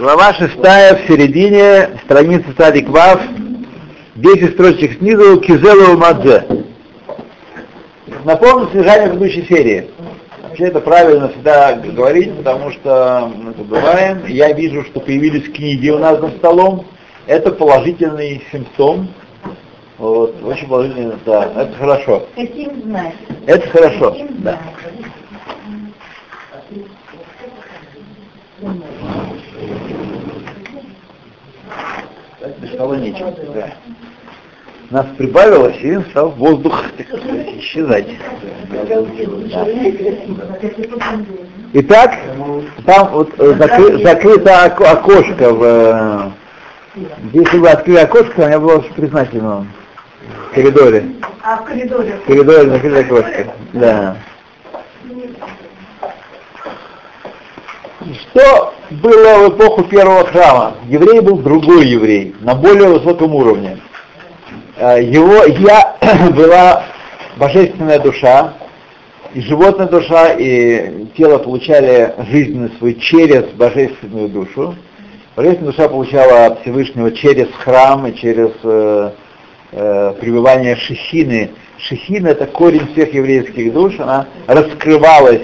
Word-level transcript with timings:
Глава 0.00 0.32
шестая 0.32 0.96
в 0.96 1.06
середине, 1.06 2.00
страница 2.06 2.46
Царик 2.56 2.88
Вав, 2.88 3.20
10 4.14 4.54
строчек 4.54 4.96
снизу, 4.96 5.38
Кизелу 5.42 5.98
Мадзе. 5.98 6.42
Напомню 8.24 8.68
содержание 8.68 9.10
предыдущей 9.10 9.44
серии. 9.46 9.90
Вообще 10.42 10.68
это 10.68 10.80
правильно 10.80 11.28
всегда 11.28 11.74
говорить, 11.74 12.34
потому 12.34 12.70
что 12.70 13.30
мы 13.36 13.52
забываем. 13.52 14.24
Я 14.24 14.54
вижу, 14.54 14.84
что 14.84 15.00
появились 15.00 15.52
книги 15.52 15.90
у 15.90 15.98
нас 15.98 16.18
за 16.18 16.30
столом. 16.30 16.86
Это 17.26 17.52
положительный 17.52 18.42
симптом. 18.50 19.12
Вот, 19.98 20.34
очень 20.42 20.66
положительный, 20.66 21.16
да, 21.26 21.44
это 21.54 21.74
хорошо. 21.78 22.26
Хотим 22.36 22.84
знать. 22.84 23.16
Это 23.46 23.68
хорошо, 23.68 24.16
да. 24.38 24.58
знать. 28.62 28.99
Без 32.58 32.76
того 32.76 32.94
нечего. 32.94 33.34
Да. 33.54 33.70
Нас 34.90 35.06
прибавилось, 35.16 35.76
и 35.82 35.98
стал 36.10 36.30
воздух 36.30 36.82
исчезать. 37.58 38.08
Итак, 41.72 42.14
там 42.84 43.08
вот 43.12 43.30
э, 43.38 43.52
закры- 43.52 44.02
закрыто 44.02 44.64
око- 44.64 44.90
окошко 44.90 45.52
в... 45.54 45.62
э, 46.96 47.00
Если 47.32 47.58
бы 47.58 47.68
открыли 47.68 47.98
окошко, 47.98 48.42
я 48.48 48.58
был 48.58 48.70
очень 48.78 48.92
признателен 48.94 49.46
вам. 49.46 49.72
В 50.50 50.54
коридоре. 50.54 51.04
А 51.42 51.56
в 51.58 51.64
коридоре? 51.64 52.12
В 52.16 52.26
коридоре 52.26 52.70
закрыли 52.70 52.98
окошко. 53.00 53.46
Да. 53.74 54.16
Что 58.00 58.72
было 58.90 59.46
в 59.46 59.50
эпоху 59.50 59.84
первого 59.84 60.24
храма? 60.24 60.74
Еврей 60.88 61.20
был 61.20 61.36
другой 61.36 61.86
еврей, 61.86 62.34
на 62.40 62.54
более 62.54 62.88
высоком 62.88 63.34
уровне. 63.34 63.76
Э, 64.78 65.02
Его 65.02 65.44
я 65.44 65.96
была 66.34 66.84
божественная 67.36 67.98
душа, 67.98 68.54
и 69.34 69.42
животная 69.42 69.86
душа, 69.86 70.32
и 70.32 71.08
тело 71.14 71.38
получали 71.38 72.14
жизненный 72.30 72.72
свой 72.78 72.94
через 72.94 73.44
божественную 73.50 74.30
душу. 74.30 74.74
Божественная 75.36 75.72
душа 75.72 75.88
получала 75.90 76.46
от 76.46 76.62
Всевышнего 76.62 77.12
через 77.12 77.48
храм 77.52 78.06
и 78.06 78.16
через 78.16 78.50
э, 78.62 79.10
э, 79.72 80.14
пребывание 80.18 80.74
Шехины. 80.76 81.50
Шехина 81.76 82.28
это 82.28 82.46
корень 82.46 82.88
всех 82.92 83.12
еврейских 83.12 83.74
душ, 83.74 84.00
она 84.00 84.26
раскрывалась 84.46 85.42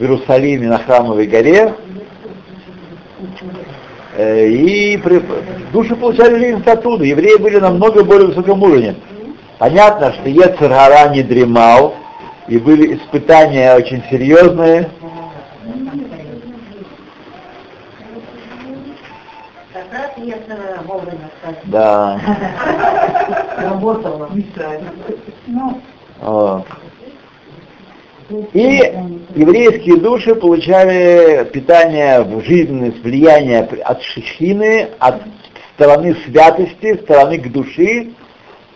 в 0.00 0.02
Иерусалиме 0.02 0.66
на 0.66 0.78
храмовой 0.78 1.26
горе, 1.26 1.74
и 4.48 4.96
при- 4.96 5.22
души 5.72 5.94
получали 5.96 6.38
жизнь 6.38 6.62
оттуда. 6.64 7.04
Евреи 7.04 7.36
были 7.36 7.58
намного 7.58 8.02
более 8.04 8.28
высоком 8.28 8.62
уровне. 8.62 8.96
Понятно, 9.58 10.12
что 10.12 10.28
Ецергара 10.28 11.10
не 11.10 11.22
дремал, 11.22 11.94
и 12.48 12.58
были 12.58 12.96
испытания 12.96 13.74
очень 13.74 14.02
серьезные. 14.10 14.90
Э. 14.92 15.20
Да. 21.64 22.20
Работала. 23.58 24.28
Вот. 26.20 26.66
И 28.52 28.92
еврейские 29.34 29.96
души 29.96 30.34
получали 30.34 31.44
питание 31.52 32.22
в 32.22 32.42
жизненность, 32.42 33.02
влияние 33.02 33.60
от 33.60 34.02
шехины, 34.02 34.88
от 34.98 35.22
стороны 35.74 36.16
святости, 36.24 37.00
стороны 37.02 37.38
к 37.38 37.50
души, 37.50 38.10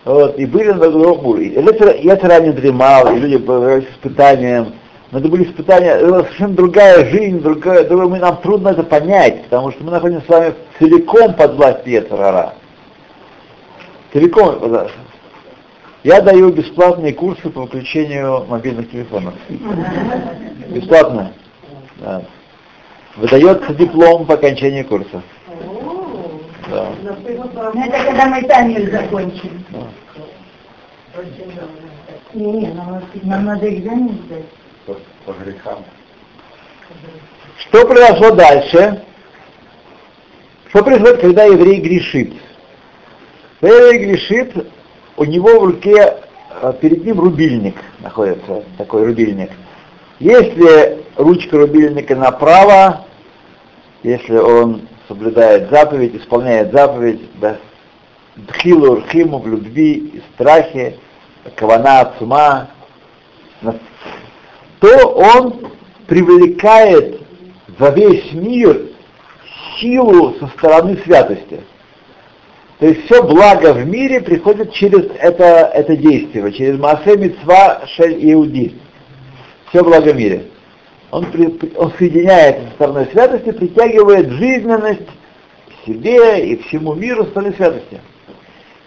вот, 0.03 0.37
и 0.37 0.45
были 0.45 0.71
на 0.71 0.91
другом 0.91 1.25
уровне. 1.25 1.53
Я 2.01 2.39
не 2.39 2.51
дремал, 2.51 3.15
и 3.15 3.19
люди 3.19 3.37
были 3.37 3.85
испытанием, 3.91 4.73
но 5.11 5.19
это 5.19 5.27
были 5.29 5.43
испытания, 5.43 5.91
это 5.91 6.23
совершенно 6.23 6.55
другая 6.55 7.05
жизнь, 7.05 7.39
другая, 7.39 7.85
другая, 7.85 8.09
мы, 8.09 8.19
нам 8.19 8.37
трудно 8.37 8.69
это 8.69 8.83
понять, 8.83 9.43
потому 9.43 9.71
что 9.71 9.83
мы 9.83 9.91
находимся 9.91 10.25
с 10.25 10.29
вами 10.29 10.53
целиком 10.79 11.33
под 11.33 11.55
властью 11.55 11.93
Ецарара. 11.93 12.55
Целиком. 14.11 14.89
Я 16.05 16.21
даю 16.21 16.51
бесплатные 16.51 17.15
курсы 17.15 17.49
по 17.49 17.61
выключению 17.61 18.45
мобильных 18.45 18.91
телефонов. 18.91 19.33
Бесплатно. 20.69 21.33
Да. 21.97 22.21
Выдается 23.15 23.73
диплом 23.73 24.27
по 24.27 24.35
окончании 24.35 24.83
курса. 24.83 25.23
Да. 26.69 26.91
это 27.01 28.05
когда 28.05 28.25
мы 28.27 28.47
сами 28.47 28.85
закончим. 28.85 29.65
Не, 32.35 32.51
не, 32.51 32.67
нам, 32.67 33.01
нам 33.23 33.45
надо 33.45 33.73
экзамен 33.73 34.19
сдать. 34.27 34.45
По, 34.85 34.95
по 35.25 35.35
грехам. 35.39 35.83
Что 37.57 37.87
произошло 37.87 38.35
дальше? 38.35 39.03
Что 40.69 40.83
происходит, 40.83 41.21
когда 41.21 41.45
еврей 41.45 41.81
грешит? 41.81 42.31
Когда 43.59 43.75
еврей 43.75 44.05
грешит, 44.05 44.53
у 45.17 45.23
него 45.23 45.59
в 45.59 45.65
руке, 45.65 46.17
э, 46.61 46.73
перед 46.81 47.05
ним 47.05 47.19
рубильник 47.19 47.75
находится, 47.99 48.63
такой 48.77 49.05
рубильник. 49.05 49.51
Если 50.19 51.03
ручка 51.17 51.57
рубильника 51.57 52.15
направо, 52.15 53.05
если 54.03 54.37
он 54.37 54.87
соблюдает 55.07 55.69
заповедь, 55.69 56.15
исполняет 56.15 56.71
заповедь, 56.71 57.21
да, 57.39 57.57
дхилу 58.35 58.97
рхиму 58.97 59.39
в 59.39 59.47
любви 59.47 60.21
страхе, 60.33 60.97
кавана 61.55 62.01
от 62.01 62.21
ума, 62.21 62.69
на- 63.61 63.75
то 64.79 65.07
он 65.09 65.71
привлекает 66.07 67.21
во 67.77 67.89
весь 67.91 68.31
мир 68.33 68.81
силу 69.79 70.35
со 70.39 70.47
стороны 70.47 70.97
святости. 71.03 71.61
То 72.79 72.87
есть 72.87 73.05
все 73.05 73.23
благо 73.23 73.73
в 73.73 73.85
мире 73.85 74.19
приходит 74.19 74.73
через 74.73 75.09
это, 75.19 75.71
это 75.73 75.95
действие, 75.95 76.51
через 76.51 76.77
Маасе 76.77 77.15
Мицва 77.15 77.83
Шель 77.87 78.17
Иуди. 78.33 78.75
Все 79.69 79.81
благо 79.83 80.11
в 80.11 80.15
мире. 80.15 80.47
Он, 81.11 81.25
при- 81.25 81.73
он 81.77 81.93
соединяет 81.97 82.57
со 82.67 82.71
стороной 82.73 83.07
святости, 83.11 83.51
притягивает 83.51 84.29
жизненность 84.31 85.07
к 85.07 85.85
себе 85.85 86.45
и 86.45 86.57
всему 86.63 86.95
миру 86.95 87.23
со 87.23 87.29
стороны 87.29 87.53
святости. 87.53 88.01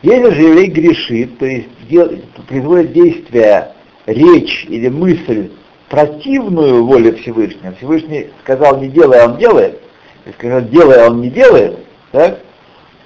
Если 0.03 0.31
же 0.31 0.43
еврей 0.43 0.66
грешит, 0.66 1.38
то 1.38 1.47
есть 1.47 1.69
дел- 1.88 2.21
производит 2.47 2.93
действие, 2.93 3.72
речь 4.06 4.66
или 4.69 4.88
мысль 4.88 5.50
противную 5.88 6.84
воле 6.84 7.12
Всевышнего, 7.15 7.75
Всевышний 7.77 8.28
сказал 8.43 8.78
не 8.81 8.88
делай, 8.88 9.21
а 9.21 9.27
он 9.27 9.38
делает, 9.38 9.81
если 10.27 10.38
сказал 10.38 10.60
делай, 10.62 11.03
а 11.03 11.09
он 11.10 11.22
не 11.22 11.31
делает, 11.31 11.78
так? 12.12 12.41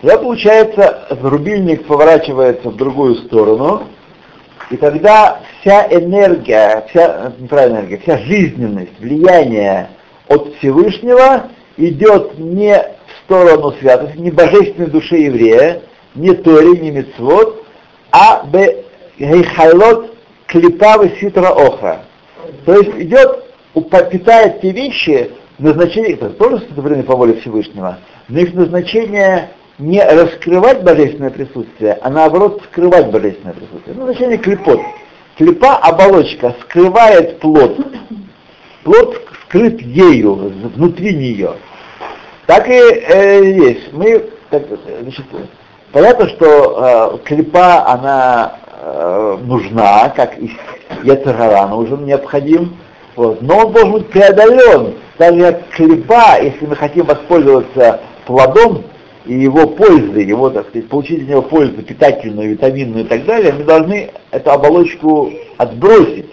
Тогда 0.02 0.18
получается, 0.18 1.06
рубильник 1.22 1.86
поворачивается 1.86 2.70
в 2.70 2.76
другую 2.76 3.14
сторону, 3.14 3.84
и 4.68 4.76
тогда 4.76 5.40
вся 5.60 5.86
энергия, 5.90 6.84
вся, 6.88 7.32
неправильная 7.38 7.82
энергия, 7.82 7.98
вся 7.98 8.18
жизненность, 8.18 8.98
влияние 8.98 9.90
от 10.26 10.56
Всевышнего 10.56 11.44
идет 11.76 12.36
не 12.36 12.74
в 12.74 13.24
сторону 13.24 13.72
святости, 13.78 14.18
не 14.18 14.32
божественной 14.32 14.90
души 14.90 15.18
еврея, 15.18 15.82
не 16.16 16.34
Тори, 16.34 16.80
не 16.80 16.90
Мицвод, 16.90 17.64
а 18.10 18.44
бе 18.44 18.84
гейхайлот 19.20 20.16
клипавы 20.46 21.12
ситра 21.20 21.50
охра. 21.50 22.06
То 22.66 22.74
есть 22.74 22.90
идет, 22.96 23.44
питает 24.10 24.62
те 24.62 24.72
вещи, 24.72 25.30
назначение, 25.60 26.14
это 26.14 26.30
тоже 26.30 26.58
сотворены 26.58 27.04
по 27.04 27.14
воле 27.14 27.34
Всевышнего, 27.34 27.98
но 28.26 28.40
их 28.40 28.52
назначение 28.52 29.50
не 29.78 30.02
раскрывать 30.02 30.82
божественное 30.82 31.30
присутствие, 31.30 31.98
а 32.00 32.10
наоборот 32.10 32.62
скрывать 32.70 33.10
божественное 33.10 33.54
присутствие. 33.54 33.96
Ну, 33.96 34.04
значение 34.04 34.38
клепот. 34.38 34.80
Клепа, 35.36 35.76
оболочка, 35.76 36.54
скрывает 36.62 37.38
плод. 37.40 37.76
Плод 38.84 39.22
скрыт 39.44 39.80
ею, 39.80 40.34
внутри 40.74 41.14
нее. 41.14 41.54
Так 42.46 42.68
и 42.68 42.72
э, 42.72 43.44
есть. 43.44 43.92
Мы, 43.92 44.30
так, 44.50 44.62
значит, 45.02 45.24
понятно, 45.92 46.28
что 46.28 47.18
э, 47.24 47.26
клепа, 47.26 47.86
она 47.86 48.56
э, 48.80 49.38
нужна, 49.42 50.10
как 50.10 50.38
и 50.38 50.52
яцергара 51.02 51.66
нужен, 51.68 52.04
необходим, 52.04 52.76
вот, 53.14 53.40
но 53.42 53.58
он 53.58 53.72
должен 53.72 53.92
быть 53.92 54.08
преодолен. 54.08 54.94
Даже 55.18 55.62
клепа, 55.72 56.40
если 56.42 56.66
мы 56.66 56.76
хотим 56.76 57.04
воспользоваться 57.06 58.00
плодом 58.26 58.84
и 59.24 59.34
его 59.34 59.66
пользой, 59.68 60.24
его, 60.24 60.50
так 60.50 60.68
сказать, 60.68 60.88
получить 60.88 61.20
из 61.20 61.28
него 61.28 61.42
пользу 61.42 61.82
питательную, 61.82 62.50
витаминную 62.50 63.04
и 63.04 63.08
так 63.08 63.24
далее, 63.24 63.52
мы 63.52 63.64
должны 63.64 64.10
эту 64.30 64.50
оболочку 64.50 65.32
отбросить 65.58 66.30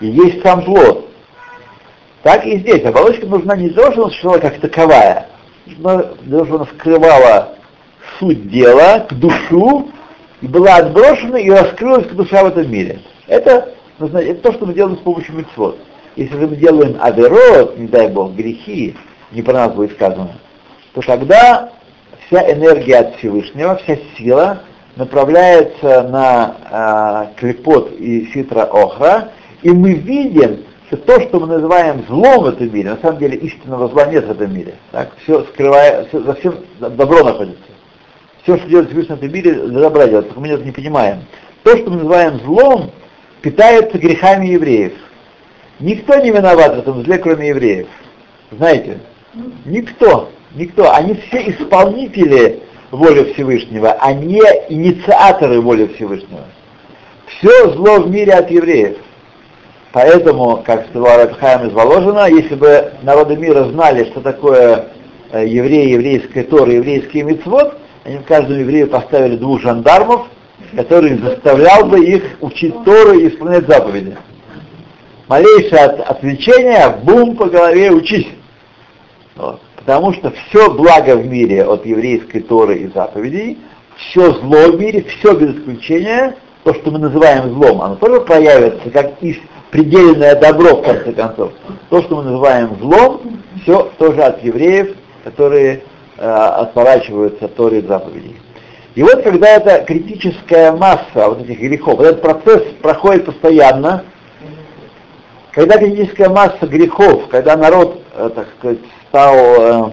и 0.00 0.06
есть 0.06 0.42
сам 0.42 0.64
плод. 0.64 1.08
Так 2.22 2.44
и 2.44 2.58
здесь. 2.58 2.84
Оболочка 2.84 3.26
нужна 3.26 3.56
не 3.56 3.68
для 3.68 3.76
того, 3.76 3.90
чтобы 3.92 4.02
она 4.02 4.10
существовала 4.10 4.40
как 4.40 4.60
таковая, 4.60 5.28
для 5.66 5.84
того, 5.84 6.44
чтобы 6.44 6.56
она 6.56 6.66
скрывала 6.66 7.54
суть 8.18 8.50
дела, 8.50 9.00
к 9.00 9.14
душу, 9.14 9.88
и 10.40 10.46
была 10.46 10.76
отброшена 10.76 11.38
и 11.38 11.50
раскрылась 11.50 12.06
к 12.06 12.12
душа 12.12 12.42
в 12.42 12.48
этом 12.48 12.70
мире. 12.70 13.00
Это, 13.26 13.74
это 14.00 14.34
то, 14.34 14.52
что 14.52 14.66
мы 14.66 14.74
делаем 14.74 14.96
с 14.96 15.00
помощью 15.00 15.36
митцвот. 15.36 15.78
Если 16.16 16.34
же 16.34 16.46
мы 16.48 16.56
делаем 16.56 16.96
аверот, 17.00 17.78
не 17.78 17.86
дай 17.86 18.08
бог, 18.08 18.32
грехи, 18.32 18.96
не 19.30 19.42
про 19.42 19.52
нас 19.52 19.72
будет 19.72 19.92
сказано, 19.92 20.32
то 20.94 21.00
тогда 21.02 21.70
вся 22.28 22.52
энергия 22.52 22.98
от 22.98 23.16
Всевышнего, 23.16 23.76
вся 23.76 23.98
сила 24.16 24.62
направляется 24.96 26.02
на 26.02 27.30
э, 27.30 27.38
клепот 27.40 27.92
и 27.98 28.26
ситра 28.32 28.62
охра, 28.64 29.30
и 29.62 29.70
мы 29.70 29.94
видим, 29.94 30.64
что 30.86 30.96
то, 30.98 31.20
что 31.20 31.40
мы 31.40 31.46
называем 31.46 32.04
злом 32.08 32.44
в 32.44 32.46
этом 32.46 32.72
мире, 32.72 32.90
на 32.90 32.98
самом 32.98 33.18
деле 33.18 33.36
истинного 33.36 33.88
зла 33.88 34.06
нет 34.06 34.26
в 34.26 34.30
этом 34.30 34.54
мире. 34.54 34.74
Так? 34.90 35.10
Все 35.22 35.44
скрывая, 35.44 36.06
все, 36.06 36.20
за 36.20 36.34
всем 36.34 36.56
добро 36.80 37.22
находится. 37.22 37.62
Все, 38.42 38.56
что 38.56 38.68
делает 38.68 38.88
Всевышний 38.88 39.14
в 39.14 39.18
этом 39.18 39.32
мире, 39.32 39.54
для 39.54 39.80
добра 39.80 40.06
делает, 40.06 40.26
только 40.26 40.40
мы 40.40 40.48
это 40.48 40.64
не 40.64 40.72
понимаем. 40.72 41.20
То, 41.62 41.76
что 41.76 41.90
мы 41.90 41.96
называем 41.96 42.40
злом, 42.40 42.90
питается 43.42 43.98
грехами 43.98 44.46
евреев. 44.46 44.94
Никто 45.80 46.16
не 46.16 46.30
виноват 46.30 46.74
в 46.74 46.78
этом 46.80 47.04
зле, 47.04 47.18
кроме 47.18 47.48
евреев. 47.48 47.86
Знаете? 48.50 48.98
Никто. 49.64 50.30
Никто. 50.58 50.92
Они 50.92 51.14
все 51.14 51.50
исполнители 51.50 52.60
воли 52.90 53.32
Всевышнего, 53.32 53.92
а 53.92 54.12
не 54.12 54.42
инициаторы 54.68 55.60
воли 55.60 55.86
Всевышнего. 55.94 56.46
Все 57.26 57.70
зло 57.70 58.00
в 58.00 58.10
мире 58.10 58.32
от 58.32 58.50
евреев. 58.50 58.96
Поэтому, 59.92 60.62
как 60.66 60.88
сказал 60.88 61.18
Рабхайм 61.18 61.68
из 61.68 61.72
Воложина, 61.72 62.28
если 62.28 62.56
бы 62.56 62.92
народы 63.02 63.36
мира 63.36 63.64
знали, 63.64 64.04
что 64.10 64.20
такое 64.20 64.88
э, 65.30 65.46
евреи, 65.46 65.92
еврейская 65.92 66.42
Тора, 66.42 66.72
еврейский 66.72 67.22
мицвод, 67.22 67.78
они 68.04 68.18
каждому 68.18 68.58
еврею 68.58 68.88
поставили 68.88 69.36
двух 69.36 69.60
жандармов, 69.60 70.26
который 70.74 71.18
заставлял 71.18 71.86
бы 71.86 72.04
их 72.04 72.22
учить 72.40 72.74
Тору 72.84 73.18
и 73.18 73.28
исполнять 73.28 73.66
заповеди. 73.68 74.16
Малейшее 75.28 75.84
от, 75.84 76.00
отвлечение, 76.00 76.98
бум 77.04 77.36
по 77.36 77.46
голове, 77.46 77.92
учись. 77.92 78.28
Вот. 79.36 79.60
Потому 79.88 80.12
что 80.12 80.30
все 80.32 80.70
благо 80.70 81.16
в 81.16 81.26
мире 81.26 81.64
от 81.64 81.86
еврейской 81.86 82.40
Торы 82.40 82.76
и 82.76 82.88
заповедей, 82.88 83.56
все 83.96 84.34
зло 84.34 84.70
в 84.70 84.78
мире, 84.78 85.02
все 85.04 85.32
без 85.32 85.56
исключения, 85.56 86.36
то, 86.62 86.74
что 86.74 86.90
мы 86.90 86.98
называем 86.98 87.54
злом, 87.54 87.80
оно 87.80 87.94
тоже 87.96 88.20
проявится 88.20 88.90
как 88.90 89.14
из 89.22 89.38
предельное 89.70 90.38
добро, 90.38 90.76
в 90.76 90.82
конце 90.82 91.12
концов. 91.12 91.52
То, 91.88 92.02
что 92.02 92.16
мы 92.16 92.24
называем 92.24 92.76
злом, 92.82 93.40
все 93.62 93.90
тоже 93.96 94.20
от 94.24 94.44
евреев, 94.44 94.94
которые 95.24 95.84
э, 96.18 96.30
отворачиваются 96.30 97.46
от 97.46 97.56
Торы 97.56 97.78
и 97.78 97.86
заповедей. 97.86 98.36
И 98.94 99.02
вот 99.02 99.22
когда 99.22 99.48
эта 99.48 99.86
критическая 99.86 100.70
масса 100.72 101.30
вот 101.30 101.40
этих 101.40 101.60
грехов, 101.60 101.98
этот 102.00 102.20
процесс 102.20 102.60
проходит 102.82 103.24
постоянно, 103.24 104.04
когда 105.52 105.78
критическая 105.78 106.28
масса 106.28 106.66
грехов, 106.66 107.28
когда 107.30 107.56
народ, 107.56 108.02
э, 108.14 108.28
так 108.34 108.48
сказать, 108.58 108.80
стал, 109.08 109.36
э, 109.36 109.90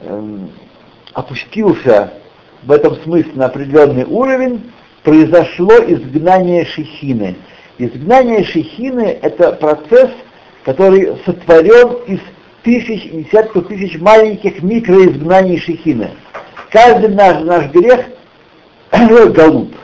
э, 0.00 0.38
опустился 1.12 2.12
в 2.62 2.72
этом 2.72 2.96
смысле 3.02 3.32
на 3.34 3.46
определенный 3.46 4.04
уровень, 4.04 4.72
произошло 5.02 5.72
изгнание 5.86 6.64
Шехины. 6.64 7.36
Изгнание 7.78 8.44
Шехины– 8.44 9.18
это 9.22 9.52
процесс, 9.52 10.10
который 10.64 11.16
сотворен 11.24 11.96
из 12.06 12.20
тысяч 12.62 13.06
и 13.06 13.24
десятков 13.24 13.66
тысяч 13.66 13.98
маленьких 13.98 14.62
микроизгнаний 14.62 15.58
Шехины. 15.58 16.10
Каждый 16.70 17.10
наш, 17.10 17.42
наш 17.42 17.70
грех– 17.70 18.06
галут. 18.92 19.74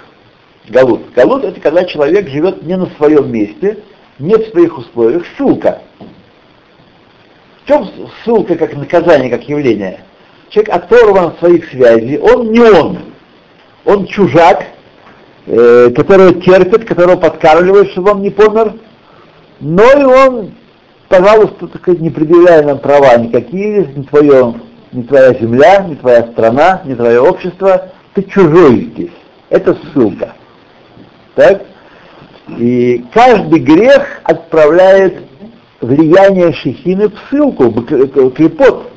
Галут. 0.69 1.13
Галут– 1.15 1.45
это 1.45 1.61
когда 1.61 1.85
человек 1.85 2.29
живет 2.29 2.63
не 2.63 2.77
на 2.77 2.87
своем 2.97 3.31
месте, 3.33 3.79
не 4.19 4.35
в 4.35 4.49
своих 4.49 4.79
условиях, 4.79 5.25
ссылка. 5.37 5.83
Чем 7.69 7.87
ссылка 8.25 8.57
как 8.57 8.75
наказание, 8.75 9.29
как 9.29 9.47
явление? 9.47 10.01
Человек 10.49 10.75
оторван 10.75 11.27
от 11.27 11.39
своих 11.39 11.69
связей, 11.69 12.19
он 12.19 12.51
не 12.51 12.61
он. 12.61 12.99
Он 13.85 14.07
чужак, 14.07 14.65
э, 15.47 15.91
которого 15.95 16.33
терпит, 16.41 16.87
которого 16.87 17.17
подкармливает, 17.17 17.91
чтобы 17.91 18.13
он 18.13 18.23
не 18.23 18.31
помер, 18.31 18.73
но 19.61 19.83
и 19.83 20.05
он, 20.05 20.55
пожалуйста, 21.09 21.69
так 21.69 21.83
сказать, 21.83 22.01
не 22.01 22.09
предъявляя 22.09 22.63
нам 22.63 22.79
права 22.79 23.15
никакие, 23.19 23.85
не, 23.95 24.05
твое, 24.05 24.55
не 24.93 25.03
твоя 25.03 25.35
земля, 25.35 25.85
не 25.87 25.97
твоя 25.97 26.23
страна, 26.33 26.81
не 26.87 26.95
твое 26.95 27.21
общество, 27.21 27.91
ты 28.15 28.23
чужой 28.23 28.91
здесь. 28.95 29.13
Это 29.51 29.77
ссылка. 29.93 30.33
Так? 31.35 31.65
И 32.57 33.05
каждый 33.13 33.61
грех 33.61 34.23
отправляет 34.25 35.28
влияние 35.81 36.53
шехины 36.53 37.09
в 37.09 37.15
ссылку, 37.29 37.71
клепот, 37.73 38.91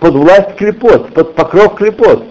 под 0.00 0.14
власть 0.14 0.56
клепот, 0.56 1.12
под 1.12 1.34
покров 1.34 1.76
клепот. 1.76 2.24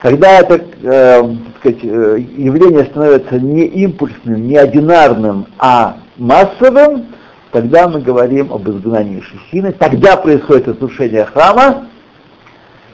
Когда 0.00 0.40
это 0.40 0.64
э, 0.82 1.34
сказать, 1.60 1.78
э, 1.84 2.18
явление 2.36 2.84
становится 2.86 3.38
не 3.38 3.66
импульсным, 3.66 4.48
не 4.48 4.56
одинарным, 4.56 5.46
а 5.58 5.98
массовым, 6.16 7.06
тогда 7.52 7.86
мы 7.86 8.00
говорим 8.00 8.52
об 8.52 8.68
изгнании 8.68 9.20
Шехины, 9.20 9.70
тогда 9.72 10.16
происходит 10.16 10.66
разрушение 10.66 11.24
храма, 11.24 11.86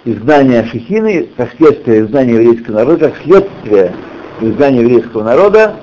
изгнание 0.05 0.65
Шехины, 0.65 1.31
как 1.35 1.55
следствие 1.57 2.03
изгнания 2.03 2.35
еврейского 2.35 2.75
народа, 2.77 3.09
как 3.09 3.23
следствие 3.23 3.95
изгнания 4.43 4.83
еврейского 4.83 5.23
народа, 5.23 5.77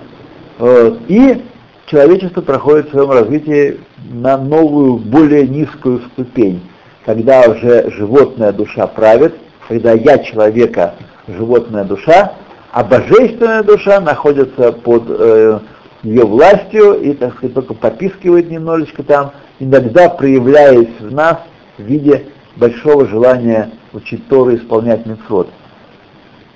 вот, 0.59 0.99
и 1.07 1.41
человечество 1.87 2.41
проходит 2.41 2.87
в 2.87 2.91
своем 2.91 3.11
развитии 3.11 3.79
на 4.09 4.37
новую, 4.37 4.97
более 4.97 5.47
низкую 5.47 6.01
ступень, 6.13 6.61
когда 7.05 7.41
уже 7.41 7.91
животная 7.91 8.51
душа 8.51 8.87
правит, 8.87 9.35
когда 9.67 9.93
я 9.93 10.19
человека 10.19 10.95
животная 11.27 11.83
душа, 11.83 12.33
а 12.71 12.83
божественная 12.83 13.63
душа 13.63 13.99
находится 14.01 14.71
под 14.71 15.03
э, 15.07 15.59
ее 16.03 16.25
властью 16.25 16.99
и, 17.01 17.13
так 17.13 17.35
сказать, 17.37 17.53
только 17.53 17.73
попискивает 17.73 18.49
немножечко 18.49 19.03
там, 19.03 19.31
иногда 19.59 20.09
проявляясь 20.09 20.99
в 20.99 21.11
нас 21.13 21.37
в 21.77 21.83
виде 21.83 22.27
большого 22.55 23.07
желания 23.07 23.71
учить 23.93 24.27
Тору 24.27 24.55
исполнять 24.55 25.05
митцвот. 25.05 25.49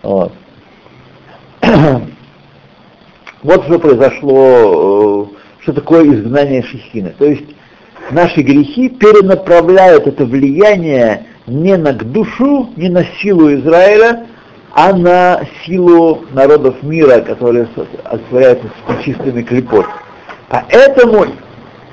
Вот. 0.04 0.34
вот 3.44 3.64
что 3.66 3.80
произошло, 3.80 5.30
э, 5.32 5.64
что 5.64 5.74
такое 5.74 6.06
изгнание 6.14 6.64
Шехины. 6.64 7.14
То 7.18 7.26
есть 7.26 7.46
наши 8.12 8.42
грехи 8.42 8.90
перенаправляют 8.90 10.08
это 10.08 10.26
влияние 10.26 11.26
не 11.48 11.78
на 11.78 11.94
душу, 11.94 12.70
не 12.76 12.90
на 12.90 13.04
силу 13.22 13.54
Израиля, 13.54 14.28
а 14.72 14.94
на 14.94 15.42
силу 15.66 16.26
народов 16.34 16.84
мира, 16.84 17.22
которые 17.22 17.68
олицетворяются 18.04 18.68
с 18.68 19.04
чистыми 19.04 19.42
клепот. 19.42 19.86
Поэтому 20.50 21.26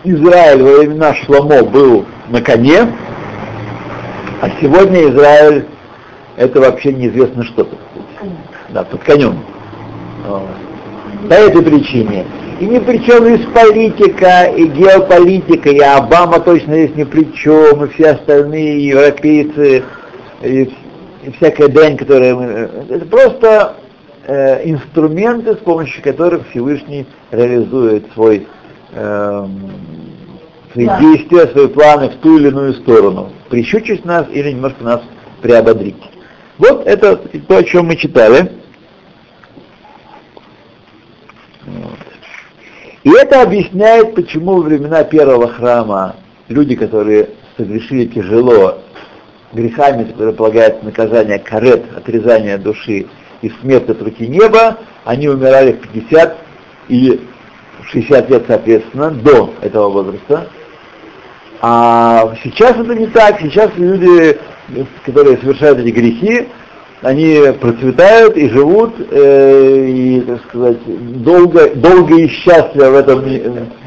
Израиль 0.04 0.62
во 0.62 0.78
времена 0.78 1.14
Шломо 1.14 1.62
был 1.62 2.04
на 2.28 2.42
коне, 2.42 2.92
а 4.40 4.50
сегодня 4.60 5.10
Израиль 5.10 5.66
это 6.36 6.60
вообще 6.60 6.92
неизвестно 6.92 7.44
что. 7.44 7.62
-то. 7.62 7.76
Да, 8.70 8.84
под 8.84 9.02
конем. 9.04 9.38
По 11.28 11.34
этой 11.34 11.62
причине. 11.62 12.26
И 12.60 12.64
ни 12.64 12.78
при 12.78 12.98
чем 13.04 13.26
и 13.26 13.38
политика, 13.52 14.44
и 14.44 14.66
геополитика, 14.66 15.68
и 15.70 15.78
Обама 15.80 16.40
точно 16.40 16.74
здесь 16.74 16.96
ни 16.96 17.04
при 17.04 17.32
чем, 17.34 17.84
и 17.84 17.88
все 17.88 18.12
остальные 18.12 18.86
европейцы, 18.88 19.84
и 20.42 20.70
и 21.26 21.30
всякая 21.32 21.68
дрянь, 21.68 21.96
которая... 21.96 22.34
Э, 22.34 22.68
это 22.88 23.06
просто 23.06 23.76
э, 24.26 24.70
инструменты, 24.70 25.54
с 25.54 25.58
помощью 25.58 26.02
которых 26.02 26.48
Всевышний 26.50 27.06
реализует 27.32 28.06
свой, 28.14 28.46
э, 28.92 29.46
свои 30.72 30.86
да. 30.86 31.00
действия, 31.00 31.48
свои 31.48 31.66
планы 31.66 32.10
в 32.10 32.16
ту 32.16 32.38
или 32.38 32.48
иную 32.48 32.74
сторону. 32.74 33.32
Прищучить 33.50 34.04
нас 34.04 34.26
или 34.32 34.52
немножко 34.52 34.84
нас 34.84 35.00
приободрить. 35.42 35.96
Вот 36.58 36.86
это 36.86 37.16
то, 37.16 37.56
о 37.56 37.64
чем 37.64 37.86
мы 37.86 37.96
читали. 37.96 38.52
И 43.06 43.10
это 43.12 43.42
объясняет, 43.42 44.16
почему 44.16 44.56
во 44.56 44.62
времена 44.62 45.04
первого 45.04 45.46
храма 45.46 46.16
люди, 46.48 46.74
которые 46.74 47.28
согрешили 47.56 48.06
тяжело 48.06 48.78
грехами, 49.52 50.10
которые 50.10 50.34
полагают 50.34 50.82
наказание 50.82 51.38
карет, 51.38 51.84
отрезание 51.96 52.58
души 52.58 53.06
и 53.42 53.52
смерть 53.60 53.88
от 53.88 54.02
руки 54.02 54.26
неба, 54.26 54.78
они 55.04 55.28
умирали 55.28 55.74
в 55.74 55.88
50 55.88 56.36
и 56.88 57.20
60 57.92 58.28
лет, 58.28 58.44
соответственно, 58.48 59.12
до 59.12 59.54
этого 59.60 59.88
возраста. 59.88 60.48
А 61.60 62.34
сейчас 62.42 62.72
это 62.72 62.92
не 62.92 63.06
так. 63.06 63.40
Сейчас 63.40 63.70
люди, 63.76 64.36
которые 65.04 65.36
совершают 65.36 65.78
эти 65.78 65.90
грехи, 65.90 66.48
они 67.02 67.52
процветают 67.60 68.36
и 68.36 68.48
живут, 68.48 68.94
э, 69.10 69.86
и, 69.88 70.20
так 70.22 70.40
сказать, 70.48 70.78
долго, 71.22 71.74
долго 71.74 72.16
и 72.16 72.28
счастливо 72.28 72.90
в 72.90 72.94
этом 72.94 73.24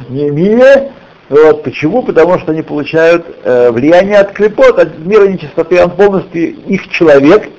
мире. 0.10 0.92
Вот. 1.30 1.64
Почему? 1.64 2.04
Потому 2.04 2.40
что 2.40 2.52
они 2.52 2.62
получают 2.62 3.26
э, 3.44 3.72
влияние 3.72 4.20
от 4.20 4.34
клепот, 4.34 4.80
от 4.80 5.00
мира 5.00 5.28
нечистоты. 5.28 5.82
Он 5.82 5.92
полностью 5.92 6.56
их 6.66 6.88
человек, 6.90 7.50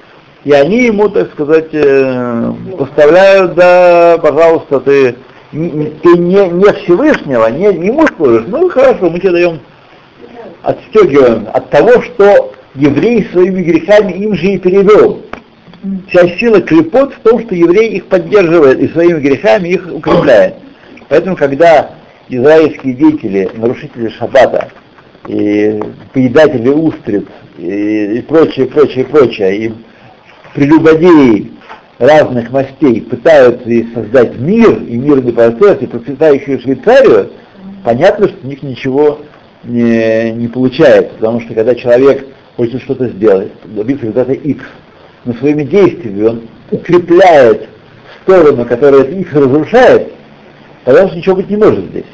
и 0.44 0.52
они 0.52 0.86
ему, 0.86 1.08
так 1.08 1.30
сказать, 1.32 1.68
э, 1.72 2.52
поставляют, 2.78 3.54
да, 3.54 4.18
пожалуйста, 4.22 4.80
ты, 4.80 5.16
ты 5.52 6.18
не, 6.18 6.48
не 6.48 6.72
Всевышнего, 6.82 7.46
не, 7.48 7.72
не 7.74 7.90
муж 7.90 8.10
служишь, 8.16 8.44
ну 8.46 8.68
хорошо, 8.70 9.10
мы 9.10 9.18
тебе 9.18 9.32
даем, 9.32 9.60
отстегиваем 10.62 11.46
от 11.52 11.70
того, 11.70 12.02
что 12.02 12.52
еврей 12.74 13.28
своими 13.32 13.62
грехами 13.62 14.12
им 14.12 14.34
же 14.34 14.46
и 14.46 14.58
перевел. 14.58 15.20
Вся 16.08 16.28
сила 16.38 16.60
клепот 16.60 17.14
в 17.14 17.20
том, 17.20 17.40
что 17.40 17.54
еврей 17.54 17.92
их 17.96 18.06
поддерживает 18.06 18.80
и 18.80 18.88
своими 18.88 19.18
грехами 19.20 19.68
их 19.68 19.88
укрепляет. 19.90 20.56
Поэтому, 21.08 21.36
когда 21.36 21.92
израильские 22.28 22.94
деятели, 22.94 23.48
нарушители 23.54 24.10
шаббата, 24.10 24.68
и 25.26 25.80
поедатели 26.12 26.68
устриц, 26.68 27.24
и, 27.56 28.18
и 28.18 28.20
прочее, 28.22 28.66
прочее, 28.66 29.04
прочее, 29.06 29.56
и 29.56 29.72
прелюбодеи 30.54 31.50
разных 31.98 32.50
мастей 32.50 33.00
пытаются 33.02 33.68
создать 33.94 34.38
мир 34.38 34.82
и 34.82 34.96
мирный 34.96 35.32
процесс, 35.32 35.78
и 35.80 35.86
процветающую 35.86 36.60
Швейцарию, 36.60 37.30
понятно, 37.84 38.28
что 38.28 38.36
у 38.42 38.46
них 38.46 38.62
ничего 38.62 39.20
не, 39.64 40.32
не 40.32 40.48
получается, 40.48 41.12
потому 41.18 41.40
что 41.40 41.54
когда 41.54 41.74
человек 41.74 42.26
хочет 42.56 42.82
что-то 42.82 43.08
сделать, 43.08 43.52
добиться 43.64 44.06
результата 44.06 44.32
X, 44.32 44.64
но 45.24 45.34
своими 45.34 45.64
действиями 45.64 46.22
он 46.22 46.42
укрепляет 46.70 47.68
сторону, 48.22 48.64
которая 48.64 49.04
их 49.04 49.32
разрушает, 49.32 50.12
тогда 50.84 51.04
уж 51.04 51.12
ничего 51.12 51.36
быть 51.36 51.50
не 51.50 51.56
может 51.56 51.84
здесь. 51.86 52.04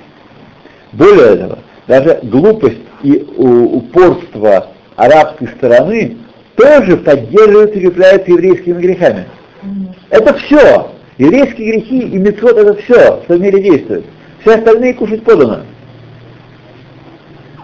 Более 0.93 1.37
того, 1.37 1.59
даже 1.87 2.21
глупость 2.23 2.79
и 3.03 3.25
упорство 3.37 4.69
арабской 4.97 5.49
стороны 5.49 6.17
тоже 6.57 6.97
поддерживаются 6.97 7.79
и 7.79 7.87
укрепляются 7.87 8.31
еврейскими 8.31 8.81
грехами. 8.81 9.27
Это 10.11 10.35
все. 10.35 10.91
Еврейские 11.19 11.73
грехи 11.73 12.01
и 12.01 12.19
мецвод 12.19 12.57
это 12.57 12.75
все, 12.75 13.23
что 13.25 13.35
в 13.35 13.41
мире 13.41 13.63
действует. 13.63 14.05
Все 14.41 14.55
остальные 14.57 14.95
кушать 14.95 15.23
подано. 15.23 15.61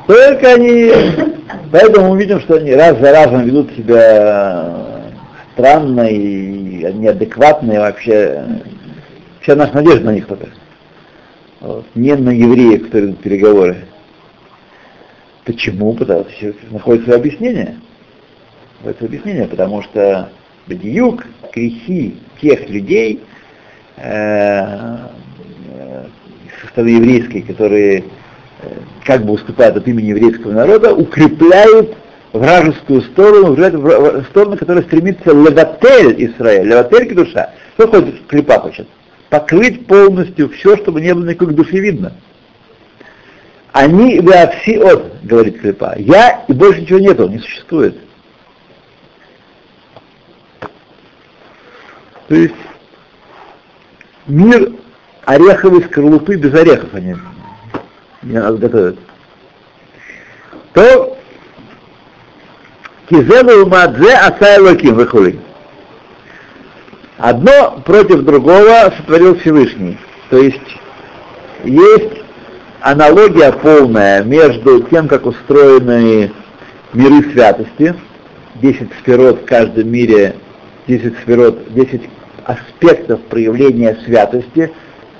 Только 0.07 0.55
они... 0.55 0.91
Поэтому 1.73 2.11
мы 2.11 2.19
видим, 2.21 2.41
что 2.41 2.57
они 2.57 2.75
раз 2.75 2.99
за 2.99 3.13
разом 3.13 3.45
ведут 3.45 3.71
себя 3.77 4.92
странно 5.53 6.09
и 6.09 6.93
неадекватно, 6.93 7.81
вообще 7.81 8.45
вся 9.41 9.55
наша 9.55 9.75
надежда 9.75 10.07
на 10.07 10.15
них 10.15 10.27
только. 10.27 10.49
Вот. 11.61 11.87
Не 11.95 12.15
на 12.17 12.31
евреев, 12.31 12.85
которые 12.85 13.09
ведут 13.09 13.23
переговоры. 13.23 13.85
Почему? 15.45 15.95
Потому 15.95 16.25
что 16.31 16.55
находится 16.71 17.15
объяснение. 17.15 17.79
Находится 18.81 19.05
объяснение, 19.05 19.47
потому 19.47 19.83
что 19.83 20.31
бедиюк, 20.67 21.25
грехи 21.55 22.17
тех 22.41 22.69
людей, 22.69 23.21
э, 23.97 24.03
э, 25.71 26.05
со 26.61 26.69
стороны 26.69 26.89
еврейской, 26.91 27.43
которые 27.43 27.99
э, 27.99 28.03
как 29.05 29.25
бы 29.25 29.33
уступают 29.33 29.77
от 29.77 29.87
имени 29.87 30.07
еврейского 30.07 30.53
народа, 30.53 30.95
укрепляют 30.95 31.97
вражескую 32.33 33.03
сторону, 33.03 33.55
в 33.55 34.25
сторону, 34.31 34.57
которая 34.57 34.85
стремится 34.85 35.31
леватель 35.31 36.25
Израиль, 36.25 36.67
леватель 36.67 37.15
душа. 37.15 37.51
Что 37.75 37.89
хочет 37.89 38.27
клепа 38.27 38.61
хочет? 38.61 38.89
Покрыть 39.29 39.87
полностью 39.87 40.49
все, 40.51 40.77
чтобы 40.77 41.01
не 41.01 41.15
было 41.15 41.31
никакой 41.31 41.55
души 41.55 41.79
видно. 41.79 42.13
Они 43.73 44.19
от, 44.77 45.23
говорит 45.23 45.61
клепа. 45.61 45.95
Я 45.97 46.45
и 46.47 46.53
больше 46.53 46.83
ничего 46.83 46.99
нету, 46.99 47.29
не 47.29 47.39
существует. 47.39 47.97
То 52.29 52.35
есть 52.35 52.55
мир 54.27 54.73
ореховой 55.25 55.85
скорлупы 55.85 56.37
без 56.37 56.53
орехов 56.55 56.93
они 56.95 57.17
не 58.23 58.39
готовят. 58.59 58.99
То 60.75 61.12
Кизену 63.09 63.67
Мадзе 63.67 64.15
Асайлоким 64.15 64.95
выходит. 64.95 65.41
Одно 67.19 67.83
против 67.85 68.23
другого 68.23 68.93
сотворил 68.97 69.39
Всевышний. 69.39 69.99
То 70.31 70.39
есть 70.39 70.61
есть 71.65 72.23
аналогия 72.81 73.53
полная 73.53 74.23
между 74.23 74.83
тем, 74.85 75.09
как 75.09 75.27
устроены 75.27 76.33
миры 76.93 77.33
святости, 77.33 77.95
10 78.57 78.89
сферот 79.01 79.43
в 79.43 79.45
каждом 79.47 79.91
мире, 79.91 80.37
10 80.87 81.19
сферот, 81.23 81.73
10 81.75 82.03
аспектов 82.45 83.21
проявления 83.23 83.99
святости, 84.05 84.73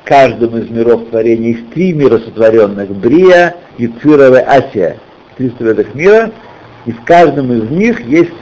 в 0.03 0.09
каждом 0.09 0.59
из 0.59 0.69
миров 0.71 1.09
творения 1.11 1.51
есть 1.51 1.71
три 1.71 1.93
мира 1.93 2.19
сотворенных, 2.19 2.91
Брия, 2.91 3.57
Юцирова, 3.79 4.39
Асия, 4.39 4.99
три 5.37 5.51
сотворенных 5.51 5.95
мира, 5.95 6.33
и 6.87 6.93
в 6.93 7.03
каждом 7.05 7.53
из 7.53 7.71
них 7.71 8.01
есть 8.07 8.33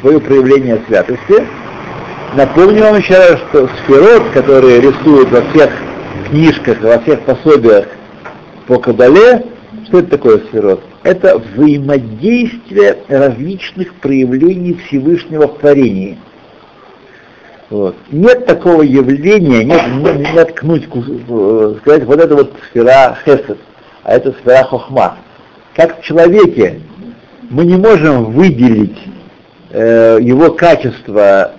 свое 0.00 0.20
проявление 0.20 0.80
святости. 0.86 1.46
Напомню 2.34 2.82
вам 2.82 2.96
еще 2.98 3.16
раз, 3.16 3.38
что 3.48 3.68
сферот, 3.82 4.30
которые 4.32 4.80
рисуют 4.80 5.30
во 5.30 5.42
всех 5.50 5.70
книжках, 6.28 6.80
во 6.80 6.98
всех 7.00 7.20
пособиях 7.22 7.86
по 8.66 8.78
Кабале, 8.78 9.46
что 9.86 10.00
это 10.00 10.10
такое 10.10 10.38
сферот? 10.48 10.82
Это 11.02 11.38
взаимодействие 11.38 12.98
различных 13.08 13.94
проявлений 13.94 14.74
Всевышнего 14.74 15.48
в 15.48 15.58
творении. 15.58 16.18
Вот. 17.70 17.96
Нет 18.10 18.46
такого 18.46 18.82
явления, 18.82 19.64
нет, 19.64 19.82
не, 20.16 20.38
откнуть, 20.38 20.88
э, 20.94 21.74
сказать, 21.80 22.04
вот 22.04 22.18
это 22.18 22.34
вот 22.34 22.54
сфера 22.70 23.16
хесед, 23.24 23.58
а 24.04 24.14
это 24.14 24.32
сфера 24.32 24.64
хохма. 24.64 25.16
Как 25.74 26.00
в 26.00 26.02
человеке 26.02 26.80
мы 27.50 27.64
не 27.64 27.76
можем 27.76 28.26
выделить 28.32 28.98
э, 29.70 30.18
его 30.20 30.52
качество, 30.52 31.52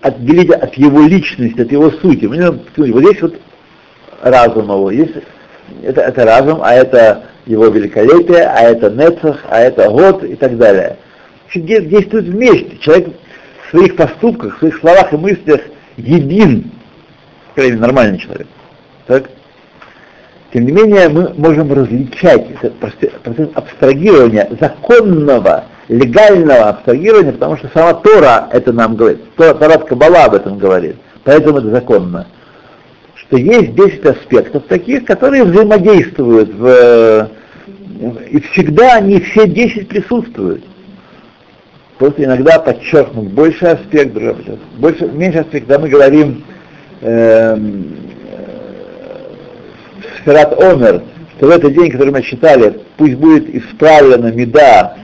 отделить 0.00 0.50
от 0.50 0.74
его 0.74 1.02
личности, 1.02 1.60
от 1.60 1.72
его 1.72 1.90
сути. 1.90 2.26
Мы 2.26 2.36
не 2.36 2.42
можем, 2.42 2.60
вот 2.76 3.02
здесь 3.02 3.22
вот 3.22 3.34
разум 4.22 4.64
его, 4.64 4.90
есть, 4.90 5.14
это, 5.82 6.00
это 6.00 6.24
разум, 6.24 6.60
а 6.62 6.72
это 6.74 7.24
его 7.46 7.66
великолепие, 7.66 8.44
а 8.44 8.62
это 8.62 8.90
нецах, 8.90 9.44
а 9.48 9.60
это 9.60 9.90
год 9.90 10.24
и 10.24 10.34
так 10.36 10.56
далее. 10.56 10.96
Действуют 11.54 12.26
вместе. 12.26 12.78
Человек 12.78 13.08
в 13.66 13.70
своих 13.70 13.96
поступках, 13.96 14.56
в 14.56 14.58
своих 14.60 14.78
словах 14.78 15.12
и 15.12 15.16
мыслях 15.16 15.60
един, 15.96 16.70
крайне 17.54 17.76
нормальный 17.76 18.18
человек. 18.18 18.46
Так? 19.06 19.24
Тем 20.52 20.66
не 20.66 20.72
менее, 20.72 21.08
мы 21.08 21.32
можем 21.36 21.72
различать 21.72 22.44
процесс 22.80 23.12
абстрагирования, 23.54 24.50
законного, 24.60 25.66
легального 25.88 26.70
абстрагирования, 26.70 27.32
потому 27.32 27.56
что 27.56 27.70
сама 27.72 27.94
Тора 27.94 28.48
это 28.52 28.72
нам 28.72 28.96
говорит, 28.96 29.20
Тора, 29.36 29.54
Тора 29.54 29.78
Кабала 29.78 30.24
об 30.24 30.34
этом 30.34 30.58
говорит, 30.58 30.96
поэтому 31.22 31.58
это 31.58 31.70
законно. 31.70 32.26
Что 33.14 33.36
есть 33.36 33.74
10 33.74 34.04
аспектов 34.06 34.64
таких, 34.66 35.04
которые 35.04 35.44
взаимодействуют 35.44 36.52
в, 36.52 37.30
и 38.30 38.40
всегда 38.50 38.94
они 38.94 39.20
все 39.20 39.46
10 39.46 39.86
присутствуют. 39.86 40.64
Просто 41.98 42.24
иногда 42.24 42.58
подчеркнут 42.58 43.28
больше 43.28 43.66
аспект, 43.66 44.16
больше, 44.78 45.06
меньше 45.06 45.40
аспект, 45.40 45.68
когда 45.68 45.78
мы 45.78 45.88
говорим 45.90 46.42
эм, 47.02 48.09
Сферат 50.22 50.60
Омер, 50.62 51.02
что 51.36 51.46
в 51.46 51.50
этот 51.50 51.72
день, 51.72 51.90
который 51.90 52.12
мы 52.12 52.22
считали, 52.22 52.80
пусть 52.96 53.14
будет 53.14 53.54
исправлена 53.54 54.30
меда 54.32 54.96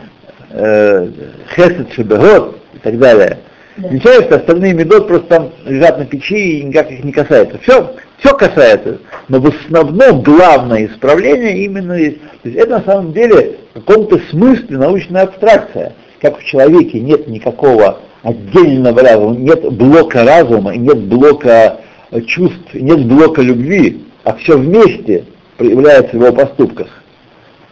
э, 0.51 1.09
Хесед 1.55 1.93
Шебегот 1.93 2.59
и 2.75 2.79
так 2.79 2.99
далее. 2.99 3.39
Да. 3.77 3.99
Что 3.99 4.37
остальные 4.37 4.73
медот 4.73 5.07
просто 5.07 5.29
там 5.29 5.53
лежат 5.67 5.99
на 5.99 6.07
печи 6.07 6.61
и 6.61 6.63
никак 6.63 6.91
их 6.91 7.05
не 7.05 7.13
касается. 7.13 7.59
Все, 7.63 7.95
все 8.19 8.35
касается, 8.35 8.99
но 9.29 9.39
в 9.39 9.47
основном 9.49 10.23
главное 10.23 10.87
исправление 10.87 11.65
именно 11.65 11.93
есть. 11.93 12.21
То 12.43 12.49
есть 12.49 12.59
это 12.59 12.79
на 12.79 12.83
самом 12.85 13.13
деле 13.13 13.57
в 13.75 13.81
каком-то 13.81 14.19
смысле 14.31 14.79
научная 14.79 15.25
абстракция. 15.25 15.93
Как 16.23 16.39
в 16.39 16.45
человеке 16.45 17.01
нет 17.01 17.29
никакого 17.29 18.01
отдельного 18.23 19.03
разума, 19.03 19.37
нет 19.37 19.71
блока 19.73 20.25
разума, 20.25 20.75
нет 20.75 20.99
блока 20.99 21.81
чувств, 22.27 22.73
нет 22.73 23.07
блока 23.07 23.43
любви, 23.43 24.07
а 24.27 24.35
все 24.35 24.59
вместе 24.59 25.25
проявляется 25.57 26.17
в 26.17 26.21
его 26.21 26.33
поступках. 26.33 26.89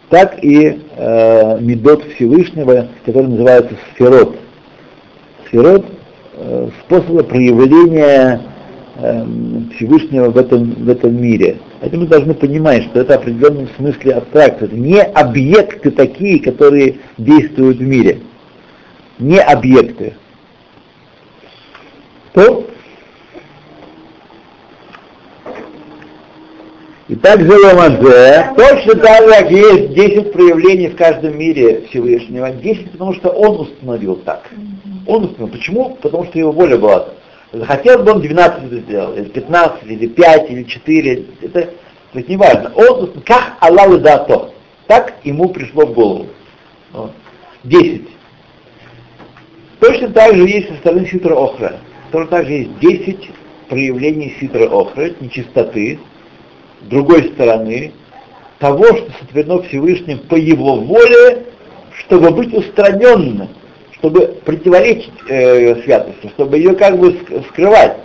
так 0.09 0.41
и 0.41 0.79
э, 0.95 1.59
медот 1.59 2.05
Всевышнего, 2.13 2.87
который 3.05 3.27
называется 3.27 3.75
сферот. 3.93 4.37
Сферот 5.47 5.85
э, 6.35 6.69
способа 6.85 7.23
проявления 7.23 8.41
э, 8.95 9.25
Всевышнего 9.75 10.29
в 10.29 10.37
этом, 10.37 10.71
в 10.75 10.89
этом 10.89 11.21
мире. 11.21 11.57
Это 11.81 11.97
мы 11.97 12.07
должны 12.07 12.33
понимать, 12.33 12.83
что 12.83 13.01
это 13.01 13.13
в 13.13 13.21
определенном 13.23 13.67
смысле 13.75 14.13
абстракция. 14.13 14.67
Это 14.67 14.75
не 14.77 15.01
объекты 15.01 15.91
такие, 15.91 16.39
которые 16.39 16.99
действуют 17.17 17.79
в 17.79 17.83
мире. 17.83 18.19
Не 19.19 19.39
объекты. 19.39 20.13
То 22.31 22.65
И 27.07 27.15
так 27.15 27.39
Зеломадзе, 27.39 28.53
точно 28.57 28.95
так 28.95 29.23
же, 29.25 29.29
как 29.29 29.51
есть 29.51 29.93
10 29.93 30.31
проявлений 30.31 30.87
в 30.89 30.95
каждом 30.95 31.37
мире 31.37 31.85
Всевышнего. 31.89 32.49
10, 32.49 32.91
потому 32.93 33.13
что 33.13 33.29
он 33.29 33.59
установил 33.59 34.15
так. 34.15 34.49
Он 35.05 35.25
установил. 35.25 35.55
Почему? 35.55 35.97
Потому 36.01 36.25
что 36.25 36.39
его 36.39 36.51
воля 36.51 36.77
была. 36.77 37.09
Захотел 37.51 38.01
бы 38.01 38.11
он 38.11 38.21
12 38.21 38.65
это 38.65 38.79
сделал, 38.79 39.13
или 39.13 39.25
15, 39.25 39.83
или 39.83 40.07
5, 40.07 40.49
или 40.49 40.63
4, 40.63 41.25
это, 41.43 41.61
то 41.61 41.69
есть 42.15 42.27
не 42.27 42.37
важно. 42.37 42.71
Он, 42.75 43.11
как 43.23 43.53
Аллах 43.59 44.01
да 44.01 44.17
то, 44.17 44.53
так 44.87 45.13
ему 45.23 45.49
пришло 45.49 45.85
в 45.85 45.93
голову. 45.93 46.27
Вот. 46.91 47.11
10. 47.65 48.01
Точно 49.79 50.09
так 50.09 50.35
же 50.35 50.47
есть 50.47 50.69
со 50.69 50.75
стороны 50.77 51.07
Ситра 51.07 51.35
Охра. 51.35 51.77
Точно 52.11 52.27
так 52.27 52.47
же 52.47 52.53
есть 52.53 52.79
10 52.79 53.29
проявлений 53.69 54.35
Ситра 54.39 54.65
Охра, 54.65 55.11
нечистоты, 55.19 55.99
другой 56.89 57.31
стороны, 57.33 57.91
того, 58.59 58.85
что 58.85 59.11
сотворено 59.19 59.61
Всевышним 59.63 60.19
по 60.19 60.35
его 60.35 60.75
воле, 60.75 61.45
чтобы 61.99 62.31
быть 62.31 62.53
устраненным, 62.53 63.49
чтобы 63.97 64.27
противоречить 64.45 65.13
э, 65.27 65.81
святости, 65.83 66.29
чтобы 66.35 66.57
ее 66.57 66.75
как 66.75 66.97
бы 66.97 67.17
скрывать. 67.49 67.97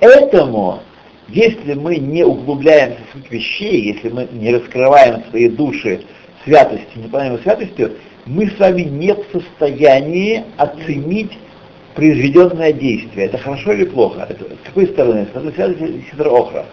Поэтому, 0.00 0.80
если 1.28 1.74
мы 1.74 1.96
не 1.96 2.24
углубляемся 2.24 2.98
в 3.10 3.16
суть 3.16 3.30
вещей, 3.30 3.92
если 3.94 4.10
мы 4.10 4.28
не 4.30 4.52
раскрываем 4.54 5.24
свои 5.30 5.48
души 5.48 6.02
святости, 6.44 6.86
не 6.96 7.08
понимаем 7.08 7.40
святостью, 7.42 7.92
мы 8.26 8.48
с 8.48 8.58
вами 8.58 8.82
не 8.82 9.14
в 9.14 9.24
состоянии 9.32 10.44
оценить 10.56 11.32
произведенное 11.94 12.72
действие. 12.72 13.26
Это 13.26 13.38
хорошо 13.38 13.72
или 13.72 13.84
плохо? 13.84 14.26
Это, 14.28 14.44
с 14.44 14.66
какой 14.66 14.86
стороны? 14.88 15.26
С 15.32 15.36
одной 15.36 15.52
стороны, 15.52 16.04
Сидра 16.10 16.30
Охра. 16.30 16.66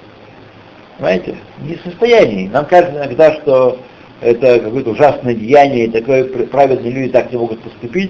Понимаете? 1.04 1.36
Не 1.68 1.76
в 1.76 1.82
состоянии. 1.82 2.48
Нам 2.48 2.66
кажется 2.66 2.98
иногда, 2.98 3.34
что 3.34 3.78
это 4.22 4.58
какое-то 4.62 4.92
ужасное 4.92 5.36
деяние, 5.36 5.88
и 5.88 5.92
такое 5.92 6.24
праведные 6.24 6.94
люди 6.94 7.12
так 7.12 7.30
не 7.30 7.38
могут 7.38 7.60
поступить. 7.60 8.10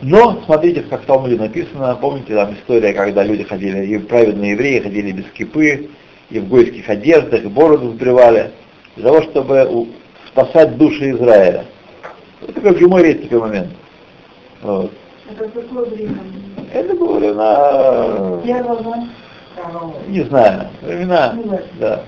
Но 0.00 0.40
смотрите, 0.46 0.82
как 0.82 1.02
в 1.02 1.06
Талмуде 1.06 1.34
написано, 1.34 1.98
помните 2.00 2.36
там 2.36 2.54
история, 2.54 2.92
когда 2.92 3.24
люди 3.24 3.42
ходили, 3.42 3.84
и 3.84 3.98
праведные 3.98 4.52
евреи 4.52 4.78
ходили 4.78 5.10
без 5.10 5.24
кипы, 5.32 5.90
и 6.30 6.38
в 6.38 6.46
гойских 6.48 6.88
одеждах, 6.88 7.42
и 7.42 7.48
бороду 7.48 7.90
сбривали, 7.90 8.52
для 8.94 9.06
того, 9.06 9.22
чтобы 9.22 9.88
спасать 10.28 10.78
души 10.78 11.10
Израиля. 11.10 11.64
Это 12.46 12.60
в 12.60 12.80
юморе 12.80 13.08
есть 13.08 13.24
такой 13.24 13.40
момент. 13.40 13.70
Вот. 14.62 14.92
Это 15.28 15.48
какое 15.48 15.84
время? 15.86 16.20
Это 16.72 16.94
было 16.94 17.18
времена... 17.18 18.40
Не 20.06 20.22
знаю, 20.22 20.68
времена, 20.80 21.34
да. 21.80 22.02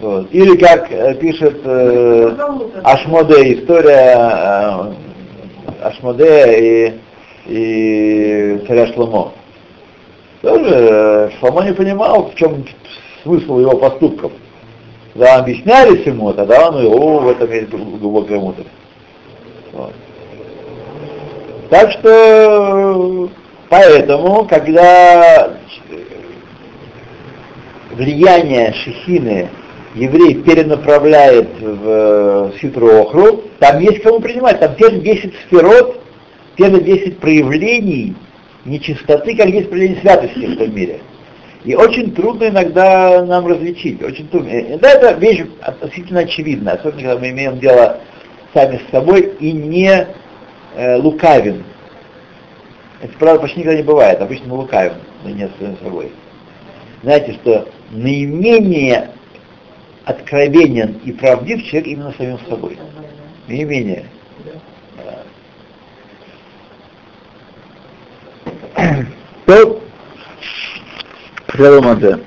Вот. 0.00 0.28
Или 0.32 0.56
как 0.56 0.90
э, 0.92 1.14
пишет 1.14 1.60
э, 1.64 2.36
Ашмоде, 2.84 3.54
история 3.54 4.14
э, 4.16 4.92
Ашмоде 5.82 6.94
и, 7.46 7.46
и 7.46 8.64
царя 8.66 8.86
Шломо. 8.92 9.32
Тоже 10.42 10.68
э, 10.68 11.30
Шломо 11.38 11.64
не 11.64 11.72
понимал, 11.72 12.30
в 12.30 12.34
чем 12.36 12.64
смысл 13.22 13.58
его 13.58 13.76
поступков. 13.76 14.32
Когда 15.14 15.36
объяснялись 15.36 16.06
ему, 16.06 16.32
тогда 16.32 16.68
он, 16.68 16.86
о, 16.86 17.18
в 17.20 17.28
этом 17.30 17.50
есть 17.50 17.70
глубокая 17.70 18.38
мудрость. 18.38 18.70
Вот. 19.72 19.92
Так 21.70 21.90
что, 21.90 23.28
поэтому, 23.68 24.44
когда 24.44 25.50
влияние 27.92 28.72
Шехины 28.74 29.48
еврей 29.98 30.34
перенаправляет 30.42 31.48
в 31.60 31.82
э, 31.84 32.52
Ситру 32.60 33.02
Охру, 33.02 33.42
там 33.58 33.80
есть 33.80 34.02
кому 34.02 34.20
принимать, 34.20 34.60
там 34.60 34.74
те 34.76 34.90
же 34.90 35.00
10 35.00 35.34
сферот, 35.46 36.00
те 36.56 36.66
же 36.66 36.80
10 36.80 37.18
проявлений 37.18 38.14
нечистоты, 38.64 39.36
как 39.36 39.48
есть 39.48 39.68
проявление 39.68 40.00
святости 40.00 40.46
в 40.46 40.56
том 40.56 40.74
мире. 40.74 41.00
И 41.64 41.74
очень 41.74 42.14
трудно 42.14 42.48
иногда 42.48 43.24
нам 43.24 43.46
различить, 43.46 44.02
очень 44.02 44.28
трудно. 44.28 44.48
Иногда 44.48 44.92
это 44.92 45.12
вещь 45.18 45.44
относительно 45.60 46.20
очевидна, 46.20 46.72
особенно 46.72 47.02
когда 47.02 47.18
мы 47.18 47.30
имеем 47.30 47.58
дело 47.58 48.00
сами 48.54 48.80
с 48.86 48.90
собой 48.90 49.34
и 49.40 49.52
не 49.52 50.06
э, 50.76 50.96
лукавим. 50.96 51.64
Это, 53.02 53.12
правда, 53.18 53.42
почти 53.42 53.60
никогда 53.60 53.78
не 53.78 53.84
бывает, 53.84 54.20
обычно 54.20 54.46
мы 54.48 54.56
лукавим, 54.56 54.94
но 55.24 55.30
не 55.30 55.46
с 55.46 55.82
собой. 55.82 56.12
Знаете, 57.02 57.32
что 57.34 57.68
наименее 57.90 59.10
откровенен 60.08 61.00
и 61.04 61.12
правдив 61.12 61.62
человек 61.64 61.86
именно 61.86 62.14
самим 62.16 62.38
собой. 62.48 62.78
Наименее. 63.46 64.06
То 69.46 69.80
Шаломаде. 71.48 72.18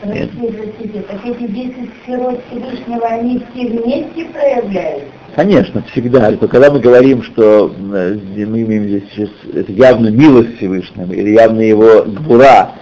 Простите, 0.00 1.02
так 1.08 1.24
эти 1.24 1.46
10 1.48 1.74
сферот 2.02 2.40
Всевышнего, 2.48 3.06
они 3.06 3.42
все 3.50 3.68
вместе 3.68 4.26
проявляются? 4.26 5.06
Конечно, 5.34 5.82
всегда. 5.90 6.30
То 6.32 6.46
когда 6.46 6.70
мы 6.70 6.80
говорим, 6.80 7.22
что 7.22 7.68
э, 7.68 8.14
мы 8.36 8.62
имеем 8.62 8.84
здесь 8.84 9.04
сейчас 9.10 9.30
это 9.52 9.72
явно 9.72 10.08
милость 10.08 10.58
Всевышнего, 10.58 11.12
или 11.12 11.30
явно 11.30 11.60
его 11.60 12.04
гбура, 12.04 12.72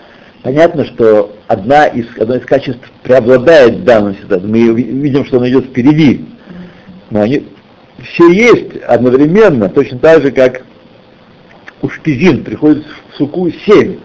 понятно, 0.45 0.85
что 0.85 1.35
одна 1.49 1.87
из, 1.87 2.07
одно 2.19 2.37
из 2.37 2.45
качеств 2.45 2.81
преобладает 3.03 3.77
в 3.77 3.85
данном 3.85 4.15
ситуации. 4.15 4.47
Мы 4.47 4.81
видим, 4.81 5.25
что 5.25 5.39
он 5.39 5.49
идет 5.49 5.65
впереди. 5.65 6.27
Но 7.11 7.23
они 7.23 7.49
все 8.03 8.31
есть 8.31 8.77
одновременно, 8.87 9.69
точно 9.69 9.99
так 9.99 10.23
же, 10.23 10.31
как 10.31 10.63
у 11.83 11.89
шпизин 11.89 12.45
приходит 12.45 12.85
в 13.11 13.17
суку 13.17 13.51
семь 13.67 13.97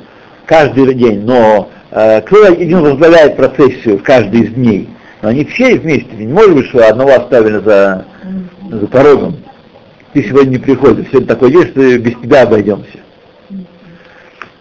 каждый 0.46 0.94
день, 0.96 1.22
но 1.22 1.70
э, 1.92 2.22
кто 2.22 2.46
один 2.46 2.82
возглавляет 2.82 3.36
процессию 3.36 4.00
в 4.00 4.04
каждый 4.04 4.42
из 4.42 4.54
дней. 4.54 4.90
Но 5.22 5.30
они 5.30 5.44
все 5.46 5.78
вместе. 5.78 6.16
Не 6.16 6.28
может 6.28 6.56
быть, 6.56 6.66
что 6.68 6.88
одного 6.88 7.12
оставили 7.12 7.60
за, 7.60 8.06
за 8.70 8.88
порогом. 8.88 9.38
Ты 10.14 10.24
сегодня 10.24 10.52
не 10.52 10.58
приходишь. 10.58 11.08
Сегодня 11.10 11.28
такой 11.28 11.52
день, 11.52 11.68
что 11.68 12.00
без 12.00 12.14
тебя 12.22 12.44
обойдемся. 12.44 13.00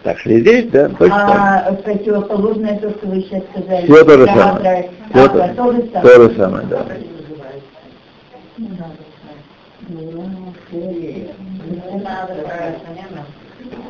Так 0.03 0.17
что 0.19 0.39
здесь, 0.39 0.69
да, 0.71 0.87
точно 0.89 1.67
а, 1.67 1.73
противоположное 1.73 2.79
то, 2.79 2.89
что 2.89 3.07
вы 3.07 3.21
сейчас 3.21 3.43
сказали. 3.51 3.85
Все 3.85 4.03
то 4.05 4.17
же 4.17 4.25
самое. 4.27 4.89
Все 5.09 5.23
а, 5.25 5.29
то, 5.29 6.01
то, 6.01 6.23
же 6.23 6.35
самое. 6.37 6.67
да. 6.67 6.85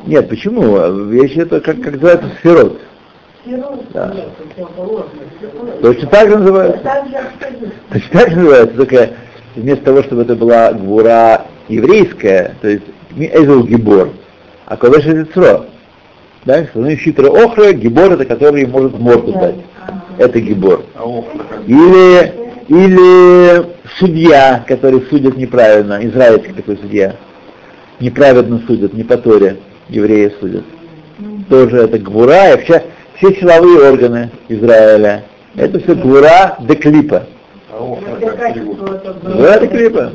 Нет, 0.06 0.28
почему? 0.28 1.06
Вещь 1.06 1.36
это 1.36 1.60
как, 1.60 1.80
как 1.80 1.92
называется 1.94 2.28
сферот. 2.38 2.80
Да. 3.94 4.14
Точно 5.80 6.08
так 6.08 6.28
же 6.28 6.38
называется. 6.38 6.80
Точно 7.92 8.20
так 8.20 8.30
же 8.30 8.36
называется, 8.36 8.76
только 8.76 9.10
вместо 9.54 9.84
того, 9.84 10.02
чтобы 10.02 10.22
это 10.22 10.34
была 10.34 10.72
гвура 10.72 11.46
еврейская, 11.68 12.54
то 12.60 12.68
есть 12.68 12.84
Эзел 13.16 13.64
Гибор, 13.64 14.10
а 14.66 14.76
Ковеш 14.76 15.06
Эзицро. 15.06 15.66
Да, 16.44 16.64
что 16.66 16.88
хитрый 16.96 17.30
охра, 17.30 17.72
гибор 17.72 18.12
это 18.12 18.24
который 18.24 18.66
может 18.66 18.98
морду 18.98 19.32
дать. 19.32 19.56
Это 20.18 20.40
гибор. 20.40 20.84
А 20.94 21.04
или, 21.66 22.32
или 22.68 23.66
судья, 23.98 24.64
который 24.66 25.02
судит 25.02 25.36
неправильно, 25.36 25.98
израильский 26.02 26.52
такой 26.52 26.78
судья. 26.78 27.16
Неправильно 28.00 28.62
судят, 28.66 28.94
не 28.94 29.04
по 29.04 29.18
Торе, 29.18 29.58
евреи 29.88 30.32
судят. 30.40 30.64
Тоже 31.50 31.76
это 31.78 31.98
гвура, 31.98 32.48
и 32.48 32.52
вообще 32.52 32.84
все 33.16 33.34
силовые 33.34 33.90
органы 33.90 34.30
Израиля. 34.48 35.24
Это 35.56 35.78
все 35.80 35.94
гвура 35.94 36.56
де 36.60 36.74
клипа. 36.74 37.24
Гвура 39.22 39.58
де 39.60 39.66
клипа. 39.66 40.12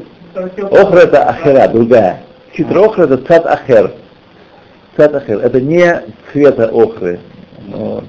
Охра 0.72 1.00
это 1.02 1.30
ахера, 1.30 1.68
другая. 1.68 2.24
Хитро 2.56 2.86
охра 2.86 3.04
это 3.04 3.18
цад 3.18 3.46
ахер. 3.46 3.92
Цатахер, 4.96 5.40
это 5.40 5.60
не 5.60 6.04
цвета 6.32 6.68
охры. 6.70 7.20
Вот. 7.68 8.06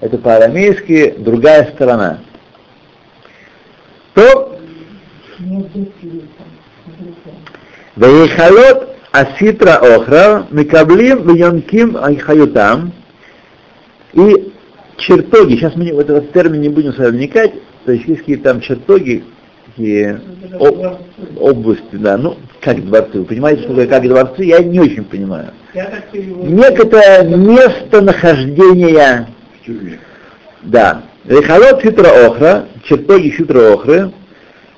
Это 0.00 0.18
по-арамейски 0.18 1.14
другая 1.18 1.70
сторона. 1.72 2.18
То. 4.14 4.58
Вейхалот 7.96 8.96
аситра 9.12 9.76
охра 9.76 10.46
микаблим 10.50 11.22
вьонким 11.22 11.96
айхаютам. 11.96 12.92
И 14.12 14.52
чертоги, 14.96 15.54
сейчас 15.54 15.76
мы 15.76 15.92
в 15.92 15.98
этот 15.98 16.32
термин 16.32 16.60
не 16.60 16.68
будем 16.68 16.92
с 16.92 16.98
вами 16.98 17.16
вникать, 17.16 17.52
то 17.84 17.92
есть 17.92 18.06
есть 18.06 18.20
какие 18.20 18.36
там 18.36 18.60
чертоги, 18.60 19.24
такие 19.76 20.20
об- 20.58 20.98
области, 21.40 21.82
да, 21.92 22.16
ну, 22.16 22.36
как 22.60 22.84
дворцы, 22.84 23.18
вы 23.18 23.24
понимаете, 23.24 23.62
что 23.62 23.70
такое 23.70 23.86
как 23.86 24.06
дворцы, 24.06 24.44
я 24.44 24.60
не 24.60 24.80
очень 24.80 25.04
понимаю. 25.04 25.50
Некое 26.22 27.22
местонахождение, 27.24 29.28
да, 30.62 31.02
Рехалот 31.24 31.82
хитра 31.82 32.26
охра, 32.26 32.66
чертоги 32.84 33.30
хитра 33.30 33.72
охры, 33.72 34.12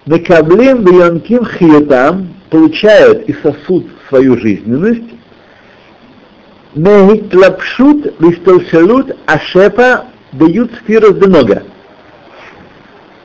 Мекаблим 0.07 0.85
бьонким 0.85 1.45
хиютам, 1.45 2.29
получают 2.51 3.29
и 3.29 3.35
сосут 3.43 3.87
свою 4.09 4.39
жизненность, 4.39 5.03
Мехитлапшут 6.75 8.15
вистолшалут 8.21 9.17
ашепа 9.27 10.05
дают 10.33 10.73
сфирос 10.75 11.15
денога. 11.15 11.63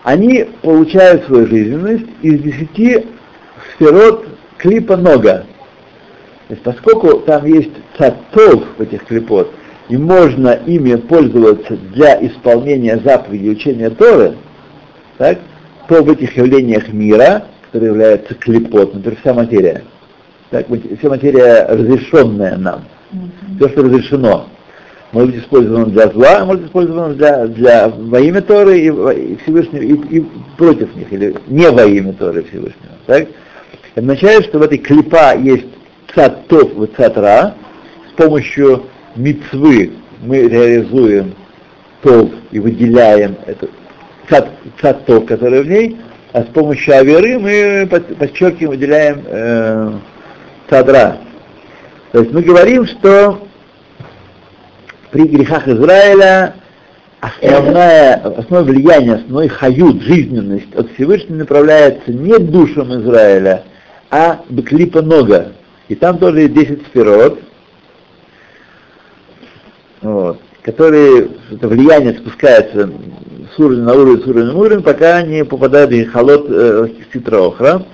Они 0.04 0.48
получают 0.62 1.26
свою 1.26 1.48
жизненность 1.48 2.06
из 2.22 2.42
десяти 2.42 3.06
сферот 3.76 4.28
клипа 4.58 4.98
нога. 4.98 5.44
То 6.48 6.56
есть 6.56 6.64
поскольку 6.64 7.20
там 7.20 7.46
есть 7.46 7.72
цатов 7.98 8.64
в 8.78 8.82
этих 8.82 9.06
клипот, 9.06 9.52
и 9.90 9.98
можно 9.98 10.54
ими 10.66 10.96
пользоваться 10.96 11.78
для 11.94 12.26
исполнения 12.26 13.00
заповедей 13.04 13.52
учения 13.52 13.90
Торы, 13.90 14.36
так, 15.18 15.40
то 15.88 16.02
в 16.02 16.10
этих 16.10 16.36
явлениях 16.36 16.88
мира, 16.90 17.46
которые 17.66 17.92
являются 17.92 18.34
клипот, 18.36 18.94
например, 18.94 19.20
вся 19.22 19.34
материя, 19.34 19.84
так, 20.50 20.68
вся 20.68 21.10
материя 21.10 21.66
разрешенная 21.68 22.58
нам, 22.58 22.86
все, 23.58 23.70
что 23.70 23.84
разрешено, 23.84 24.48
может 25.12 25.32
быть 25.32 25.44
использовано 25.44 25.86
для 25.88 26.08
зла, 26.08 26.46
может 26.46 26.62
быть 26.62 26.70
использовано 26.70 27.14
для, 27.14 27.48
для 27.48 27.90
во 27.90 28.20
имя 28.20 28.42
Торы 28.42 28.80
и, 28.80 28.88
и 28.88 29.38
Всевышнего, 29.44 29.82
и, 29.82 29.94
и 30.18 30.26
против 30.58 30.96
них, 30.96 31.12
или 31.12 31.36
не 31.48 31.70
во 31.70 31.84
имя 31.86 32.14
Торы 32.14 32.44
Всевышнего. 32.44 32.94
Так? 33.06 33.28
Означает, 33.96 34.46
что 34.46 34.60
в 34.60 34.62
этой 34.62 34.78
клипа 34.78 35.36
есть 35.38 35.68
цат 36.16 36.48
тов 36.48 36.72
и 36.82 36.96
цат 36.96 37.18
ра, 37.18 37.56
с 38.10 38.14
помощью 38.14 38.84
мицвы 39.16 39.92
мы 40.22 40.48
реализуем 40.48 41.34
тов 42.02 42.30
и 42.52 42.60
выделяем 42.60 43.36
эту 43.46 43.70
цат, 44.30 44.50
цат 44.82 45.06
тов, 45.06 45.26
который 45.26 45.64
в 45.64 45.68
ней, 45.68 45.98
а 46.32 46.44
с 46.44 46.48
помощью 46.48 46.96
аверы 46.96 47.38
мы 47.38 47.88
под- 47.90 48.16
подчеркиваем, 48.18 48.70
выделяем 48.70 49.24
э, 49.26 49.92
цат 50.70 50.90
ра. 50.90 51.18
То 52.14 52.20
есть 52.20 52.32
мы 52.32 52.42
говорим, 52.42 52.86
что 52.86 53.48
при 55.12 55.28
грехах 55.28 55.68
Израиля 55.68 56.56
основное, 57.20 58.16
основное 58.16 58.74
влияние, 58.74 59.16
основной 59.16 59.48
хают, 59.48 60.02
жизненность 60.02 60.74
от 60.76 60.92
Всевышнего 60.94 61.38
направляется 61.38 62.12
не 62.12 62.38
душам 62.40 62.94
Израиля, 63.02 63.64
а 64.10 64.42
клипа 64.66 65.02
нога. 65.02 65.52
И 65.88 65.96
там 65.96 66.18
тоже 66.18 66.42
есть 66.42 66.54
10 66.54 66.88
сферот, 66.88 67.40
вот, 70.02 70.40
которые, 70.64 71.30
это 71.52 71.68
влияние 71.68 72.18
спускается 72.18 72.90
с 73.54 73.60
уровня 73.60 73.84
на 73.84 73.94
уровень, 73.94 74.24
с 74.24 74.28
уровня 74.28 74.46
на 74.46 74.58
уровень, 74.58 74.84
пока 74.84 75.22
не 75.22 75.46
попадают 75.46 75.92
в 75.92 76.12
холод 76.12 76.46
э, 76.50 76.88
ситроохра. 77.14 77.86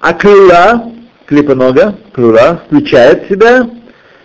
А 0.00 0.12
клюла, 0.12 0.92
клипа 1.26 1.54
нога, 1.54 1.94
клюла, 2.12 2.62
включает 2.66 3.24
в 3.24 3.28
себя 3.28 3.68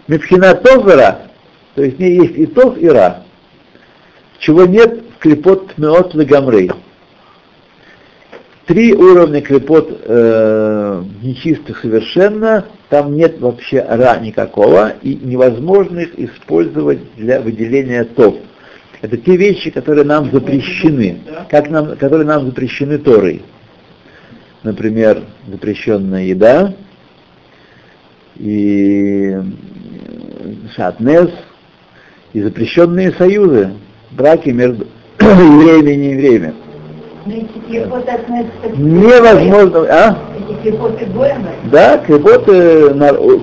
мипхина 0.08 0.54
товара, 0.56 1.26
то 1.76 1.84
есть 1.84 1.98
в 1.98 2.00
ней 2.00 2.16
есть 2.22 2.38
и 2.38 2.46
тов, 2.46 2.78
и 2.78 2.88
ра, 2.88 3.24
чего 4.40 4.66
нет 4.66 5.04
в 5.16 5.20
клипот 5.20 5.78
меот 5.78 6.16
легамрей. 6.16 6.72
Три 8.66 8.94
уровня 8.94 9.42
клипот 9.42 10.02
э, 10.04 11.04
нечистых 11.22 11.82
совершенно, 11.82 12.66
там 12.90 13.16
нет 13.16 13.40
вообще 13.40 13.86
ра 13.88 14.18
никакого, 14.20 14.94
и 15.02 15.16
невозможно 15.16 16.00
их 16.00 16.18
использовать 16.18 17.00
для 17.16 17.42
выделения 17.42 18.06
тов. 18.06 18.38
Это 19.02 19.18
те 19.18 19.36
вещи, 19.36 19.70
которые 19.70 20.06
нам 20.06 20.32
запрещены, 20.32 21.20
как 21.50 21.70
нам, 21.70 21.96
которые 21.98 22.26
нам 22.26 22.46
запрещены 22.46 22.98
Торой. 22.98 23.44
Например, 24.64 25.22
запрещенная 25.48 26.24
еда 26.24 26.74
и 28.38 29.38
шатнес, 30.76 31.30
и 32.36 32.42
запрещенные 32.42 33.14
союзы, 33.14 33.72
браки 34.12 34.50
между 34.50 34.88
евреями 35.22 35.92
и 35.92 35.96
неевреями. 35.96 36.54
Невозможно, 38.78 39.80
а? 39.90 40.18
Да, 41.72 41.98
клепот, 42.00 42.44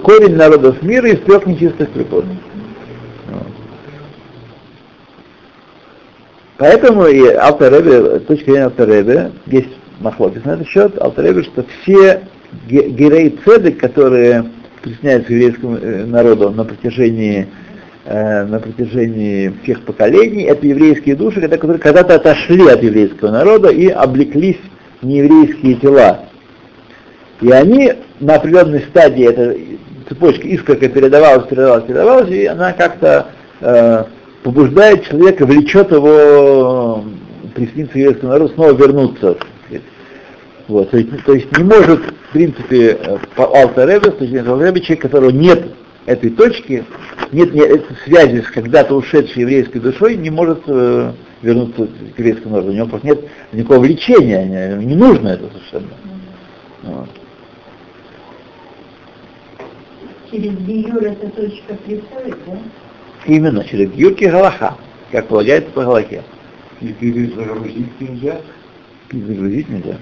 корень 0.02 0.36
народов 0.36 0.82
мира 0.82 1.08
из 1.08 1.20
трех 1.20 1.46
нечистых 1.46 1.90
клепот. 1.94 2.26
Поэтому 6.58 7.06
и 7.06 7.26
Алтаребе, 7.28 8.20
с 8.20 8.24
точки 8.24 8.44
зрения 8.44 8.64
Алтаребе, 8.64 9.32
есть 9.46 9.70
махлокис 10.00 10.44
на 10.44 10.50
этот 10.52 10.68
счет, 10.68 11.00
Алтаребе, 11.00 11.44
что 11.44 11.64
все 11.80 12.24
ге- 12.68 12.90
герои 12.90 13.38
цедек, 13.42 13.80
которые 13.80 14.44
присняются 14.82 15.32
еврейскому 15.32 15.76
э, 15.78 16.04
народу 16.04 16.50
на 16.50 16.64
протяжении 16.64 17.48
э, 18.04 18.44
на 18.44 18.58
протяжении 18.60 19.52
всех 19.62 19.82
поколений, 19.82 20.44
это 20.44 20.66
еврейские 20.66 21.16
души, 21.16 21.40
которые 21.40 21.78
когда-то 21.78 22.16
отошли 22.16 22.68
от 22.68 22.82
еврейского 22.82 23.30
народа 23.30 23.68
и 23.68 23.88
облеклись 23.88 24.60
в 25.00 25.06
нееврейские 25.06 25.74
тела. 25.76 26.20
И 27.40 27.50
они 27.50 27.92
на 28.20 28.36
определенной 28.36 28.80
стадии, 28.82 29.28
эта 29.28 29.56
цепочка 30.08 30.46
искорка 30.46 30.88
передавалась, 30.88 31.48
передавалась, 31.48 31.84
передавалась, 31.84 32.30
и 32.30 32.46
она 32.46 32.72
как-то 32.72 33.26
э, 33.60 34.04
побуждает 34.42 35.04
человека, 35.08 35.46
влечет 35.46 35.90
его 35.90 37.04
присоединиться 37.54 37.92
к 37.92 37.96
еврейскому 37.96 38.32
народу, 38.32 38.54
снова 38.54 38.72
вернуться. 38.72 39.36
Вот, 40.68 40.90
то, 40.90 40.96
есть, 40.96 41.24
то 41.24 41.34
есть 41.34 41.58
не 41.58 41.64
может, 41.64 42.00
в 42.00 42.32
принципе, 42.32 42.98
э, 42.98 43.18
по 43.34 43.42
с 43.44 43.74
точки 43.74 44.24
зрения 44.26 44.48
Алтаребе, 44.48 44.80
человек, 44.80 45.02
которого 45.02 45.30
нет 45.30 45.64
этой 46.06 46.30
точки, 46.30 46.84
нет, 47.30 47.54
нет 47.54 47.70
этой 47.70 47.96
связи 48.04 48.42
с 48.42 48.46
когда-то 48.46 48.94
ушедшей 48.94 49.42
еврейской 49.42 49.78
душой, 49.78 50.16
не 50.16 50.30
может 50.30 50.62
э, 50.66 51.12
вернуться 51.42 51.86
к 51.86 52.18
еврейскому 52.18 52.56
народу. 52.56 52.72
У 52.72 52.74
него 52.74 52.86
просто 52.88 53.06
нет 53.06 53.20
никакого 53.52 53.80
влечения, 53.80 54.76
не, 54.76 54.84
не 54.84 54.94
нужно 54.94 55.28
это 55.28 55.48
совершенно. 55.50 55.94
Вот. 56.82 57.08
Через 60.30 60.52
Биюр 60.52 61.02
эта 61.04 61.28
точка 61.28 61.74
приходит, 61.74 62.36
да? 62.46 62.58
Именно 63.26 63.64
через 63.64 63.90
Гюрки 63.90 64.24
Галаха, 64.24 64.76
как 65.12 65.28
полагается 65.28 65.70
по 65.70 65.84
Галахе. 65.84 66.22
И 66.80 66.88
ты 66.88 67.32
загрузить 67.36 68.00
нельзя 68.00 68.40
И 69.12 69.20
загрузить 69.20 69.68
нельзя. 69.68 69.98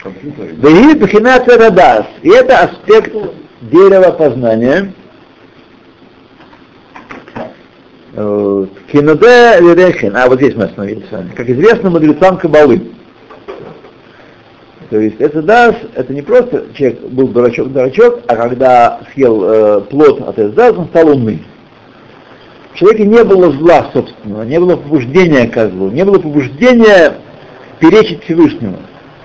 компьютере. 0.00 0.52
Вегит 0.52 1.00
Бхинат 1.00 1.48
Радас. 1.48 2.06
И 2.22 2.28
это 2.28 2.60
аспект 2.60 3.12
дерева 3.70 4.10
познания. 4.12 4.92
Кинуде 8.14 9.58
Лерехин. 9.60 10.16
А 10.16 10.28
вот 10.28 10.38
здесь 10.38 10.54
мы 10.54 10.64
остановились 10.64 11.08
с 11.08 11.12
вами. 11.12 11.30
Как 11.34 11.48
известно 11.48 11.90
мудрецам 11.90 12.38
Кабалы. 12.38 12.80
То 14.90 15.00
есть 15.00 15.16
это 15.18 15.42
дас, 15.42 15.74
это 15.94 16.12
не 16.12 16.22
просто 16.22 16.66
человек 16.74 17.00
был 17.08 17.28
дурачок-дурачок, 17.28 18.20
а 18.28 18.36
когда 18.36 19.00
съел 19.12 19.42
э, 19.42 19.80
плод 19.90 20.20
от 20.20 20.38
Эздас, 20.38 20.76
он 20.76 20.86
стал 20.88 21.08
умный. 21.08 21.42
В 22.72 22.78
человеке 22.78 23.04
не 23.06 23.24
было 23.24 23.50
зла 23.50 23.90
собственного, 23.92 24.42
не 24.42 24.60
было 24.60 24.76
побуждения 24.76 25.48
к 25.48 25.68
злу, 25.70 25.90
не 25.90 26.04
было 26.04 26.18
побуждения 26.18 27.14
перечить 27.80 28.22
Всевышнему. 28.24 28.76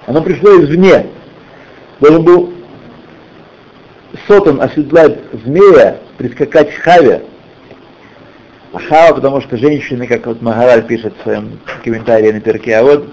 Оно 0.08 0.24
пришло 0.24 0.60
извне. 0.60 1.08
Должен 2.00 2.24
был 2.24 2.54
Сотан 4.30 4.62
оседлать 4.62 5.18
змея, 5.44 6.02
прискакать 6.20 6.72
к 6.72 6.84
Хаве. 6.84 7.24
А 8.72 8.78
Хава, 8.78 9.16
потому 9.16 9.42
что 9.42 9.58
женщины, 9.58 10.06
как 10.06 10.28
вот 10.28 10.44
Магараль 10.44 10.86
пишет 10.86 11.16
в 11.18 11.24
своем 11.24 11.60
комментарии 11.84 12.32
на 12.32 12.40
перке, 12.40 12.76
а 12.76 12.84
вот 12.84 13.08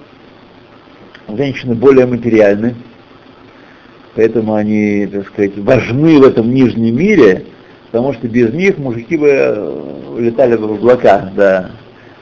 женщины 1.27 1.75
более 1.75 2.05
материальны, 2.05 2.75
поэтому 4.15 4.53
они, 4.53 5.07
так 5.07 5.27
сказать, 5.29 5.57
важны 5.57 6.19
в 6.19 6.25
этом 6.25 6.53
нижнем 6.53 6.95
мире, 6.95 7.47
потому 7.91 8.13
что 8.13 8.29
без 8.29 8.53
них 8.53 8.77
мужики 8.77 9.17
бы 9.17 9.29
э, 9.29 9.93
улетали 10.19 10.57
бы 10.57 10.69
в 10.69 10.73
облака, 10.73 11.33
да. 11.35 11.71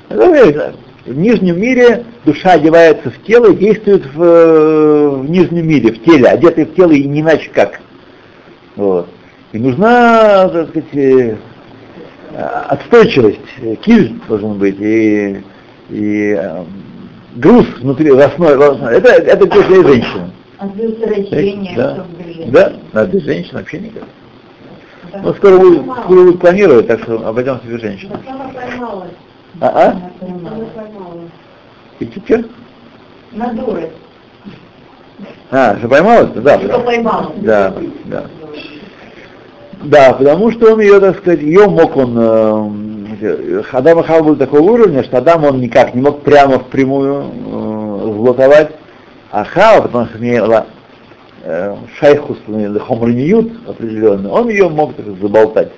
Ну, 0.08 0.32
э, 0.32 0.72
В 1.04 1.18
нижнем 1.18 1.60
мире 1.60 2.04
душа 2.24 2.52
одевается 2.52 3.10
в 3.10 3.20
тело 3.24 3.50
и 3.50 3.56
действует 3.56 4.06
в, 4.14 4.22
э, 4.22 5.08
в 5.16 5.28
нижнем 5.28 5.66
мире, 5.66 5.92
в 5.92 6.04
теле, 6.04 6.28
одетый 6.28 6.66
в 6.66 6.76
тело 6.76 6.92
и 6.92 7.02
не 7.02 7.22
иначе 7.22 7.50
как. 7.52 7.80
Вот. 8.76 9.08
И 9.52 9.58
нужна, 9.58 10.48
так 10.48 10.68
сказать, 10.70 10.94
э, 10.94 11.36
отстойчивость, 12.68 13.38
э, 13.62 13.76
киль 13.76 14.18
должен 14.28 14.58
быть, 14.58 14.76
и, 14.80 15.42
и 15.90 16.36
э, 16.36 16.64
груз 17.36 17.66
внутри, 17.80 18.10
в 18.10 18.18
основе, 18.18 18.56
в 18.56 18.62
основе. 18.62 18.96
Это, 18.96 19.08
это 19.10 19.46
для 19.46 19.62
женщины. 19.62 20.30
А 20.58 20.66
предотвращение, 20.68 21.76
Да. 21.76 21.94
чтобы 21.94 22.22
были- 22.22 22.50
Да, 22.50 22.72
а 22.92 23.04
для 23.06 23.20
женщин 23.20 23.50
вообще 23.56 23.78
никак. 23.78 24.02
Да. 25.12 25.20
Ну, 25.22 25.34
скоро 25.34 25.58
будет, 25.58 25.82
скоро 25.82 26.22
будет 26.24 26.40
планировать, 26.40 26.86
так 26.88 27.02
что 27.02 27.26
обойдемся 27.26 27.66
без 27.66 27.80
женщин. 27.80 28.10
Она 28.26 28.48
поймалась. 28.48 29.10
А, 29.60 29.66
а? 29.68 29.90
Она 29.90 30.10
поймалась. 30.74 31.30
И 32.00 32.10
что? 32.26 32.44
На 33.32 33.52
дуры. 33.52 33.90
А, 35.52 35.76
что 35.78 35.88
поймалась? 35.88 36.30
Да. 36.34 36.58
Что 36.58 36.68
да. 36.68 36.78
поймалась. 36.80 37.36
Да, 37.36 37.74
да. 38.06 38.24
Да, 39.82 40.14
потому 40.14 40.50
что 40.52 40.72
он 40.72 40.80
ее, 40.80 41.00
так 41.00 41.18
сказать, 41.18 41.40
ее 41.40 41.66
мог 41.68 41.96
он, 41.96 42.16
э, 42.18 43.62
Адам 43.72 44.00
и 44.00 44.02
Хава 44.02 44.22
был 44.22 44.36
такого 44.36 44.62
уровня, 44.62 45.02
что 45.04 45.18
Адам 45.18 45.44
он 45.44 45.60
никак 45.60 45.94
не 45.94 46.02
мог 46.02 46.22
прямо 46.22 46.58
впрямую 46.58 47.24
э, 47.24 48.12
злотовать, 48.14 48.70
а 49.30 49.44
Хава, 49.44 49.82
потому 49.82 50.06
что 50.06 50.18
имела 50.18 50.66
э, 51.42 51.76
шайхус 51.98 52.38
хомрниют 52.86 53.52
определенный, 53.68 54.30
он 54.30 54.48
ее 54.48 54.68
мог 54.68 54.94
так 54.94 55.06
заболтать. 55.20 55.72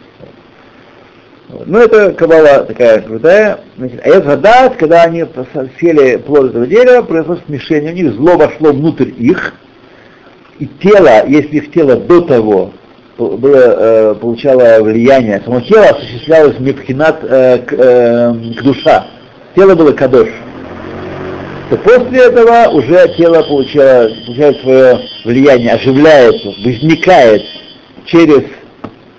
Ну, 1.64 1.78
это 1.78 2.12
кабала 2.12 2.64
такая 2.64 3.02
крутая. 3.02 3.60
Значит, 3.78 4.00
а 4.04 4.08
это 4.08 4.36
дат, 4.36 4.76
когда 4.76 5.04
они 5.04 5.24
сели 5.80 6.16
плод 6.16 6.50
этого 6.50 6.66
дерева, 6.66 7.02
произошло 7.02 7.38
смешение, 7.46 7.92
у 7.92 7.94
них 7.94 8.14
зло 8.14 8.36
вошло 8.36 8.72
внутрь 8.72 9.10
их, 9.16 9.54
и 10.58 10.66
тело, 10.66 11.24
если 11.28 11.58
их 11.58 11.70
тело 11.70 11.96
до 11.96 12.22
того 12.22 12.72
было, 13.16 13.56
э, 13.56 14.14
получало 14.20 14.82
влияние, 14.82 15.40
само 15.44 15.60
тело 15.60 15.86
осуществлялось 15.86 16.58
мепхинат 16.58 17.18
э, 17.22 17.58
к, 17.58 17.72
э, 17.72 18.32
к 18.58 18.62
душа. 18.62 19.06
Тело 19.54 19.74
было 19.74 19.92
кадош. 19.92 20.28
То 21.70 21.76
после 21.78 22.26
этого 22.26 22.68
уже 22.70 23.12
тело 23.16 23.42
получало, 23.42 24.10
получает 24.26 24.60
свое 24.60 25.00
влияние, 25.24 25.72
оживляется, 25.72 26.48
возникает 26.64 27.42
через 28.04 28.42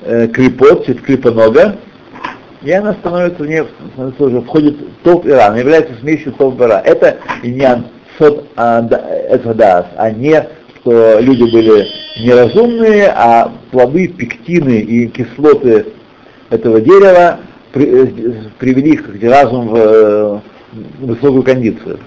э, 0.04 0.28
клипот, 0.28 0.86
через 0.86 1.02
клипонога, 1.02 1.76
и 2.62 2.72
она 2.72 2.94
становится 2.94 3.44
в 3.44 3.68
становится 3.94 4.24
уже 4.24 4.42
входит 4.42 4.76
в 4.78 5.04
топ 5.04 5.26
ира, 5.26 5.48
она 5.48 5.58
является 5.58 5.94
смесью 6.00 6.32
топ 6.34 6.62
ира. 6.62 6.82
Это 6.86 7.18
иньян 7.44 7.88
сот 8.18 8.46
эцадас, 8.56 9.86
а 9.96 10.10
не 10.12 10.48
что 10.80 11.20
люди 11.20 11.44
были 11.44 11.88
неразумные, 12.20 13.08
а 13.08 13.52
плоды, 13.72 14.08
пектины 14.08 14.80
и 14.80 15.08
кислоты 15.08 15.88
этого 16.50 16.82
дерева 16.82 17.40
э, 17.74 18.08
привели 18.58 18.92
их 18.92 19.06
как 19.06 19.24
разум 19.24 19.70
в 19.70 19.76
э, 19.76 20.40
высокую 21.00 21.44
кондицию. 21.44 22.00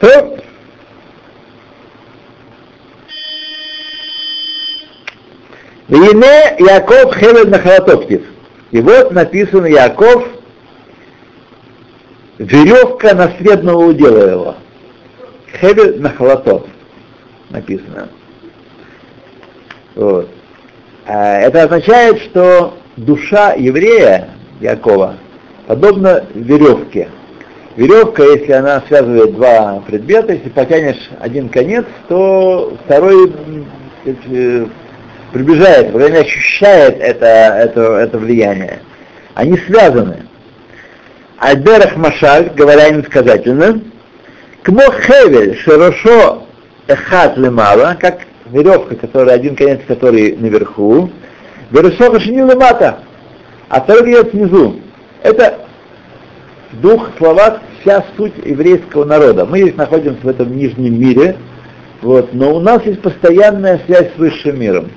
То 0.00 0.38
Ине 5.88 6.56
Яков 6.58 7.14
Хевед 7.16 7.50
Нахалатоктив. 7.50 8.22
И 8.70 8.80
вот 8.80 9.12
написано 9.12 9.66
Яков, 9.66 10.24
веревка 12.38 13.14
наследного 13.14 13.86
удела 13.86 14.30
его. 14.30 14.54
Хевед 15.60 16.00
Нахалатов 16.00 16.64
написано. 17.54 18.08
Вот. 19.94 20.28
А 21.06 21.40
Это 21.40 21.64
означает, 21.64 22.20
что 22.22 22.76
душа 22.96 23.54
еврея 23.54 24.30
Якова 24.60 25.16
подобна 25.66 26.24
веревке. 26.34 27.08
Веревка, 27.76 28.22
если 28.22 28.52
она 28.52 28.82
связывает 28.86 29.34
два 29.34 29.82
предмета, 29.86 30.34
если 30.34 30.48
потянешь 30.48 31.10
один 31.20 31.48
конец, 31.48 31.84
то 32.08 32.76
второй 32.84 33.32
э, 34.04 34.66
приближает, 35.32 35.92
по 35.92 35.98
крайней 35.98 36.18
ощущает 36.18 37.00
это, 37.00 37.26
это, 37.26 37.80
это 37.80 38.18
влияние. 38.18 38.78
Они 39.34 39.58
связаны. 39.58 40.22
Альберах 41.38 41.96
Машаль, 41.96 42.50
говоря 42.54 42.90
инсказательно, 42.90 43.80
Кмо 44.62 44.84
Хевель, 45.02 45.58
Широшо 45.58 46.43
Эхат 46.86 47.36
Лемала, 47.36 47.96
как 47.98 48.20
веревка, 48.50 48.96
которая 48.96 49.36
один 49.36 49.56
конец 49.56 49.80
которой 49.86 50.36
наверху, 50.36 51.10
Верусоха 51.70 52.20
Шини 52.20 52.42
Лемата, 52.42 52.98
а 53.68 53.80
второй 53.80 54.04
конец 54.04 54.32
внизу. 54.32 54.80
Это 55.22 55.60
в 56.72 56.80
двух 56.80 57.10
словах 57.16 57.60
вся 57.80 58.04
суть 58.16 58.34
еврейского 58.44 59.04
народа. 59.04 59.46
Мы 59.46 59.62
здесь 59.62 59.76
находимся 59.76 60.20
в 60.22 60.28
этом 60.28 60.54
нижнем 60.54 61.00
мире, 61.00 61.36
вот, 62.02 62.34
но 62.34 62.54
у 62.54 62.60
нас 62.60 62.84
есть 62.84 63.00
постоянная 63.00 63.80
связь 63.86 64.12
с 64.14 64.18
высшим 64.18 64.60
миром. 64.60 64.90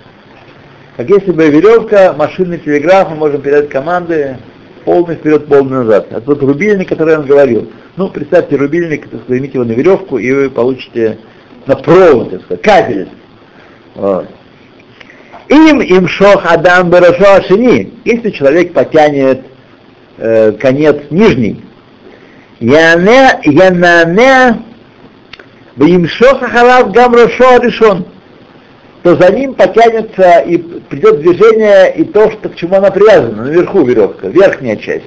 Как 0.98 1.10
если 1.10 1.32
бы 1.32 1.48
веревка, 1.50 2.14
машинный 2.18 2.58
телеграф, 2.58 3.10
мы 3.12 3.16
можем 3.16 3.42
передать 3.42 3.70
команды 3.70 4.38
полный 4.84 5.16
вперед, 5.16 5.48
полный 5.48 5.84
назад. 5.84 6.08
А 6.12 6.20
тот 6.20 6.42
рубильник, 6.42 6.90
который 6.90 7.18
он 7.18 7.26
говорил. 7.26 7.72
Ну, 7.98 8.10
представьте 8.10 8.56
рубильник, 8.56 9.08
возьмите 9.28 9.56
его 9.56 9.64
на 9.64 9.74
веревку, 9.74 10.18
и 10.18 10.32
вы 10.32 10.50
получите 10.50 11.20
на 11.68 11.76
провод, 11.76 12.32
так 12.32 12.42
сказать, 12.44 12.62
кабель. 12.62 13.10
Вот. 13.96 14.28
Им 15.50 15.82
им 15.82 16.08
шох 16.08 16.44
Адам 16.46 16.90
Барашо 16.90 17.36
Ашини. 17.36 17.94
Если 18.06 18.32
человек 18.32 18.74
потянет 18.74 19.42
э, 20.18 20.52
конец 20.54 20.98
нижний, 21.10 21.64
Яне, 22.60 23.40
Янане, 23.44 24.64
Бимшох 25.76 26.42
Ахалав 26.42 26.92
Гам 26.92 27.14
Рошо 27.14 27.58
решен, 27.58 28.06
то 29.04 29.16
за 29.16 29.32
ним 29.32 29.54
потянется 29.54 30.40
и 30.40 30.58
придет 30.58 31.22
движение 31.22 31.94
и 31.96 32.04
то, 32.04 32.32
что, 32.32 32.50
к 32.50 32.56
чему 32.56 32.76
она 32.76 32.92
привязана, 32.92 33.44
наверху 33.44 33.84
веревка, 33.84 34.28
верхняя 34.28 34.76
часть. 34.76 35.06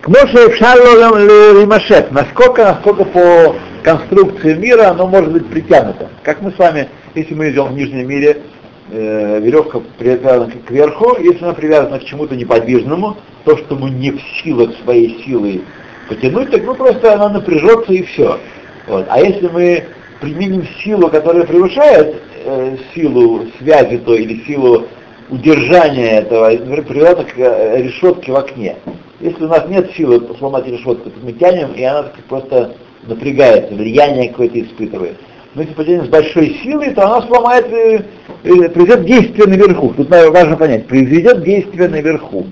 К 0.00 0.08
Моше 0.08 0.48
Римашек, 0.48 2.10
насколько, 2.10 2.64
насколько 2.64 3.04
по 3.04 3.54
конструкции 3.82 4.54
мира 4.54 4.88
оно 4.88 5.06
может 5.06 5.32
быть 5.32 5.46
притянуто. 5.48 6.08
Как 6.22 6.40
мы 6.42 6.52
с 6.52 6.58
вами, 6.58 6.88
если 7.14 7.34
мы 7.34 7.50
идем 7.50 7.66
в 7.66 7.72
нижнем 7.72 8.08
мире, 8.08 8.42
э, 8.90 9.40
веревка 9.40 9.80
привязана 9.98 10.50
к 10.50 10.70
верху, 10.70 11.16
если 11.20 11.44
она 11.44 11.54
привязана 11.54 11.98
к 11.98 12.04
чему-то 12.04 12.36
неподвижному, 12.36 13.16
то, 13.44 13.56
что 13.56 13.74
мы 13.74 13.90
не 13.90 14.12
в 14.12 14.20
силах 14.42 14.70
своей 14.82 15.22
силой 15.24 15.62
потянуть, 16.08 16.50
так 16.50 16.62
ну 16.64 16.74
просто 16.74 17.14
она 17.14 17.28
напряжется 17.28 17.92
и 17.92 18.02
все. 18.02 18.38
Вот. 18.86 19.06
А 19.08 19.20
если 19.20 19.48
мы 19.48 19.84
применим 20.20 20.66
силу, 20.82 21.08
которая 21.08 21.44
превышает 21.44 22.22
э, 22.44 22.76
силу 22.94 23.46
связи 23.58 23.98
той 23.98 24.22
или 24.22 24.44
силу 24.44 24.86
удержания 25.30 26.20
этого, 26.20 26.50
например, 26.50 26.84
привязана 26.84 27.24
к 27.24 27.38
э, 27.38 27.82
решетке 27.82 28.32
в 28.32 28.36
окне. 28.36 28.76
Если 29.20 29.44
у 29.44 29.48
нас 29.48 29.66
нет 29.68 29.90
силы 29.96 30.20
сломать 30.38 30.66
решетку, 30.66 31.10
то 31.10 31.16
мы 31.22 31.32
тянем, 31.32 31.72
и 31.72 31.82
она 31.82 32.06
просто 32.28 32.74
напрягается, 33.02 33.74
влияние 33.74 34.28
какое-то 34.28 34.60
испытывает. 34.60 35.16
Но 35.54 35.62
если 35.62 35.74
потянем 35.74 36.06
с 36.06 36.08
большой 36.08 36.60
силой, 36.62 36.94
то 36.94 37.06
она 37.06 37.26
сломает, 37.26 37.66
э, 37.70 38.04
э, 38.44 38.68
произведет 38.70 39.04
действие 39.04 39.46
наверху. 39.46 39.92
Тут 39.94 40.08
важно 40.08 40.56
понять, 40.56 40.86
произведет 40.86 41.42
действие 41.42 41.88
наверху. 41.88 42.46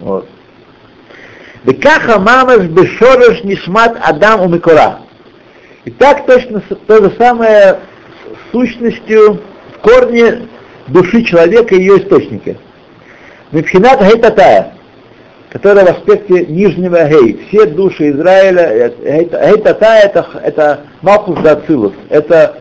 Вот. 0.00 0.28
Бекаха 1.64 2.18
мамаш 2.18 2.66
бешореш 2.66 3.42
нишмат 3.44 3.96
Адам 4.02 4.42
у 4.42 4.48
Микора. 4.48 5.00
И 5.86 5.90
так 5.90 6.26
точно 6.26 6.62
то 6.86 7.02
же 7.02 7.14
самое 7.16 7.78
сущностью 8.52 9.40
в 9.74 9.78
корне 9.80 10.48
души 10.88 11.24
человека 11.24 11.74
и 11.74 11.78
ее 11.78 11.98
источника. 11.98 12.56
Мипхинат 13.52 14.02
гейтатая, 14.02 14.74
которая 15.54 15.86
в 15.86 15.90
аспекте 15.90 16.46
нижнего 16.46 17.08
гей. 17.08 17.46
Все 17.46 17.66
души 17.66 18.10
Израиля, 18.10 18.90
э, 19.04 19.20
гейта- 19.20 19.50
гейтатая 19.52 20.02
это, 20.02 20.26
это 20.42 20.80
Малхус 21.00 21.38
Дацилус, 21.42 21.92
это 22.10 22.56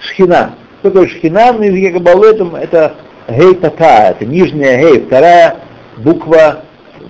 шхина. 0.00 0.56
Что 0.80 0.90
такое 0.90 1.08
шхина 1.08 1.52
на 1.52 1.62
языке 1.62 1.92
Кабалы, 1.92 2.30
это, 2.30 2.50
это 2.60 2.94
гейтатая, 3.28 4.10
это 4.10 4.26
нижняя 4.26 4.80
гей, 4.80 5.02
вторая 5.02 5.58
буква, 5.98 6.64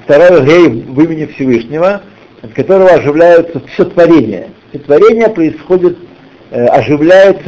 второй 0.04 0.44
гей 0.44 0.68
в 0.68 1.00
имени 1.02 1.24
Всевышнего, 1.24 2.02
от 2.42 2.52
которого 2.52 2.90
оживляются 2.90 3.62
все 3.72 3.86
творение. 3.86 4.50
Все 4.68 4.80
творение 4.80 5.30
происходит, 5.30 5.96
э, 6.50 6.66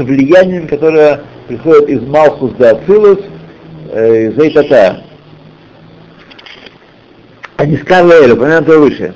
влиянием, 0.03 0.67
которое 0.67 1.21
приходит 1.47 1.91
из 1.91 2.01
Малхус 2.01 2.53
до 2.53 2.71
Ацилус, 2.71 3.19
э, 3.93 4.31
из. 4.31 5.03
А 7.57 7.65
не 7.65 7.79
Скарлейлю, 7.79 8.35
упомянутого 8.35 8.81
выше. 8.81 9.15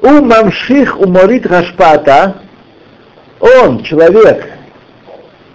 У 0.00 0.08
мамших 0.08 0.98
уморит 0.98 1.46
рашпата, 1.46 2.42
он, 3.38 3.82
человек, 3.84 4.48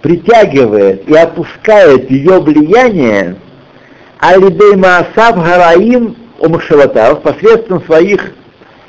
притягивает 0.00 1.08
и 1.08 1.14
опускает 1.14 2.10
ее 2.10 2.40
влияние, 2.40 3.36
алидей 4.18 4.76
маасав 4.76 5.36
гараим 5.44 6.16
умахшаватав, 6.38 7.22
посредством 7.22 7.84
своих 7.84 8.32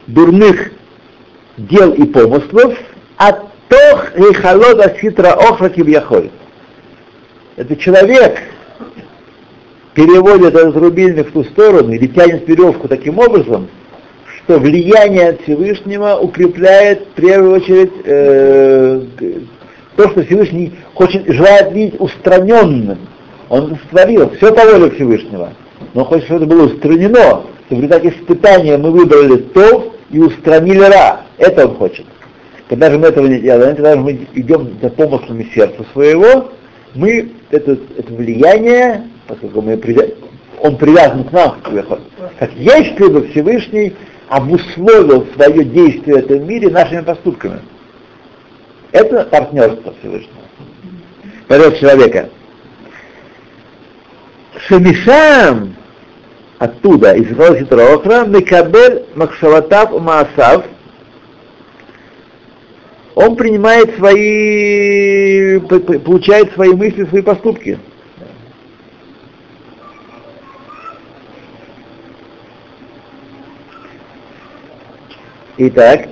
дурных 0.07 0.71
дел 1.57 1.91
и 1.93 2.05
помыслов, 2.05 2.77
а 3.17 3.33
тох 3.67 4.15
и 4.15 4.33
холода 4.33 4.95
ситра 5.01 5.33
охра 5.33 5.69
кибьяхоль. 5.69 6.29
Это 7.57 7.75
человек 7.75 8.39
переводит 9.99 10.55
этот 10.55 10.77
рубильник 10.77 11.27
в 11.27 11.33
ту 11.33 11.43
сторону 11.43 11.91
или 11.91 12.07
тянет 12.07 12.47
веревку 12.47 12.87
таким 12.87 13.19
образом, 13.19 13.67
что 14.37 14.57
влияние 14.57 15.37
Всевышнего 15.43 16.15
укрепляет 16.15 17.01
в 17.01 17.21
первую 17.21 17.55
очередь 17.55 17.91
э, 18.05 19.01
то, 19.97 20.09
что 20.09 20.23
Всевышний 20.23 20.71
хочет, 20.93 21.27
желает 21.27 21.73
видеть 21.73 21.99
устраненным. 21.99 22.97
Он 23.49 23.77
створил 23.87 24.29
все 24.37 24.53
по 24.53 24.63
воле 24.63 24.89
Всевышнего, 24.91 25.51
но 25.93 26.05
хочет, 26.05 26.25
чтобы 26.25 26.45
это 26.45 26.55
было 26.55 26.65
устранено, 26.67 27.41
в 27.69 27.73
результате 27.73 28.09
испытания 28.09 28.77
мы 28.77 28.91
выбрали 28.91 29.35
то 29.35 29.93
и 30.11 30.19
устранили 30.19 30.79
Ра. 30.79 31.25
Это 31.37 31.67
он 31.67 31.75
хочет. 31.75 32.05
Когда 32.69 32.89
же 32.89 32.97
мы 32.97 33.07
этого 33.07 33.27
не 33.27 33.39
делаем, 33.39 33.75
когда 33.75 33.95
же 33.95 33.99
мы 33.99 34.27
идем 34.33 34.77
за 34.81 34.91
помыслами 34.91 35.51
сердца 35.53 35.83
своего, 35.91 36.51
мы 36.95 37.31
это, 37.51 37.77
это 37.97 38.13
влияние, 38.13 39.03
поскольку 39.29 39.61
мы 39.61 39.77
привя... 39.77 40.07
он 40.59 40.75
привязан 40.77 41.23
к 41.23 41.31
нам, 41.31 41.61
как 42.39 42.51
есть 42.53 42.99
либо 42.99 43.23
Всевышний 43.27 43.95
обусловил 44.27 45.27
свое 45.35 45.63
действие 45.63 46.15
в 46.15 46.19
этом 46.19 46.47
мире 46.47 46.69
нашими 46.69 47.01
поступками. 47.01 47.61
Это 48.91 49.23
партнерство 49.25 49.93
Всевышнего. 49.99 50.41
Порядок 51.47 51.79
человека. 51.79 52.29
Шамишам 54.67 55.75
оттуда, 56.57 57.13
из 57.13 57.27
Хитроохра, 57.27 58.25
Мекабель 58.25 59.05
Макшаватав 59.15 59.91
Маасав, 60.01 60.65
он 63.15 63.35
принимает 63.35 63.95
свои, 63.97 65.59
получает 65.59 66.51
свои 66.53 66.73
мысли, 66.73 67.05
свои 67.05 67.21
поступки. 67.21 67.77
Итак, 75.61 76.07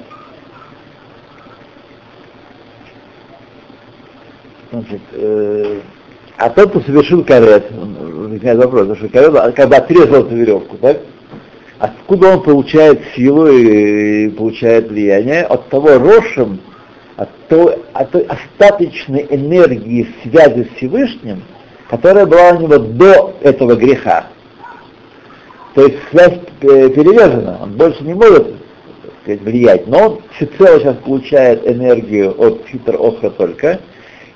значит, 4.73 4.99
э, 5.13 5.79
а 6.35 6.49
тот, 6.49 6.71
кто 6.71 6.81
совершил 6.81 7.23
карет, 7.23 7.71
возникает 7.71 8.57
вопрос, 8.57 8.97
что 8.97 9.07
карет, 9.07 9.55
как 9.55 9.69
бы 9.69 9.75
отрезал 9.77 10.25
эту 10.25 10.35
веревку, 10.35 10.75
так? 10.75 10.99
Откуда 11.79 12.33
он 12.33 12.43
получает 12.43 12.99
силу 13.15 13.47
и 13.47 14.27
получает 14.31 14.89
влияние? 14.89 15.43
От 15.43 15.69
того 15.69 15.97
рошем, 15.97 16.59
от 17.15 17.29
той, 17.47 17.77
от 17.93 18.11
той 18.11 18.27
остаточной 18.27 19.27
энергии 19.29 20.09
связи 20.23 20.65
с 20.65 20.75
Всевышним, 20.75 21.41
которая 21.89 22.25
была 22.25 22.49
у 22.49 22.59
него 22.63 22.79
до 22.79 23.33
этого 23.39 23.75
греха. 23.75 24.27
То 25.73 25.85
есть 25.85 25.99
связь 26.11 26.37
э, 26.63 26.89
перевязана, 26.89 27.59
он 27.61 27.77
больше 27.77 28.03
не 28.03 28.13
может 28.13 28.66
сказать, 29.27 29.41
влиять, 29.41 29.87
но 29.87 29.97
он 29.97 30.21
всецело 30.35 30.79
сейчас 30.79 30.95
получает 30.97 31.67
энергию 31.67 32.33
от 32.39 32.63
фитр 32.67 32.95
охра 32.95 33.29
только, 33.29 33.81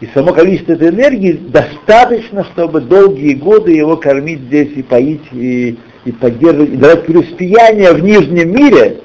и 0.02 0.08
само 0.14 0.34
количество 0.34 0.74
этой 0.74 0.90
энергии 0.90 1.34
достаточно, 1.34 2.44
чтобы 2.46 2.82
долгие 2.82 3.34
годы 3.36 3.72
его 3.72 3.96
кормить 3.98 4.42
здесь 4.42 4.72
и 4.76 4.84
поить, 4.84 5.22
и, 5.32 5.78
и 6.06 6.12
поддерживать, 6.12 6.72
и 6.72 6.76
давать 6.76 7.06
преуспеяние 7.06 7.94
в 7.94 8.04
нижнем 8.04 8.54
мире 8.54 8.98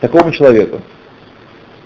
такому 0.00 0.30
человеку. 0.30 0.80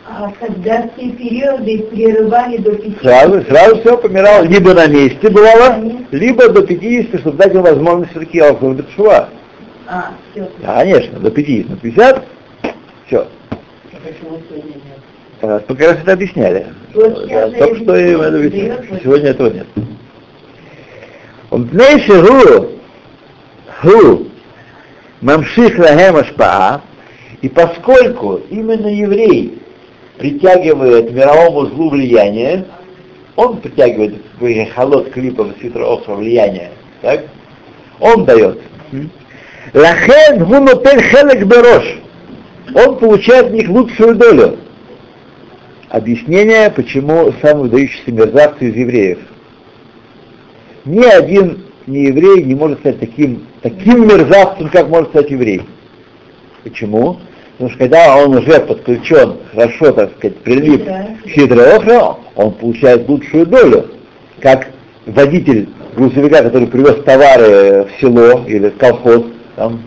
А 0.04 0.30
когда 0.38 0.90
все 0.96 1.10
периоды 1.12 1.84
прерывали 1.90 2.58
до 2.58 2.72
50? 2.72 3.00
Сразу, 3.02 3.42
сразу 3.44 3.80
все 3.80 3.96
помирал, 3.96 4.44
либо 4.44 4.74
на 4.74 4.86
месте 4.88 5.30
бывало, 5.30 5.80
либо 6.10 6.48
до 6.48 6.66
50, 6.66 7.20
чтобы 7.20 7.38
дать 7.38 7.54
ему 7.54 7.62
возможность 7.62 8.10
все-таки 8.10 8.40
алкоголь 8.40 8.84
А, 9.86 10.10
все. 10.32 10.50
Конечно, 10.60 11.20
до 11.20 11.30
50, 11.30 11.70
на 11.70 11.76
50 11.76 12.24
все. 13.12 13.26
А, 15.42 15.60
как 15.60 15.80
раз 15.80 15.98
это 15.98 16.12
объясняли. 16.12 16.66
Да, 16.94 17.50
только 17.50 17.76
что 17.76 17.96
им 17.96 18.20
это 18.22 18.36
объясняли. 18.36 19.00
Сегодня 19.02 19.30
этого 19.30 19.50
нет. 19.50 19.66
Он 21.50 21.68
пнейши 21.68 22.22
гу, 22.22 22.68
гу, 23.82 24.26
мамших 25.20 25.78
лахем 25.78 26.16
ашпаа, 26.16 26.80
и 27.42 27.48
поскольку 27.48 28.40
именно 28.48 28.86
еврей 28.86 29.58
притягивает 30.16 31.12
мировому 31.12 31.66
злу 31.66 31.90
влияние, 31.90 32.64
он 33.36 33.58
притягивает 33.58 34.14
в 34.38 34.74
холод 34.74 35.10
клипов 35.10 35.48
ситра 35.60 35.84
охра 35.84 36.14
влияние, 36.14 36.70
так? 37.02 37.24
Он 38.00 38.24
дает. 38.24 38.60
Лахен 39.74 40.44
гу 40.44 40.60
нотель 40.60 41.02
хелек 41.02 41.44
берош. 41.44 42.02
Он 42.74 42.98
получает 42.98 43.50
в 43.50 43.54
них 43.54 43.68
лучшую 43.68 44.14
долю. 44.14 44.58
Объяснение, 45.88 46.70
почему 46.70 47.32
самые 47.42 47.64
выдающиеся 47.64 48.12
мерзавцы 48.12 48.70
из 48.70 48.76
евреев. 48.76 49.18
Ни 50.84 51.04
один 51.04 51.64
не 51.86 52.06
еврей 52.06 52.44
не 52.44 52.54
может 52.54 52.80
стать 52.80 53.00
таким, 53.00 53.46
таким 53.60 54.06
мерзавцем, 54.06 54.68
как 54.70 54.88
может 54.88 55.10
стать 55.10 55.30
еврей. 55.30 55.62
Почему? 56.62 57.18
Потому 57.52 57.70
что 57.70 57.78
когда 57.78 58.16
он 58.16 58.36
уже 58.36 58.60
подключен, 58.60 59.36
хорошо, 59.52 59.92
так 59.92 60.12
сказать, 60.16 60.38
прилип 60.38 60.84
к 60.84 61.28
хитроохра, 61.28 62.16
он 62.36 62.52
получает 62.54 63.08
лучшую 63.08 63.46
долю. 63.46 63.86
Как 64.40 64.68
водитель 65.06 65.68
грузовика, 65.94 66.42
который 66.42 66.68
привез 66.68 67.02
товары 67.04 67.84
в 67.84 68.00
село 68.00 68.44
или 68.46 68.70
в 68.70 68.76
колхоз, 68.78 69.24
там, 69.56 69.82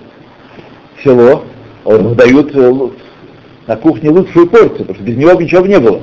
в 0.98 1.04
село, 1.04 1.44
он 1.86 2.08
выдают 2.10 2.54
лу- 2.54 2.94
на 3.68 3.76
кухне 3.78 4.10
лучшую 4.10 4.48
порцию, 4.48 4.80
потому 4.80 4.96
что 4.96 5.04
без 5.04 5.16
него 5.16 5.36
бы 5.36 5.44
ничего 5.44 5.62
бы 5.62 5.68
не 5.70 5.80
было. 5.80 6.02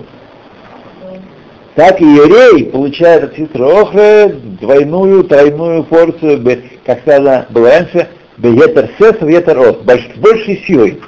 Так 1.74 2.00
и 2.00 2.04
еврей 2.04 2.66
получает 2.66 3.24
от 3.24 3.36
Ситроохра 3.36 4.28
двойную, 4.60 5.24
тройную 5.24 5.84
порцию, 5.84 6.42
как 6.84 7.00
сказано 7.00 7.46
было 7.50 7.70
раньше, 7.70 8.08
беетер 8.36 8.90
сес, 8.98 9.16
ветер 9.20 9.58
от, 9.58 9.80
с 9.82 10.18
большей 10.18 10.62
силой. 10.66 11.00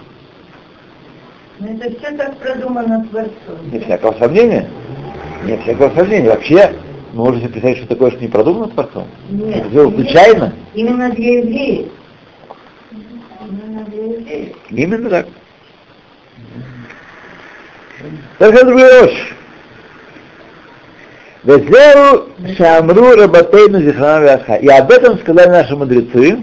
Ну, 1.60 1.66
это 1.76 1.90
все 1.98 2.16
так 2.16 2.36
продумано 2.38 3.06
Творцом. 3.10 3.70
Нет 3.70 3.84
всякого 3.84 4.12
сомнения. 4.18 4.68
Нет 5.44 5.60
всякого 5.62 5.90
сомнения. 5.94 6.30
Вообще, 6.30 6.72
вы 7.12 7.24
можете 7.24 7.48
представить, 7.48 7.78
что 7.78 7.86
такое, 7.88 8.10
что 8.10 8.20
не 8.20 8.28
продумано 8.28 8.68
Творцом? 8.68 9.04
Нет. 9.30 9.66
Это 9.72 9.90
случайно? 9.90 10.52
Именно 10.74 11.10
для 11.10 11.38
евреев. 11.40 11.86
Именно 14.70 15.10
так. 15.10 15.26
Только 18.38 18.64
другой 18.64 19.00
рожь. 19.00 19.34
Везеру 21.44 22.28
шамру 22.56 23.16
рабатейну 23.16 23.80
зихрана 23.80 24.24
вяха. 24.24 24.54
И 24.56 24.68
об 24.68 24.90
этом 24.90 25.18
сказали 25.18 25.48
наши 25.48 25.76
мудрецы. 25.76 26.42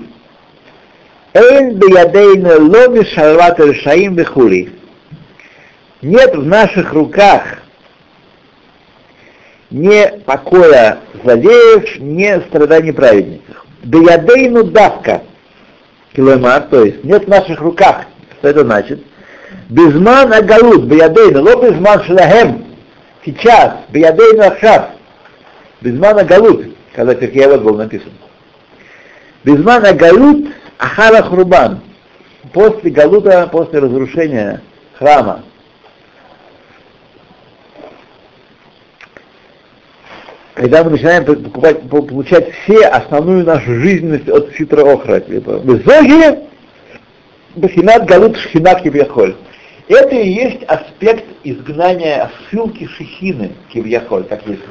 Эйн 1.33 1.75
биядейну 1.75 2.69
ломи 2.69 3.03
шалват 3.03 3.59
решаим 3.59 4.15
вихули. 4.15 4.73
Нет 6.01 6.35
в 6.35 6.45
наших 6.45 6.93
руках 6.93 7.61
ни 9.71 10.19
покоя 10.25 10.99
злодеев, 11.23 11.99
ни 11.99 12.39
страданий 12.47 12.91
праведников. 12.91 13.65
Биядейну 13.83 14.65
давка. 14.65 15.21
Киломар, 16.15 16.63
то 16.63 16.83
есть 16.83 17.03
нет 17.03 17.25
в 17.25 17.29
наших 17.29 17.59
руках. 17.61 18.05
Что 18.39 18.49
это 18.49 18.61
значит? 18.61 19.01
Безман 19.69 20.33
агалут, 20.33 20.85
биядейну, 20.85 21.41
ло 21.41 21.61
безман 21.61 22.03
шлагем. 22.03 22.65
Сейчас, 23.25 23.75
биядейну 23.89 24.43
ахшав. 24.43 24.89
Безман 25.81 26.19
агалут, 26.19 26.65
когда 26.93 27.15
Перкеявод 27.15 27.61
был 27.61 27.75
написан. 27.77 28.11
Безман 29.43 29.85
агалут 29.85 30.49
ахара 30.77 31.23
хрубан. 31.23 31.81
После 32.53 32.91
галута, 32.91 33.47
после 33.51 33.79
разрушения 33.79 34.61
храма, 34.97 35.43
когда 40.61 40.83
мы 40.83 40.91
начинаем 40.91 41.25
покупать, 41.25 41.89
получать 41.89 42.51
все 42.51 42.85
основную 42.85 43.43
нашу 43.43 43.79
жизненность 43.79 44.29
от 44.29 44.53
ситра 44.55 44.85
охра. 44.85 45.19
Типа, 45.19 45.53
в 45.53 45.83
Зоге 45.83 46.41
Бахинат 47.55 48.05
Галут 48.05 48.37
Шхинат 48.37 48.83
Кибьяхоль. 48.83 49.35
Это 49.87 50.15
и 50.15 50.29
есть 50.29 50.61
аспект 50.67 51.25
изгнания 51.43 52.29
ссылки 52.51 52.85
Шехины, 52.85 53.53
Кивьяхоль, 53.73 54.25
как 54.25 54.45
есть 54.45 54.61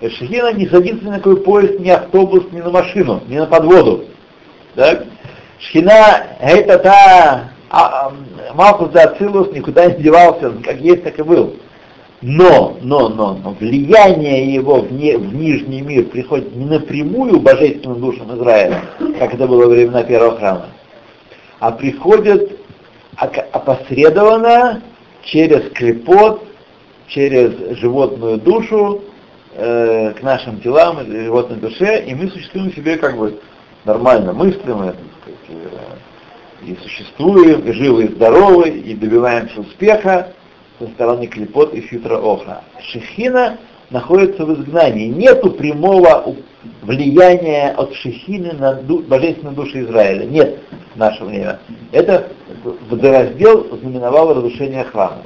это. 0.00 0.10
Шехина 0.16 0.52
не 0.52 0.66
садится 0.66 1.04
ни 1.04 1.10
на 1.10 1.18
какой 1.18 1.36
поезд, 1.36 1.78
ни 1.78 1.90
автобус, 1.90 2.46
ни 2.50 2.60
на 2.60 2.70
машину, 2.70 3.22
ни 3.28 3.38
на 3.38 3.46
подводу. 3.46 4.06
Так? 4.74 5.04
Шхина, 5.60 6.26
это 6.40 6.78
та 6.80 7.50
а, 7.70 8.12
Малкус 8.54 8.88
да 8.90 9.04
Ацилус 9.04 9.52
никуда 9.52 9.86
не 9.86 10.02
девался, 10.02 10.50
как 10.64 10.80
есть, 10.80 11.04
так 11.04 11.16
и 11.20 11.22
был. 11.22 11.54
Но, 12.26 12.78
но, 12.80 13.10
но, 13.10 13.34
но 13.34 13.50
влияние 13.50 14.54
его 14.54 14.80
в, 14.80 14.90
не, 14.90 15.14
в 15.14 15.34
нижний 15.34 15.82
мир 15.82 16.04
приходит 16.06 16.56
не 16.56 16.64
напрямую 16.64 17.38
божественным 17.38 18.00
душам 18.00 18.34
Израиля, 18.38 18.80
как 19.18 19.34
это 19.34 19.46
было 19.46 19.66
во 19.66 19.68
времена 19.68 20.02
первого 20.04 20.38
храма, 20.38 20.68
а 21.60 21.70
приходит 21.70 22.58
опосредованно 23.18 24.82
через 25.22 25.70
клепот, 25.72 26.46
через 27.08 27.76
животную 27.76 28.38
душу 28.38 29.04
э, 29.52 30.14
к 30.18 30.22
нашим 30.22 30.62
телам, 30.62 31.04
животной 31.04 31.58
душе, 31.58 32.06
и 32.06 32.14
мы 32.14 32.30
существуем 32.30 32.72
себе 32.72 32.96
как 32.96 33.18
бы 33.18 33.38
нормально 33.84 34.32
мыслим, 34.32 34.82
и, 34.82 34.92
э, 35.48 36.68
и 36.68 36.76
существуем, 36.82 37.68
и 37.68 37.72
живы, 37.72 38.04
и 38.04 38.14
здоровы, 38.14 38.70
и 38.70 38.94
добиваемся 38.94 39.60
успеха 39.60 40.32
со 40.78 40.86
стороны 40.88 41.26
клепот 41.26 41.74
и 41.74 41.80
фитра 41.80 42.18
охра. 42.18 42.62
Шехина 42.80 43.58
находится 43.90 44.44
в 44.44 44.52
изгнании. 44.54 45.08
Нету 45.08 45.50
прямого 45.50 46.36
влияния 46.82 47.70
от 47.76 47.94
Шехины 47.94 48.52
на 48.52 48.74
ду, 48.74 49.00
божественную 49.00 49.54
душу 49.54 49.80
Израиля. 49.80 50.24
Нет 50.24 50.58
в 50.94 50.98
наше 50.98 51.24
время. 51.24 51.60
Это 51.92 52.28
водораздел 52.88 53.76
знаменовал 53.78 54.34
разрушение 54.34 54.84
храма. 54.84 55.22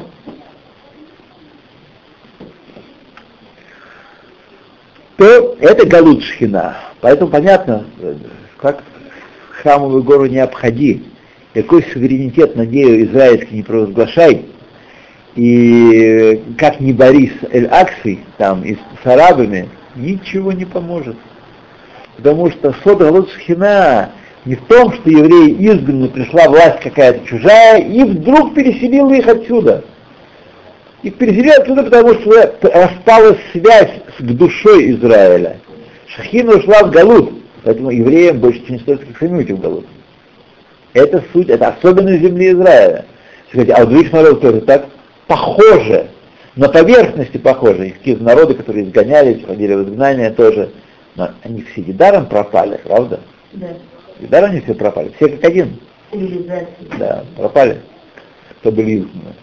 То 5.17 5.57
это 5.59 5.85
Галут 5.85 6.23
Шхина. 6.23 6.77
Поэтому 7.01 7.31
понятно, 7.31 7.87
как 8.57 8.85
храмовую 9.51 10.05
гору 10.05 10.27
не 10.27 10.39
обходи, 10.39 11.05
какой 11.55 11.83
суверенитет, 11.83 12.55
надею, 12.55 13.05
израильский 13.05 13.57
не 13.57 13.63
провозглашай, 13.65 14.45
и 15.39 16.43
как 16.59 16.81
не 16.81 16.93
Борис 16.93 17.31
Эль-Акси, 17.53 18.19
там, 18.39 18.65
и 18.65 18.75
с 18.75 19.07
арабами, 19.07 19.69
ничего 19.95 20.51
не 20.51 20.65
поможет. 20.65 21.17
Потому 22.17 22.51
что 22.51 22.75
Сод 22.83 22.99
Галут 22.99 23.31
не 24.45 24.57
в 24.57 24.65
том, 24.65 24.93
что 24.95 25.09
евреи 25.09 25.55
изгнаны, 25.61 26.09
пришла 26.09 26.49
власть 26.49 26.81
какая-то 26.81 27.25
чужая, 27.25 27.81
и 27.81 28.03
вдруг 28.03 28.53
переселила 28.55 29.13
их 29.13 29.29
отсюда. 29.29 29.85
Их 31.05 31.15
переселили 31.15 31.51
отсюда, 31.51 31.85
потому 31.85 32.15
что 32.15 32.57
распалась 32.61 33.39
связь 33.53 33.93
с 34.19 34.23
душой 34.23 34.91
Израиля. 34.91 35.59
Шахина 36.09 36.57
ушла 36.57 36.83
в 36.83 36.91
Галут, 36.91 37.33
поэтому 37.63 37.91
евреям 37.91 38.41
больше 38.41 38.61
не 38.69 38.81
стоит 38.81 39.05
как 39.05 39.17
самим 39.19 39.47
в 39.47 39.61
Галут. 39.61 39.87
Это 40.95 41.23
суть, 41.33 41.49
это 41.49 41.69
особенность 41.69 42.23
земли 42.23 42.51
Израиля. 42.51 43.05
Сказать, 43.51 43.71
а 43.71 43.85
у 43.85 43.87
других 43.87 44.13
народов 44.13 44.41
тоже 44.41 44.61
так 44.63 44.89
похоже, 45.28 46.10
на 46.56 46.70
поверхности 46.70 47.38
похоже. 47.38 47.94
Есть 48.04 48.22
народы, 48.22 48.54
которые 48.56 48.86
изгонялись, 48.86 49.46
ходили 49.46 49.74
в 49.74 49.90
изгнание 49.90 50.32
тоже. 50.32 50.72
Но 51.16 51.30
они 51.44 51.62
все 51.64 51.82
недаром 51.82 52.26
пропали, 52.26 52.80
правда? 52.84 53.20
Да. 53.54 53.68
Недаром 54.20 54.52
они 54.52 54.62
все 54.62 54.74
пропали. 54.74 55.12
Все 55.16 55.30
как 55.30 55.44
один. 55.46 55.80
Цивилизация. 56.12 56.68
Да, 56.98 57.24
пропали. 57.36 57.82
Кто 58.60 58.72
были 58.72 59.00
изгнаны. 59.00 59.36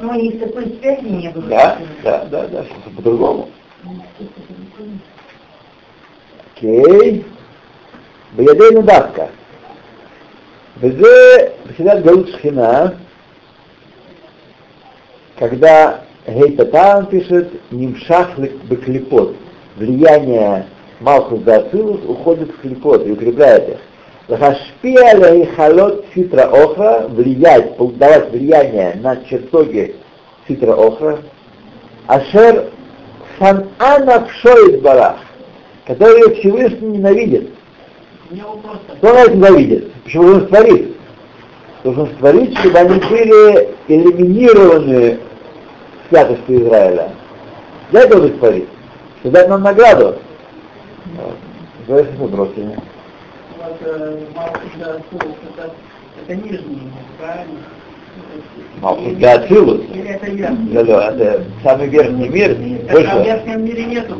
Ну, 0.00 0.18
и 0.18 0.30
такой 0.38 0.76
связи 0.80 1.04
не 1.04 1.28
было. 1.30 1.44
Да, 1.44 1.78
да, 2.02 2.24
да, 2.24 2.48
да, 2.48 2.62
все 2.64 2.90
по-другому. 2.96 3.48
Окей. 6.56 7.24
בידינו 8.36 8.82
דווקא. 8.82 9.24
וזה 10.80 11.36
בתחילת 11.66 12.02
גלות 12.02 12.28
שכינה, 12.28 12.86
когда 15.39 16.01
Гейтатан 16.27 17.05
пишет 17.07 17.49
«Нимшах 17.71 18.37
беклипот». 18.37 19.35
Влияние 19.77 20.65
Малхус 20.99 21.39
Дацилус 21.41 22.01
уходит 22.05 22.51
в 22.51 22.61
клипот 22.61 23.07
и 23.07 23.11
укрепляет 23.11 23.69
их. 23.69 23.77
Лахашпия 24.27 25.33
и 25.33 25.45
халот 25.55 26.05
ситра 26.13 26.43
охра, 26.43 27.07
влиять, 27.07 27.77
давать 27.97 28.31
влияние 28.31 28.99
на 29.01 29.15
чертоги 29.23 29.95
ситра 30.47 30.73
охра, 30.73 31.19
ашер 32.07 32.65
фанана 33.37 34.27
пшоит 34.27 34.81
барах, 34.81 35.19
которые 35.85 36.35
Всевышний 36.35 36.97
ненавидит. 36.97 37.49
Кто 38.97 39.23
их 39.23 39.35
ненавидит? 39.35 39.93
Почему 40.03 40.27
он 40.27 40.47
творит? 40.47 40.95
Должен 41.83 42.07
створить, 42.07 42.57
чтобы 42.59 42.77
они 42.77 42.99
были 42.99 43.69
элиминированы 43.87 45.19
святостью 46.09 46.63
Израиля. 46.63 47.11
Для 47.91 48.01
этого 48.01 48.25
он 48.25 48.31
творит. 48.37 48.67
Чтобы 49.19 49.33
дать 49.33 49.49
нам 49.49 49.63
награду. 49.63 50.15
Давайте 51.87 52.11
мы 52.19 52.27
бросили. 52.27 52.77
Это 56.21 56.35
нижний, 56.35 56.91
правильно? 57.17 57.59
Малхус 58.81 59.13
для 59.13 59.33
Ацилус. 59.33 59.81
Да, 60.71 60.83
да, 60.83 61.11
это 61.11 61.45
самый 61.63 61.87
верхний 61.87 62.29
мир. 62.29 62.57
А 62.89 63.19
в 63.19 63.25
верхнем 63.25 63.65
мире 63.65 63.85
нету. 63.85 64.15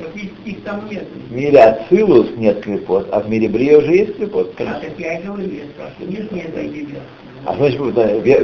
Каких 0.00 0.30
их 0.44 0.62
там 0.64 0.88
нет. 0.90 1.04
В 1.28 1.32
мире 1.32 1.62
Ацилус 1.62 2.28
нет 2.36 2.60
клепот, 2.62 3.08
а 3.12 3.20
в 3.20 3.28
мире 3.28 3.48
Брия 3.48 3.78
уже 3.78 3.92
есть 3.92 4.16
клепот, 4.16 4.52
А 4.58 4.64
так 4.64 4.98
я 4.98 5.18
и 5.18 5.22
говорю, 5.22 5.48
я 5.50 5.64
спрашиваю, 5.74 6.10
нижний 6.10 6.40
это 6.40 6.60
или? 6.60 6.98
А 7.46 7.54
значит, 7.56 7.94
да, 7.94 8.06
Брия, 8.20 8.40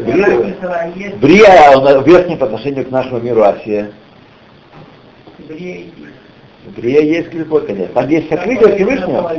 Брия, 1.16 1.76
он 1.76 2.04
верхний 2.04 2.36
по 2.36 2.46
отношению 2.46 2.84
к 2.84 2.90
нашему 2.90 3.20
миру 3.20 3.42
Асия. 3.42 3.92
Брия 6.76 7.00
есть 7.00 7.30
клепот, 7.30 7.66
конечно. 7.66 7.94
Там 7.94 8.08
есть 8.08 8.28
сокрытие 8.28 8.74
Всевышнего. 8.76 9.32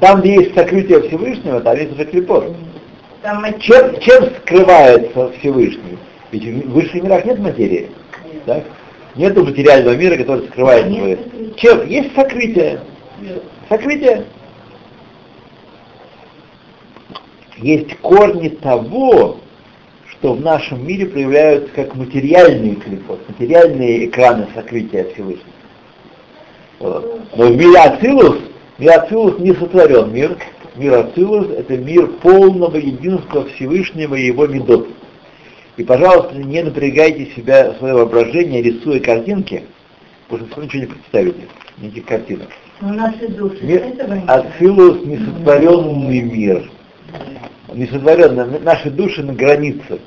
Там, 0.00 0.20
где 0.20 0.34
есть 0.34 0.54
сокрытие 0.54 1.02
Всевышнего, 1.02 1.60
там 1.60 1.76
есть 1.76 1.92
уже 1.92 2.04
клепот. 2.04 2.54
Чем, 3.60 4.00
чем 4.00 4.24
скрывается 4.36 5.32
Всевышний? 5.38 5.98
Ведь 6.30 6.44
в 6.44 6.72
высших 6.72 7.02
мирах 7.02 7.24
нет 7.24 7.38
материи. 7.40 7.90
Так? 8.46 8.64
Нету 9.16 9.44
материального 9.44 9.96
мира, 9.96 10.16
который 10.16 10.46
скрывает 10.48 10.86
Нет. 10.86 11.18
Чем? 11.56 11.86
Есть 11.86 12.14
сокрытие. 12.14 12.80
Сокрытие. 13.68 14.24
Есть 17.58 17.96
корни 17.98 18.48
того, 18.48 19.38
что 20.10 20.34
в 20.34 20.40
нашем 20.40 20.86
мире 20.86 21.06
проявляются 21.06 21.70
как 21.74 21.94
материальные 21.94 22.76
клипот, 22.76 23.20
материальные 23.28 24.06
экраны 24.06 24.46
сокрытия 24.54 25.04
Всевышнего. 25.12 25.52
Вот. 26.78 27.20
Но 27.36 27.46
в 27.46 27.56
мире 27.56 27.78
Ацилус, 27.78 28.38
мир 28.78 29.00
Ацилус 29.00 29.38
не 29.40 29.52
сотворен 29.54 30.12
мир. 30.12 30.36
Мир 30.76 30.94
Ацилус 30.94 31.48
это 31.50 31.76
мир 31.76 32.06
полного 32.22 32.76
единства 32.76 33.44
Всевышнего 33.46 34.14
и 34.14 34.26
его 34.26 34.46
медот. 34.46 34.88
И, 35.76 35.84
пожалуйста, 35.84 36.36
не 36.36 36.62
напрягайте 36.62 37.26
себя, 37.36 37.74
свое 37.78 37.94
воображение, 37.94 38.62
рисуя 38.62 39.00
картинки, 39.00 39.64
потому 40.28 40.48
что 40.48 40.60
вы 40.60 40.66
ничего 40.66 40.82
не 40.82 40.86
представите, 40.86 41.48
никаких 41.78 42.04
картинок. 42.06 42.48
Но 42.80 42.92
наши 42.92 43.28
души 43.28 43.58
Мир. 43.62 43.84
Ацилус 44.26 45.04
несотворенный 45.04 46.20
мир. 46.20 46.70
Несотворенный. 47.72 48.60
Наши 48.60 48.90
души 48.90 49.22
на 49.22 49.32
границе. 49.32 50.00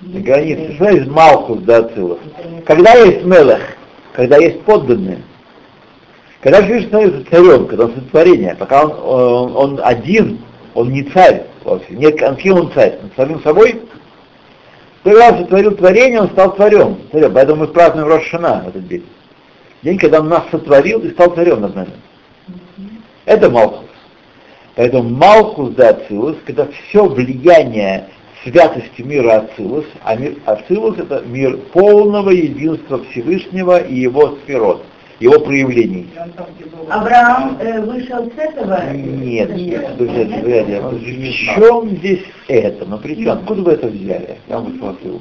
На 0.00 0.20
границе. 0.20 0.74
Что 0.74 0.88
есть 0.90 1.08
Малхус 1.08 1.60
до 1.60 1.78
Ацилус? 1.78 2.18
Когда 2.66 2.92
есть 2.94 3.24
Мелех, 3.24 3.60
когда 4.12 4.38
есть 4.38 4.62
подданные, 4.62 5.22
когда 6.40 6.62
Всевышний 6.62 6.88
становится 6.88 7.30
царем, 7.30 7.66
когда 7.66 7.84
он 7.86 7.94
сотворение, 7.94 8.54
пока 8.56 8.84
он, 8.84 8.92
он, 8.92 9.56
он 9.56 9.80
один, 9.82 10.38
он 10.74 10.92
не 10.92 11.02
царь 11.04 11.44
вовсе, 11.64 11.86
нет, 11.90 12.22
он 12.22 12.36
кем 12.36 12.56
он 12.58 12.72
царь, 12.72 12.98
он 13.02 13.10
самим 13.16 13.42
собой, 13.42 13.82
когда 15.02 15.30
он 15.30 15.38
сотворил 15.38 15.74
творение, 15.76 16.20
он 16.20 16.30
стал 16.30 16.54
царем, 16.56 16.98
царем. 17.12 17.32
Поэтому 17.32 17.62
мы 17.62 17.68
празднуем 17.68 18.08
Рошана 18.08 18.62
в 18.64 18.68
этот 18.68 18.86
день. 18.86 19.04
День, 19.82 19.98
когда 19.98 20.20
он 20.20 20.28
нас 20.28 20.44
сотворил 20.50 21.00
и 21.00 21.10
стал 21.10 21.34
царем 21.34 21.60
над 21.60 21.74
нами. 21.74 21.92
Это 23.24 23.50
Малхус. 23.50 23.87
Поэтому 24.78 25.08
Малхус 25.08 25.74
да 25.74 25.88
Ацилус, 25.88 26.36
когда 26.46 26.68
все 26.68 27.04
влияние 27.04 28.04
святости 28.44 29.02
мира 29.02 29.38
Ацилус, 29.38 29.84
а 30.04 30.14
мир 30.14 30.36
Ацилус 30.46 30.96
это 30.98 31.20
мир 31.26 31.56
полного 31.72 32.30
единства 32.30 33.02
Всевышнего 33.10 33.78
и 33.82 33.96
его 33.96 34.38
сферот. 34.44 34.84
его 35.18 35.40
проявлений. 35.40 36.08
Авраам 36.90 37.56
э, 37.58 37.80
вышел 37.80 38.30
с 38.30 38.38
этого? 38.38 38.92
Нет, 38.94 39.50
Нет. 39.56 39.96
друзья, 39.96 40.24
друзья, 40.24 40.80
в 40.80 41.56
чем 41.56 41.90
здесь 41.96 42.22
это? 42.46 42.84
Ну 42.84 42.98
при 42.98 43.16
чем? 43.16 43.30
Откуда 43.38 43.62
вы 43.62 43.72
это 43.72 43.88
взяли? 43.88 44.36
Я 44.46 44.60
вам 44.60 44.76
спросил. 44.76 45.20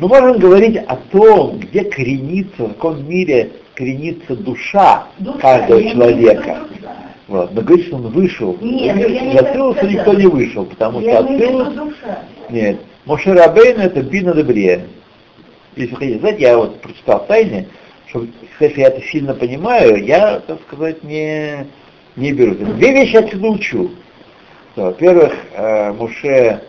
Мы 0.00 0.08
можем 0.08 0.38
говорить 0.40 0.76
о 0.88 0.96
том, 1.12 1.60
где 1.60 1.84
коренится, 1.84 2.64
в 2.64 2.68
каком 2.74 3.08
мире 3.08 3.52
коренится 3.76 4.34
душа, 4.34 5.06
Душа, 5.20 5.38
каждого 5.38 5.84
человека. 5.84 6.56
душа. 6.68 6.96
Вот. 7.30 7.54
Но 7.54 7.62
говорит, 7.62 7.86
что 7.86 7.94
он 7.96 8.08
вышел. 8.08 8.58
Нет, 8.60 8.96
я 8.96 9.08
не 9.08 9.38
Ацилуса 9.38 9.82
так 9.82 9.90
никто 9.90 10.14
не 10.14 10.26
вышел, 10.26 10.64
потому 10.64 11.00
Я 11.00 11.22
что 11.22 11.70
душа. 11.70 12.24
нет, 12.50 12.80
Моше 13.04 13.32
Рабейну 13.32 13.82
это 13.82 14.02
бина 14.02 14.34
добрее. 14.34 14.86
Если 15.76 15.92
вы 15.92 15.98
хотите 15.98 16.18
знать, 16.18 16.40
я 16.40 16.58
вот 16.58 16.80
прочитал 16.80 17.24
тайне, 17.26 17.68
что 18.08 18.26
если 18.58 18.80
я 18.80 18.88
это 18.88 19.00
сильно 19.02 19.32
понимаю, 19.32 20.04
я, 20.04 20.40
так 20.40 20.58
сказать, 20.66 21.04
не, 21.04 21.68
не 22.16 22.32
беру. 22.32 22.56
Две 22.56 22.92
вещи 22.94 23.12
я 23.12 23.20
отсюда 23.20 23.46
учу. 23.46 23.92
Во-первых, 24.74 25.32
э, 25.54 25.92
Муше, 25.92 26.62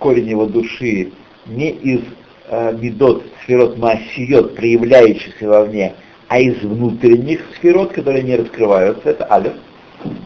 корень 0.00 0.28
его 0.28 0.46
души, 0.46 1.12
не 1.46 1.70
из 1.70 2.00
э, 2.48 2.76
медот, 2.80 3.22
сферот 3.44 3.78
массиот, 3.78 4.56
проявляющихся 4.56 5.48
вовне, 5.48 5.94
а 6.26 6.40
из 6.40 6.60
внутренних 6.62 7.42
сферот, 7.56 7.92
которые 7.92 8.24
не 8.24 8.34
раскрываются, 8.34 9.10
это 9.10 9.32
алиф. 9.32 9.52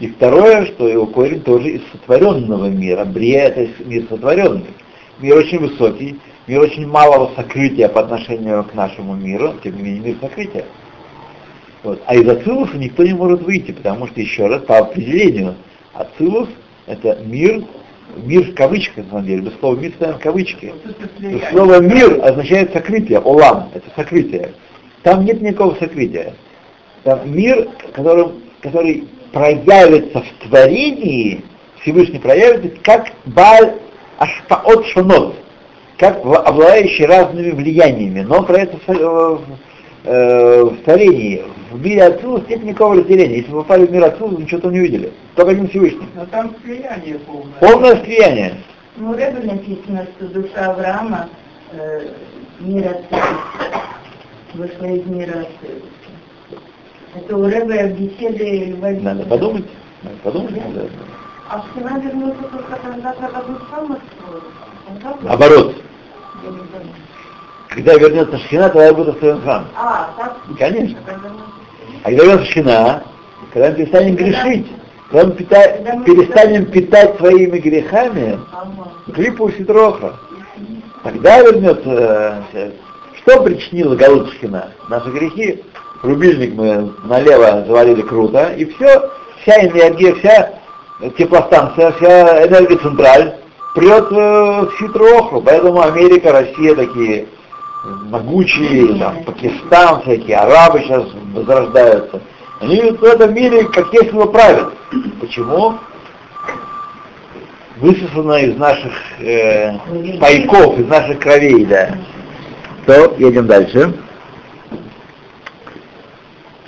И 0.01 0.09
второе, 0.09 0.67
что 0.67 0.89
его 0.89 1.07
корень 1.07 1.41
тоже 1.41 1.71
из 1.71 1.83
сотворенного 1.93 2.67
мира. 2.67 3.05
Брия 3.05 3.49
это 3.49 3.69
мир 3.85 4.05
сотворенный. 4.09 4.75
Мир 5.21 5.37
очень 5.39 5.59
высокий, 5.59 6.19
мир 6.47 6.61
очень 6.61 6.87
малого 6.87 7.33
сокрытия 7.35 7.89
по 7.89 8.01
отношению 8.01 8.65
к 8.65 8.75
нашему 8.75 9.15
миру, 9.15 9.55
тем 9.63 9.77
не 9.77 9.83
менее 9.83 10.03
мир 10.03 10.17
сокрытия. 10.21 10.65
Вот. 11.83 12.01
А 12.07 12.15
из 12.15 12.29
Ацилуса 12.29 12.77
никто 12.77 13.05
не 13.05 13.15
может 13.15 13.43
выйти, 13.43 13.73
потому 13.73 14.07
что, 14.09 14.21
еще 14.21 14.47
раз, 14.47 14.63
по 14.63 14.79
определению, 14.79 15.55
Ацилус 15.93 16.49
это 16.87 17.19
мир, 17.25 17.65
мир 18.17 18.51
в 18.51 18.55
кавычках, 18.55 19.05
на 19.05 19.11
самом 19.11 19.27
деле, 19.27 19.43
без 19.43 19.59
слова 19.59 19.77
мир 19.77 19.93
ставим 19.97 20.19
кавычки. 20.19 20.73
Есть 21.19 21.51
Слово 21.51 21.81
мир 21.81 22.21
означает 22.23 22.73
сокрытие, 22.73 23.19
олам, 23.21 23.71
это 23.75 23.87
сокрытие. 23.97 24.53
Там 25.03 25.25
нет 25.25 25.41
никакого 25.41 25.75
сокрытия. 25.77 26.35
Там 27.03 27.35
мир, 27.35 27.69
которым, 27.93 28.33
который 28.61 29.05
проявится 29.35 30.23
в 30.23 30.49
творении, 30.49 31.45
Всевышний 31.83 32.19
проявится, 32.21 32.71
как 32.83 33.09
баль 33.27 33.75
ашпаот 34.19 34.87
шонот, 34.87 35.35
как 35.99 36.25
в- 36.25 36.35
обладающий 36.35 37.05
разными 37.05 37.51
влияниями, 37.51 38.21
но 38.21 38.39
он 38.39 38.47
проявится 38.47 38.79
в, 38.87 38.95
в- 38.95 39.43
э, 40.05 40.63
в 40.65 40.77
творении. 40.85 41.43
В 41.73 41.85
мире 41.85 42.05
Ацилус 42.05 42.43
нет 42.49 42.63
никакого 42.63 42.95
разделения. 42.95 43.39
Если 43.39 43.51
вы 43.51 43.63
попали 43.63 43.87
в 43.87 43.91
мир 43.91 44.05
вы 44.21 44.43
ничего 44.43 44.61
там 44.61 44.73
не 44.73 44.79
увидели. 44.81 45.13
Только 45.35 45.51
один 45.51 45.69
Всевышний. 45.69 46.07
Но 46.15 46.25
там 46.27 46.55
слияние 46.63 47.19
полное. 47.19 47.55
Полное 47.61 48.05
слияние. 48.05 48.55
Ну, 48.97 49.11
у 49.11 49.15
Рэбе 49.15 49.41
написано, 49.43 50.07
что 50.17 50.29
душа 50.29 50.71
Авраама 50.71 51.29
э, 51.73 52.11
мир 52.61 52.87
Ацилус, 52.87 53.25
вышла 54.55 54.85
из 54.87 55.05
мира 55.07 55.33
Ацилус. 55.41 55.83
Это 57.15 57.37
у 57.37 57.45
Рэбе 57.45 57.87
в 57.89 57.99
беседе 58.01 58.65
Льва 58.73 58.91
Надо 58.91 59.25
подумать. 59.25 59.65
Надо 60.03 60.17
подумать. 60.23 60.57
надо. 60.57 60.89
А 61.49 61.63
Шхина 61.73 61.99
вернулся 62.01 62.43
только 62.51 62.77
когда, 62.83 63.13
когда 63.13 63.43
душа 63.43 63.81
настроилась? 63.89 65.23
Наоборот. 65.23 65.75
Когда 67.69 67.95
вернется 67.95 68.39
Шхина, 68.39 68.69
тогда 68.71 68.93
будет 68.95 69.09
остроен 69.15 69.41
храм. 69.43 69.65
А, 69.77 70.11
так? 70.17 70.37
Конечно. 70.59 70.99
А 72.03 72.09
когда 72.11 72.25
вернется 72.25 72.51
Шхина, 72.51 73.03
когда 73.53 73.69
мы 73.71 73.75
перестанем 73.77 74.17
грешить, 74.17 74.67
когда 75.11 75.27
мы 75.29 75.33
пита- 75.35 76.03
перестанем 76.05 76.67
питать 76.67 77.17
своими 77.19 77.59
грехами 77.59 78.39
клипу 79.15 79.51
Ситроха, 79.51 80.15
тогда 81.03 81.41
вернется... 81.43 82.43
э, 82.53 82.71
Что 83.23 83.43
причинило 83.43 83.95
Галут 83.97 84.33
Шхина? 84.35 84.71
Наши 84.89 85.11
грехи. 85.11 85.63
Рубильник 86.05 86.55
мы 86.55 86.93
налево 87.05 87.65
завалили 87.67 88.03
круто, 88.03 88.53
и 88.57 88.67
все, 88.67 89.11
вся 89.41 89.65
энергия, 89.65 90.15
вся 90.17 90.51
теплостанция, 91.17 91.93
вся 91.93 92.47
энергия 92.47 92.77
централь 92.77 93.35
прет 93.75 94.13
э, 94.13 94.67
в 94.67 94.71
Ситроху. 94.79 95.41
Поэтому 95.41 95.81
Америка, 95.81 96.31
Россия 96.31 96.75
такие 96.75 97.27
могучие, 98.11 98.99
там, 98.99 99.25
Пакистан 99.25 100.03
всякие, 100.03 100.37
арабы 100.37 100.81
сейчас 100.81 101.05
возрождаются. 101.33 102.21
Они 102.61 102.83
в 102.83 103.03
этом 103.03 103.35
мире 103.35 103.65
как 103.65 103.91
его 103.95 104.27
правят. 104.27 104.75
Почему? 105.23 105.75
Высосано 107.79 108.45
из 108.45 108.57
наших 108.59 108.93
э, 109.21 109.73
пайков, 110.21 110.79
из 110.79 110.87
наших 110.87 111.19
кровей, 111.19 111.65
да. 111.65 111.97
То, 112.85 113.15
едем 113.17 113.47
дальше. 113.47 113.95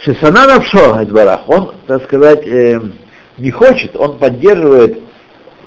Шисана 0.06 0.46
Навшо 0.46 1.02
Эдбарах, 1.02 1.48
он, 1.48 1.72
так 1.88 2.04
сказать, 2.04 2.46
э, 2.46 2.80
не 3.38 3.50
хочет, 3.50 3.96
он 3.96 4.18
поддерживает, 4.18 5.00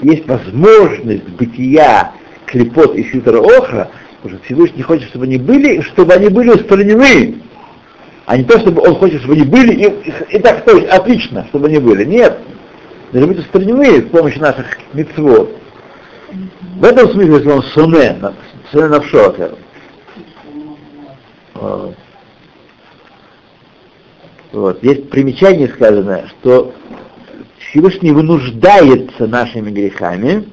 есть 0.02 0.26
возможность 0.28 1.28
бытия 1.28 2.14
клепот 2.46 2.96
и 2.96 3.04
ситра 3.12 3.38
охра, 3.38 3.92
потому 4.22 4.38
что 4.38 4.46
Всевышний 4.46 4.82
хочет, 4.82 5.10
чтобы 5.10 5.26
они 5.26 5.38
были, 5.38 5.82
чтобы 5.82 6.14
они 6.14 6.30
были 6.30 6.52
устранены, 6.52 7.36
а 8.28 8.38
не 8.38 8.46
то, 8.46 8.58
чтобы 8.60 8.82
он 8.82 8.96
хочет, 8.96 9.20
чтобы 9.20 9.34
они 9.34 9.44
были, 9.44 9.74
и, 9.74 10.38
и, 10.38 10.40
так, 10.40 10.64
то 10.64 10.78
есть, 10.78 10.88
отлично, 10.88 11.46
чтобы 11.50 11.68
они 11.68 11.80
были. 11.80 12.06
Нет, 12.06 12.40
должны 13.12 13.34
быть 13.34 13.40
устранены 13.40 14.04
с 14.04 14.10
помощью 14.10 14.40
наших 14.40 14.66
митцвот. 14.94 15.54
В 16.78 16.86
этом 16.86 17.10
смысле, 17.10 17.34
если 17.34 17.50
он 17.50 17.64
суне, 17.64 18.16
суне 18.72 18.88
навшо. 18.88 19.36
Вот. 21.56 21.96
Вот. 24.52 24.84
Есть 24.84 25.10
примечание 25.10 25.68
сказано, 25.70 26.28
что 26.30 26.74
Всевышний 27.70 28.12
вынуждается 28.12 29.28
нашими 29.28 29.70
грехами 29.70 30.48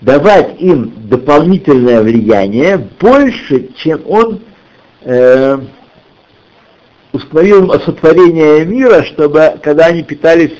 давать 0.00 0.60
им 0.60 0.92
дополнительное 1.08 2.02
влияние 2.02 2.88
больше, 3.00 3.70
чем 3.76 4.00
он 4.06 4.40
э, 5.02 5.58
установил 7.12 7.70
сотворение 7.80 8.64
мира, 8.64 9.02
чтобы 9.02 9.58
когда 9.62 9.86
они 9.86 10.04
питались 10.04 10.54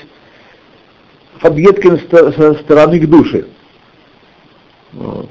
объедками 1.41 2.01
со 2.11 2.53
стороны 2.55 2.99
к 2.99 3.09
душе. 3.09 3.45
Вот. 4.91 5.29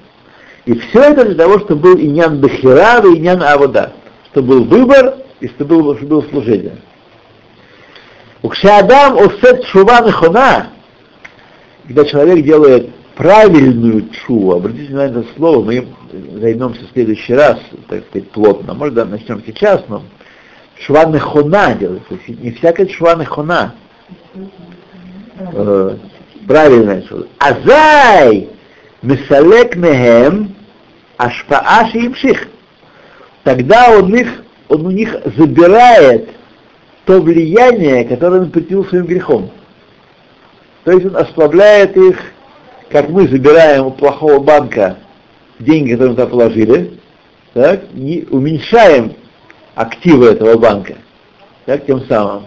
И 0.65 0.75
все 0.79 1.01
это 1.01 1.25
для 1.25 1.35
того, 1.35 1.59
чтобы 1.61 1.83
был 1.83 1.99
иньян 1.99 2.41
Бехира 2.41 3.01
и 3.05 3.19
иньян 3.19 3.43
Авода, 3.43 3.93
чтобы 4.31 4.61
был 4.61 4.65
выбор 4.65 5.17
и 5.41 5.49
чтобы 5.49 5.77
было, 5.77 5.97
чтобы 5.97 6.21
было 6.21 6.31
служение. 6.31 6.77
Укшадам 8.43 9.19
осет 9.19 9.65
шува 9.65 10.01
нехона, 10.01 10.69
когда 11.87 12.05
человек 12.05 12.45
делает 12.45 12.91
правильную 13.17 14.09
чуву, 14.11 14.53
обратите 14.53 14.87
внимание 14.87 15.15
на 15.15 15.21
это 15.21 15.29
слово, 15.37 15.65
мы 15.65 15.89
займемся 16.41 16.83
в 16.87 16.93
следующий 16.93 17.35
раз, 17.35 17.59
так 17.89 18.05
сказать, 18.07 18.31
плотно, 18.31 18.75
может, 18.75 18.95
да, 18.95 19.05
начнем 19.05 19.43
сейчас, 19.45 19.83
но 19.89 20.05
шува 20.79 21.07
нехона 21.07 21.75
делается, 21.75 22.15
не 22.29 22.53
всякая 22.53 22.89
шува 22.89 23.17
нехона, 23.17 23.75
э, 25.39 25.97
правильная 26.47 27.03
чува. 27.03 27.27
Азай! 27.39 28.51
Мисалек 29.03 29.77
мехем 29.77 30.55
ашпаа 31.17 31.89
шиимших. 31.91 32.49
Тогда 33.45 33.97
он 33.97 34.15
их, 34.15 34.29
он 34.69 34.87
у 34.87 34.91
них 34.91 35.17
забирает 35.37 36.29
то 37.09 37.23
влияние, 37.23 38.05
которое 38.05 38.43
он 38.43 38.51
притянул 38.51 38.85
своим 38.85 39.07
грехом. 39.07 39.51
То 40.85 40.93
есть 40.93 41.07
он 41.07 41.17
ослабляет 41.17 41.97
их, 41.97 42.21
как 42.91 43.09
мы 43.09 43.27
забираем 43.27 43.87
у 43.87 43.91
плохого 43.93 44.41
банка 44.41 44.99
деньги, 45.59 45.93
которые 45.93 46.11
мы 46.11 46.17
туда 46.17 46.27
положили, 46.27 47.01
так, 47.55 47.81
и 47.95 48.29
уменьшаем 48.31 49.15
активы 49.75 50.27
этого 50.27 50.59
банка, 50.59 50.97
так, 51.65 51.87
тем 51.87 52.05
самым. 52.05 52.43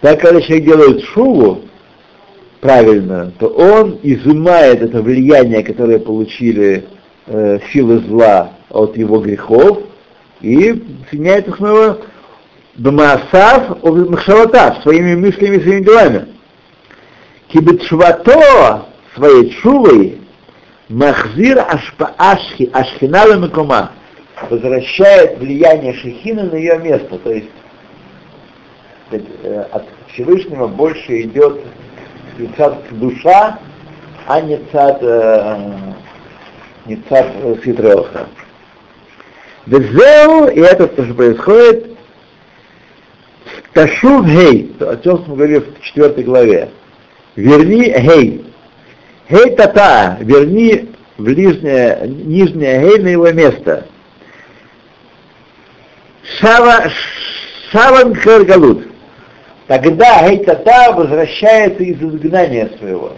Так, 0.00 0.20
когда 0.20 0.40
человек 0.40 0.64
делает 0.64 1.04
шуву, 1.04 1.60
правильно, 2.60 3.32
то 3.38 3.46
он 3.46 4.00
изымает 4.02 4.82
это 4.82 5.00
влияние, 5.00 5.62
которое 5.62 6.00
получили 6.00 6.86
э, 7.28 7.60
силы 7.72 8.00
зла 8.00 8.54
от 8.68 8.96
его 8.96 9.20
грехов, 9.20 9.78
и 10.40 10.82
соединяет 11.08 11.46
их 11.46 11.56
снова 11.58 11.98
Бамаасав, 12.76 13.84
Махшаватав, 13.84 14.82
своими 14.82 15.14
мыслями 15.14 15.58
своими 15.58 15.84
делами. 15.84 16.28
Кибетшвато, 17.48 18.86
своей 19.14 19.50
чувой, 19.60 20.18
Махзир 20.88 21.58
ашпа 21.58 22.14
ашхи, 22.18 22.70
ашхинала 22.72 23.34
мекума, 23.34 23.92
возвращает 24.50 25.38
влияние 25.38 25.94
Шехина 25.94 26.44
на 26.44 26.54
ее 26.54 26.78
место. 26.78 27.18
То 27.18 27.30
есть 27.30 27.50
э, 29.10 29.64
от 29.70 29.84
Всевышнего 30.12 30.66
больше 30.66 31.22
идет 31.22 31.60
цад 32.56 32.78
душа, 32.92 33.58
а 34.26 34.40
не 34.40 34.58
цад, 34.72 34.98
э, 35.02 35.56
не 36.86 36.96
цад 37.08 37.26
э, 37.42 37.54
Ситреоха. 37.64 38.28
Везеу, 39.66 40.48
и 40.48 40.60
это 40.60 40.88
то, 40.88 41.04
что 41.04 41.14
происходит, 41.14 41.91
Ташув 43.72 44.26
Гей, 44.26 44.74
о 44.80 44.96
чем 44.96 45.24
мы 45.26 45.34
говорили 45.36 45.60
в 45.60 45.80
четвертой 45.80 46.24
главе. 46.24 46.68
Верни 47.36 47.84
Гей. 47.84 48.44
Гей 49.30 49.56
Тата, 49.56 50.18
верни 50.20 50.90
в 51.16 51.28
нижнее, 51.28 52.02
нижнее 52.06 52.80
Гей 52.80 52.98
на 52.98 53.08
его 53.08 53.30
место. 53.30 53.86
Шава, 56.38 56.90
Шаван 57.70 58.14
Каргалут. 58.14 58.86
Тогда 59.68 60.28
Гей 60.28 60.44
Тата 60.44 60.92
возвращается 60.92 61.82
из 61.82 61.96
изгнания 61.96 62.70
своего, 62.78 63.12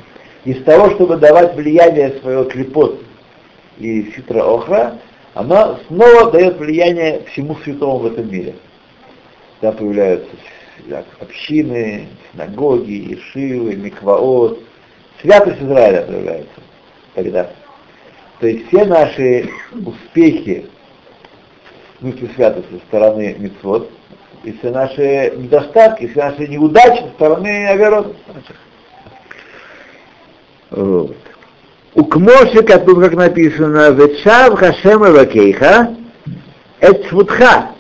из 0.45 0.63
того, 0.63 0.91
чтобы 0.91 1.17
давать 1.17 1.57
влияние 1.57 2.15
своего 2.23 2.45
клепот 2.45 3.03
и 3.79 4.13
ситра 4.15 4.45
охра, 4.45 4.99
она 5.35 5.81
снова 5.89 6.31
дает 6.31 6.59
влияние 6.59 7.23
всему 7.33 7.57
святому 7.65 7.99
в 7.99 8.07
этом 8.07 8.31
мире. 8.31 8.55
Да, 9.61 9.73
появляются 9.73 10.31
общины, 11.21 12.09
синагоги, 12.33 13.15
ешивы, 13.15 13.77
микваот, 13.77 14.61
святость 15.23 15.63
Израиля 15.63 16.03
появляется 16.03 16.61
тогда. 17.15 17.51
То 18.41 18.47
есть 18.49 18.67
все 18.69 18.85
наши 18.85 19.49
успехи 19.73 20.67
в 21.97 22.01
смысле 22.01 22.31
святости 22.35 22.71
со 22.73 22.79
стороны 22.87 23.37
мецвод, 23.39 23.91
и 24.43 24.53
все 24.53 24.71
наши 24.71 25.33
недостатки, 25.37 26.09
все 26.09 26.25
наши 26.25 26.47
неудачи 26.49 27.03
со 27.03 27.09
стороны 27.11 27.69
Аверот. 27.69 28.15
Вот. 30.71 31.17
У 31.95 32.05
Кмоши, 32.05 32.63
как 32.65 32.85
как 32.85 33.15
написано, 33.15 33.91
Ветшав 33.91 34.59
Хашем 34.59 35.07
Эвакейха, 35.07 35.95
Эт 36.81 37.07
Швудха. 37.07 37.74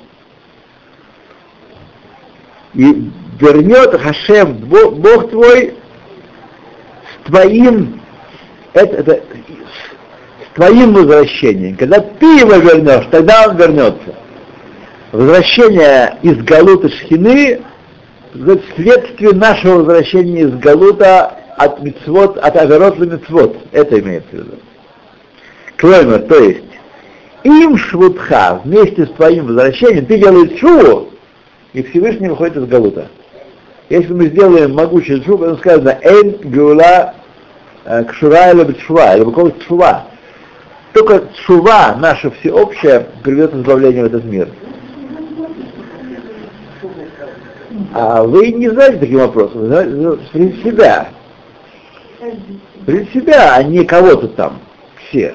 И 2.74 3.10
вернет 3.40 4.00
Хашем, 4.00 4.54
Бог 4.56 5.30
твой, 5.30 5.74
с 7.12 7.26
твоим, 7.28 8.00
это, 8.72 8.96
это, 8.96 9.12
с 9.14 10.54
твоим 10.54 10.94
возвращением. 10.94 11.76
Когда 11.76 12.00
ты 12.00 12.26
его 12.40 12.54
вернешь, 12.54 13.06
тогда 13.10 13.46
он 13.48 13.56
вернется. 13.56 14.14
Возвращение 15.12 16.18
из 16.22 16.36
Галута 16.42 16.88
Шхины, 16.88 17.62
следствие 18.74 19.32
нашего 19.32 19.78
возвращения 19.78 20.42
из 20.42 20.54
Галута 20.58 21.38
от 21.56 21.80
мицвод, 21.82 22.36
от 22.38 22.56
аверот 22.56 22.98
на 22.98 23.04
мицвод. 23.04 23.56
Это 23.70 24.00
имеется 24.00 24.30
в 24.30 24.34
виду. 24.34 24.58
Клоймер, 25.76 26.22
то 26.22 26.38
есть, 26.38 26.64
им 27.44 27.76
швудха, 27.76 28.60
вместе 28.64 29.06
с 29.06 29.10
твоим 29.10 29.46
возвращением, 29.46 30.06
ты 30.06 30.18
делаешь 30.18 30.58
шуву, 30.58 31.13
и 31.74 31.82
Всевышний 31.82 32.28
выходит 32.28 32.56
из 32.56 32.66
Галута. 32.66 33.08
Если 33.90 34.12
мы 34.14 34.28
сделаем 34.28 34.74
могучий 34.74 35.22
шуб, 35.22 35.42
это 35.42 35.56
сказано, 35.56 35.98
эн 36.00 36.36
гула 36.44 37.14
э, 37.84 38.04
кшура 38.04 38.52
или 38.52 38.64
бетшува, 38.64 39.16
или 39.16 39.24
буквально 39.24 39.54
шува. 39.68 40.04
Только 40.94 41.24
шува, 41.44 41.96
наша 41.98 42.30
всеобщая, 42.30 43.08
приведет 43.22 43.54
избавление 43.54 44.04
в 44.04 44.06
этот 44.06 44.24
мир. 44.24 44.48
А 47.92 48.22
вы 48.22 48.52
не 48.52 48.70
знаете 48.70 48.98
таким 48.98 49.18
вопросом, 49.18 49.62
вы 49.62 49.66
знаете 49.66 50.62
себя 50.62 51.08
пред 52.86 53.10
себя, 53.12 53.54
а 53.56 53.62
не 53.62 53.84
кого-то 53.84 54.28
там, 54.28 54.60
все. 54.96 55.34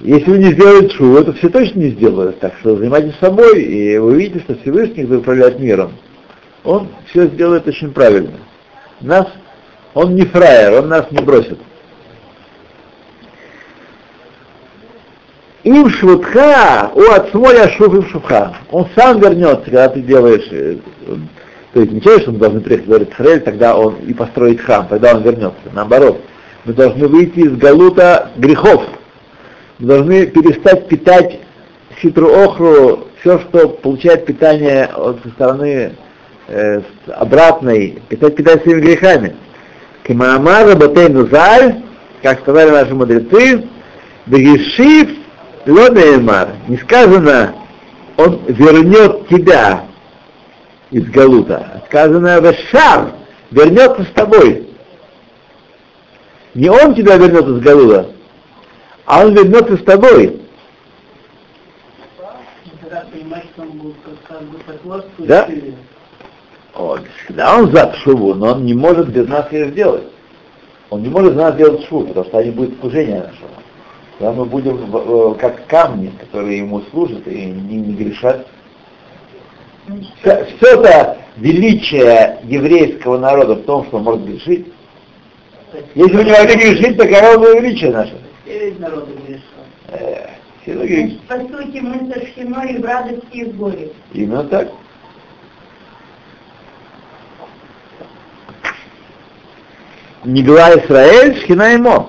Если 0.00 0.30
вы 0.30 0.38
не 0.38 0.52
сделаете 0.52 0.94
шу, 0.94 1.16
это 1.16 1.32
все 1.34 1.48
точно 1.48 1.80
не 1.80 1.90
сделают. 1.90 2.38
Так 2.40 2.54
что 2.60 2.76
занимайтесь 2.76 3.14
собой, 3.20 3.62
и 3.62 3.98
вы 3.98 4.12
увидите, 4.12 4.40
что 4.40 4.56
Всевышний, 4.56 5.02
который 5.02 5.18
управляет 5.18 5.60
миром, 5.60 5.92
он 6.64 6.88
все 7.10 7.26
сделает 7.26 7.66
очень 7.68 7.92
правильно. 7.92 8.38
Нас, 9.00 9.26
он 9.94 10.14
не 10.14 10.24
фраер, 10.24 10.82
он 10.82 10.88
нас 10.88 11.10
не 11.10 11.22
бросит. 11.22 11.58
Им 15.64 15.90
швудха, 15.90 16.90
у 16.94 17.02
отсмоля 17.12 17.68
шуф 17.76 17.94
им 17.94 18.06
шуфха. 18.06 18.56
Он 18.70 18.86
сам 18.96 19.20
вернется, 19.20 19.64
когда 19.64 19.90
ты 19.90 20.00
делаешь 20.00 20.48
э, 20.50 20.78
то 21.72 21.80
есть 21.80 22.02
человек, 22.02 22.22
что 22.22 22.32
мы 22.32 22.38
должны 22.38 22.60
приехать 22.60 22.88
в 22.88 23.22
Израиль, 23.22 23.40
тогда 23.40 23.76
он 23.76 23.96
и 24.06 24.12
построить 24.12 24.60
храм, 24.60 24.88
тогда 24.88 25.14
он 25.14 25.22
вернется. 25.22 25.60
Наоборот, 25.72 26.20
мы 26.64 26.72
должны 26.72 27.06
выйти 27.06 27.40
из 27.40 27.56
галута 27.56 28.30
грехов. 28.36 28.82
Должны 29.80 30.26
перестать 30.26 30.88
питать 30.88 31.40
хитру 32.00 32.28
охру, 32.28 33.08
все, 33.20 33.40
что 33.40 33.68
получает 33.68 34.26
питание 34.26 34.84
от 34.86 35.18
стороны 35.34 35.92
э, 36.48 36.80
обратной, 37.08 38.02
питать, 38.08 38.36
питать 38.36 38.62
своими 38.62 38.80
грехами. 38.80 39.36
Кимаамара 40.06 40.74
Батейну 40.74 41.26
Заль, 41.26 41.82
как 42.22 42.40
сказали 42.40 42.70
наши 42.70 42.94
мудрецы, 42.94 43.66
Дагишив 44.26 45.10
Лодеймар, 45.66 46.50
не 46.68 46.76
сказано, 46.76 47.54
он 48.16 48.40
вернет 48.48 49.28
тебя, 49.28 49.84
из 50.90 51.08
Галута. 51.10 51.82
Сказано 51.86 52.40
Вешар 52.40 53.12
вернется 53.50 54.04
с 54.04 54.12
тобой. 54.14 54.68
Не 56.54 56.68
он 56.68 56.94
тебя 56.94 57.16
вернет 57.16 57.46
из 57.46 57.60
Галута, 57.60 58.10
а 59.10 59.26
он 59.26 59.34
вернется 59.34 59.76
с 59.76 59.82
тобой. 59.82 60.40
Да? 65.18 65.48
Вот. 66.74 67.02
Да, 67.30 67.58
он 67.58 67.72
за 67.72 67.92
шуву, 68.04 68.34
но 68.34 68.52
он 68.52 68.64
не 68.64 68.74
может 68.74 69.08
без 69.08 69.26
нас 69.26 69.50
ее 69.50 69.70
сделать. 69.70 70.04
Он 70.90 71.02
не 71.02 71.08
может 71.08 71.34
за 71.34 71.40
нас 71.40 71.56
делать 71.56 71.84
шву, 71.86 72.06
потому 72.06 72.26
что 72.26 72.38
они 72.38 72.52
будет 72.52 72.78
служение 72.78 73.18
нашего. 73.18 73.48
Тогда 74.18 74.32
мы 74.32 74.44
будем 74.44 74.78
э, 74.94 75.34
как 75.40 75.66
камни, 75.66 76.12
которые 76.20 76.58
ему 76.58 76.80
служат 76.92 77.26
и 77.26 77.46
не, 77.46 77.76
не 77.78 77.94
грешат 77.94 78.46
все, 80.20 80.44
все 80.44 80.80
это 80.80 81.18
величие 81.36 82.38
еврейского 82.44 83.18
народа 83.18 83.56
в 83.56 83.62
том, 83.62 83.86
что 83.86 83.96
он 83.96 84.04
может 84.04 84.24
грешить. 84.24 84.72
Если 85.96 86.16
бы 86.16 86.24
не 86.24 86.30
могли 86.30 86.54
грешить, 86.54 86.96
то 86.96 87.38
бы 87.38 87.60
величие 87.60 87.90
наше? 87.90 88.29
Весь 88.50 88.78
народ 88.80 89.08
грешил. 89.08 89.42
Э, 89.88 90.30
все 90.62 90.74
Значит, 90.74 91.20
по 91.22 91.38
сути, 91.38 91.78
мы 91.78 92.12
сошли 92.12 92.42
и 92.42 92.78
в 92.78 92.84
радости, 92.84 93.26
и 93.30 93.44
в 93.44 93.56
горе. 93.56 93.92
Именно 94.12 94.44
так. 94.44 94.68
Не 100.24 100.42
была 100.42 100.74
Израиль, 100.74 101.40
шхина 101.40 101.74
ему. 101.74 102.08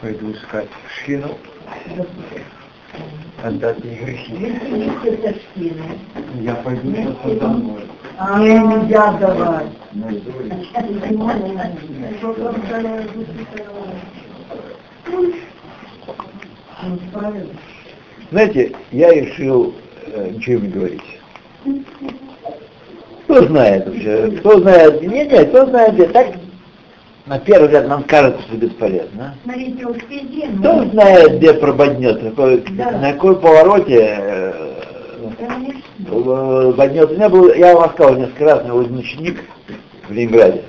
Пойду 0.00 0.30
искать 0.30 0.68
шхину 0.94 1.36
отдать 3.42 3.84
ей 3.84 3.96
грехи. 3.96 4.32
Я 6.40 6.54
пойду 6.54 6.94
сейчас 6.94 7.38
домой. 7.38 7.82
А 8.16 8.38
нельзя 8.40 9.12
давать. 9.12 9.66
Знаете, 18.30 18.72
я 18.92 19.12
решил 19.12 19.74
э, 20.06 20.30
ничего 20.34 20.60
не 20.60 20.68
говорить. 20.68 21.02
Кто 23.24 23.46
знает 23.46 23.86
вообще? 23.86 24.30
Кто 24.38 24.60
знает? 24.60 25.02
Нет, 25.02 25.32
нет, 25.32 25.48
кто 25.50 25.66
знает, 25.66 26.12
так 26.12 26.28
на 27.28 27.38
первый 27.38 27.66
взгляд 27.66 27.88
нам 27.88 28.04
кажется, 28.04 28.40
что 28.42 28.56
бесполезно. 28.56 29.34
Везде. 29.44 30.48
Кто 30.58 30.84
знает, 30.86 31.36
где 31.36 31.52
прободнет, 31.54 32.20
какой, 32.22 32.64
да. 32.70 32.92
на 32.92 33.12
какой 33.12 33.36
повороте 33.36 34.16
э, 34.18 34.78
боднет. 36.72 37.10
У 37.10 37.14
меня 37.14 37.28
был, 37.28 37.52
я 37.52 37.74
вам 37.74 37.84
рассказывал 37.84 38.20
несколько 38.20 38.44
раз, 38.44 38.60
у 38.60 38.64
меня 38.64 38.72
был 38.72 38.98
ученик 38.98 39.44
в 40.08 40.12
Ленинграде. 40.12 40.62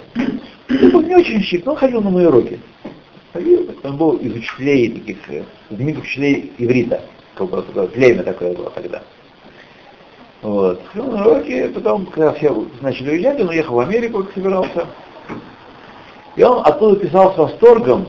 Он 0.70 0.90
был 0.92 1.02
не 1.02 1.16
очень 1.16 1.40
ученик, 1.40 1.66
но 1.66 1.72
он 1.72 1.78
ходил 1.78 2.02
на 2.02 2.10
мои 2.10 2.26
уроки. 2.26 2.60
Ходил, 3.32 3.69
он 3.84 3.98
был 3.98 4.18
из 4.18 4.34
учителей 4.34 4.90
таких, 4.92 5.18
э, 5.30 5.44
знаменитых 5.70 6.04
учителей 6.04 6.54
иврита. 6.58 7.02
Племя 7.94 8.24
такое 8.24 8.54
было 8.54 8.70
тогда. 8.72 9.02
Вот. 10.42 10.82
Ходил 10.94 11.12
на 11.12 11.26
уроки, 11.26 11.68
потом, 11.68 12.06
когда 12.08 12.34
все 12.34 12.68
начали 12.82 13.12
уезжать, 13.12 13.40
он 13.40 13.50
уехал 13.50 13.76
в 13.76 13.80
Америку, 13.80 14.24
как 14.24 14.34
собирался. 14.34 14.88
И 16.36 16.44
он 16.44 16.66
оттуда 16.66 16.96
писал 16.98 17.34
с 17.34 17.38
восторгом, 17.38 18.08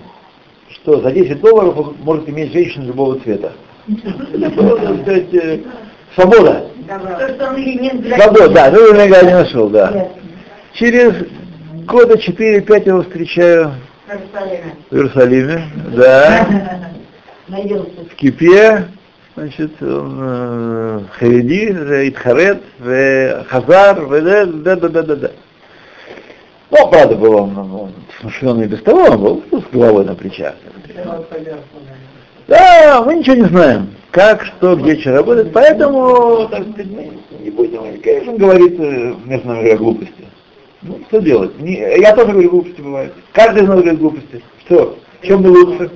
что 0.69 1.01
за 1.01 1.11
10 1.11 1.41
долларов 1.41 1.77
он 1.79 1.97
может 2.03 2.29
иметь 2.29 2.53
женщину 2.53 2.87
любого 2.87 3.19
цвета. 3.21 3.53
Это 3.89 4.51
было, 4.51 4.77
так 4.79 5.03
сказать, 5.03 5.65
Свобода. 6.15 6.67
Он. 6.89 8.05
Свобода, 8.17 8.49
да, 8.49 8.71
ну 8.71 8.95
я 8.95 9.23
не 9.23 9.33
нашел, 9.33 9.69
да. 9.69 10.09
Через 10.75 11.15
года 11.87 12.15
4-5 12.15 12.87
его 12.87 13.03
встречаю 13.03 13.75
Иерусалиме. 14.11 14.75
в 14.91 14.95
Иерусалиме, 14.95 15.65
да, 15.97 16.47
в 17.49 18.15
Кипе, 18.17 18.87
значит, 19.37 19.83
он 19.83 20.19
э, 20.21 21.01
Хариди, 21.13 21.71
Итхарет, 22.09 22.63
в 22.79 23.45
Хазар, 23.49 24.01
в 24.01 24.21
да, 24.21 24.47
да, 24.47 24.77
да, 24.77 24.89
да, 24.89 25.03
да, 25.03 25.17
да. 25.17 25.31
Ну, 26.71 26.89
правда, 26.89 27.17
был 27.17 27.37
он, 27.37 27.59
он 27.59 27.93
смышленый 28.21 28.67
без 28.67 28.83
того, 28.83 29.03
он 29.03 29.21
был 29.21 29.45
с 29.53 29.73
головой 29.73 30.05
на 30.05 30.15
плечах. 30.15 30.55
Да, 32.47 33.03
мы 33.05 33.17
ничего 33.17 33.37
не 33.37 33.45
знаем, 33.45 33.95
как, 34.11 34.45
что, 34.45 34.75
где, 34.77 34.99
что 34.99 35.13
работает, 35.13 35.53
поэтому, 35.53 36.49
так 36.49 36.63
сказать, 36.63 36.91
мы 36.91 37.13
не 37.41 37.51
будем, 37.51 38.01
конечно, 38.03 38.33
говорить 38.33 38.75
э, 38.79 39.15
между 39.25 39.49
нами 39.49 39.75
глупости. 39.75 40.25
Ну, 40.83 40.99
что 41.09 41.21
делать? 41.21 41.59
Не- 41.61 42.01
я 42.01 42.15
тоже 42.15 42.33
говорю 42.33 42.51
глупости 42.51 42.81
бывает. 42.81 43.13
Каждый 43.33 43.65
из 43.65 43.69
нас 43.69 43.81
говорит 43.81 44.01
глупости. 44.01 44.43
Что? 44.65 44.99
Чем 45.23 45.43
мы 45.43 45.51
лучше? 45.51 45.91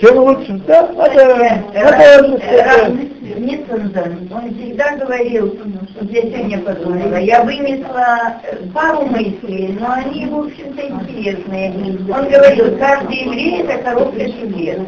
Чем 0.00 0.18
лучше? 0.18 0.60
Да, 0.66 0.90
это, 1.06 2.36
это- 2.44 2.92
Ницензен, 3.38 4.30
он 4.30 4.54
всегда 4.54 4.96
говорил, 4.96 5.48
что 5.90 6.04
я 6.04 6.22
сегодня 6.22 6.58
подумала, 6.58 7.16
я 7.16 7.42
вынесла 7.42 8.34
э, 8.42 8.56
пару 8.74 9.06
мыслей, 9.06 9.76
но 9.80 9.92
они, 9.92 10.26
в 10.26 10.38
общем-то, 10.40 10.86
интересные. 10.86 11.70
Он 11.72 12.28
говорил, 12.28 12.76
каждый 12.78 13.24
еврей 13.24 13.62
это 13.62 13.78
коробка 13.82 14.30
чудес. 14.30 14.78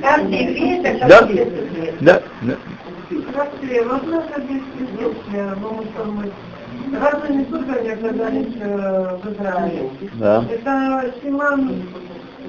Каждый 0.00 0.38
еврей 0.44 0.78
это 0.80 0.98
коробка 1.08 1.32
чудес. 1.36 1.94
да, 2.00 2.22
да. 2.42 2.54
Объясните, 3.10 5.06
потому 5.54 5.82
что 5.82 6.04
мы 6.06 6.30
супер, 7.50 7.74
как 7.74 8.04
оказались 8.04 8.54
в 8.54 9.32
Израиле? 9.32 9.90
да. 10.14 10.44
Это 10.50 11.14
Симан, 11.22 11.82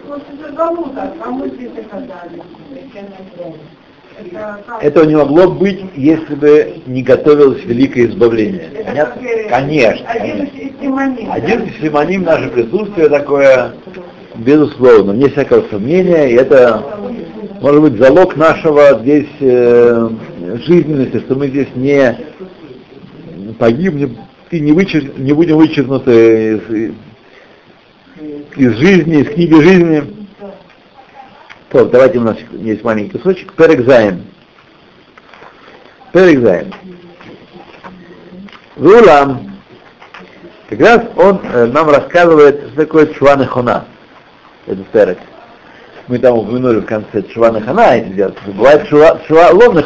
ну, 0.08 0.16
это 0.16 0.54
кому-то, 0.56 1.14
а 1.24 1.30
мы 1.30 1.50
здесь 1.50 1.72
оказались. 1.86 2.42
Это 4.82 5.06
не 5.06 5.16
могло 5.16 5.50
быть, 5.50 5.80
если 5.96 6.36
бы 6.36 6.82
не 6.88 7.04
готовилось 7.04 7.64
великое 7.64 8.08
избавление. 8.08 8.70
Это 8.74 8.86
Понятно? 8.86 9.22
э, 9.22 9.50
Конечно. 9.50 10.10
Один 10.10 10.44
из 10.46 10.80
Симоним. 10.82 11.32
Один 11.32 11.64
из 11.64 11.82
симоним 11.82 12.24
наше 12.24 12.50
присутствие 12.50 13.08
такое, 13.08 13.72
безусловно, 14.36 15.14
вне 15.14 15.30
всякого 15.30 15.64
сомнения, 15.70 16.32
и 16.32 16.36
это 16.36 16.84
может 17.62 17.82
быть 17.82 17.98
залог 17.98 18.36
нашего 18.36 19.00
здесь 19.00 19.30
э, 19.40 20.10
жизненности, 20.58 21.20
что 21.20 21.36
мы 21.36 21.48
здесь 21.48 21.70
не 21.76 22.18
погибнем 23.58 24.18
и 24.52 24.60
не, 24.60 24.72
вычер- 24.72 25.20
не 25.20 25.34
будем 25.34 25.58
вычеркнуты 25.58 26.58
из, 26.58 26.96
из 28.56 28.78
жизни, 28.78 29.22
из 29.22 29.34
книги 29.34 29.54
жизни. 29.62 30.04
То, 31.70 31.86
давайте 31.86 32.18
у 32.18 32.24
нас 32.24 32.38
есть 32.52 32.84
маленький 32.84 33.18
кусочек. 33.18 33.54
Перекзаем. 33.54 34.24
Перекзаем. 36.12 36.72
Вулам. 38.76 39.60
Как 40.70 40.80
раз 40.80 41.02
он 41.16 41.42
э, 41.44 41.66
нам 41.66 41.90
рассказывает, 41.90 42.70
что 42.70 42.76
такое 42.76 43.08
Чуван 43.08 43.42
и 43.42 43.46
Хона. 43.46 43.86
Это 44.66 44.84
перек. 44.92 45.18
Мы 46.08 46.18
там 46.20 46.38
упомянули 46.38 46.80
в 46.80 46.86
конце 46.86 47.22
Чуван 47.24 47.58
и 47.58 47.62
Хона, 47.62 48.00
делают. 48.00 48.38
Бывает 48.48 48.88
Чува 48.88 49.20
Чува 49.28 49.50
Лон 49.52 49.78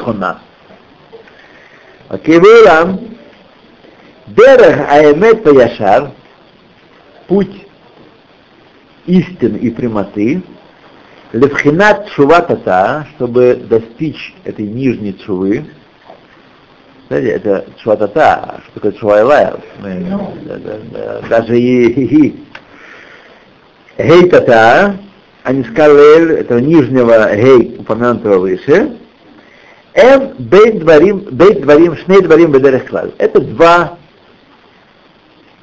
Вулам. 2.22 2.99
Дерех 4.28 4.89
Аэмет 4.89 5.45
Яшар, 5.45 6.11
путь 7.28 7.68
истины 9.05 9.57
и 9.57 9.70
прямоты, 9.70 10.41
Левхинат 11.34 12.09
Чуватата, 12.11 13.07
чтобы 13.16 13.55
достичь 13.70 14.34
этой 14.45 14.66
нижней 14.66 15.20
чувы, 15.26 15.66
знаете, 17.09 17.32
это 17.32 17.66
Чуватата, 17.78 18.61
что 18.64 18.74
такое 18.76 18.91
Чувайлая? 18.93 19.55
Да, 19.82 21.22
даже 21.28 21.59
и 21.59 22.34
Гейтата, 23.97 24.97
а 25.43 25.51
не 25.51 25.64
скалель, 25.66 26.32
этого 26.32 26.59
нижнего 26.59 27.36
гей, 27.36 27.76
упомянутого 27.78 28.39
выше, 28.39 28.97
Эм 29.96 30.34
бейт 30.39 30.80
дворим, 30.80 31.20
бейт 31.32 31.62
дворим, 31.62 31.96
шней 31.98 32.22
дворим 32.22 32.52
бедерех 32.52 32.88
клаль. 32.88 33.12
Это 33.20 33.39
два 33.39 34.00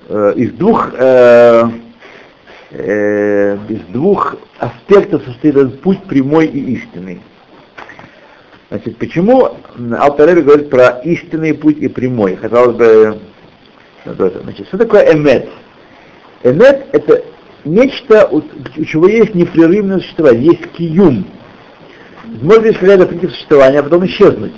э, 0.09 0.33
из 0.37 0.53
двух 0.53 0.91
э, 0.95 1.69
э, 2.71 3.59
из 3.69 3.81
двух 3.89 4.37
аспектов 4.59 5.25
состоит 5.25 5.57
этот 5.57 5.81
путь 5.81 6.05
прямой 6.05 6.47
и 6.47 6.75
истинный. 6.75 7.21
Значит, 8.69 8.99
почему 8.99 9.57
Алтареви 9.99 10.43
говорит 10.43 10.71
про 10.71 11.01
истинный 11.03 11.53
путь 11.53 11.79
и 11.79 11.89
прямой? 11.89 12.37
Хотелось 12.37 12.77
бы... 12.77 13.19
Значит, 14.05 14.69
что 14.69 14.79
такое 14.79 15.13
эмет? 15.13 15.49
Эмет— 16.45 16.87
это 16.93 17.25
нечто, 17.65 18.29
у, 18.31 18.39
у 18.39 18.85
чего 18.85 19.09
есть 19.09 19.35
непрерывное 19.35 19.99
существование, 19.99 20.53
есть 20.53 20.71
киюм. 20.71 21.27
Может 22.43 22.63
быть, 22.63 22.79
когда-то 22.79 23.07
прийти 23.07 23.27
в 23.27 23.33
существование, 23.33 23.81
а 23.81 23.83
потом 23.83 24.07
исчезнуть. 24.07 24.55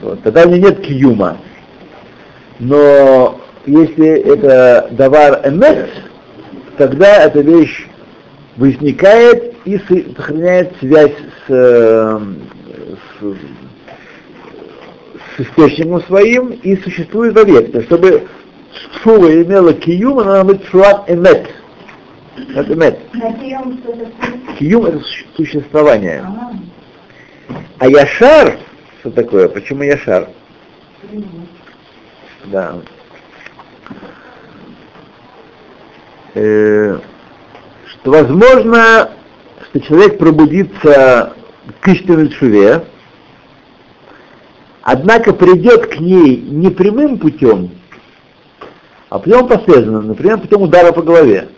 Вот, 0.00 0.22
тогда 0.22 0.44
у 0.44 0.50
него 0.50 0.68
нет 0.68 0.80
киюма. 0.80 1.38
Но 2.60 3.40
если 3.66 4.20
это 4.20 4.88
давар 4.92 5.40
эмет, 5.44 5.88
тогда 6.76 7.24
эта 7.24 7.40
вещь 7.40 7.86
возникает 8.56 9.54
и 9.64 9.78
со- 9.78 10.14
сохраняет 10.16 10.72
связь 10.78 11.12
с, 11.12 11.50
э, 11.50 12.20
с, 13.20 13.34
с 15.36 15.40
источником 15.40 16.02
своим 16.02 16.48
и 16.50 16.76
существует 16.76 17.34
вовек. 17.34 17.72
То 17.72 17.78
есть, 17.78 17.88
чтобы 17.88 18.28
шува 19.02 19.34
имела 19.42 19.72
киюм, 19.72 20.20
она 20.20 20.42
должна 20.42 20.44
быть 20.44 20.64
шуат 20.66 21.10
эмет. 21.10 21.48
Это 22.36 22.62
вкусное. 22.64 22.98
Киюм 24.58 24.86
это 24.86 24.98
суще- 24.98 25.26
существование. 25.36 26.24
А 27.78 27.88
яшар, 27.88 28.58
что 29.00 29.10
такое? 29.10 29.48
Почему 29.48 29.82
яшар? 29.82 30.28
Да. 32.46 32.76
Э, 36.34 36.98
что 37.86 38.10
возможно, 38.10 39.10
что 39.68 39.80
человек 39.80 40.18
пробудится 40.18 41.34
к 41.80 41.88
истинной 41.88 42.30
шуве, 42.32 42.84
однако 44.82 45.32
придет 45.32 45.86
к 45.86 46.00
ней 46.00 46.36
не 46.38 46.70
прямым 46.70 47.18
путем, 47.18 47.70
а 49.08 49.18
путем 49.20 49.46
последовательным, 49.46 50.08
например, 50.08 50.38
путем 50.38 50.62
удара 50.62 50.92
по 50.92 51.02
голове, 51.02 51.48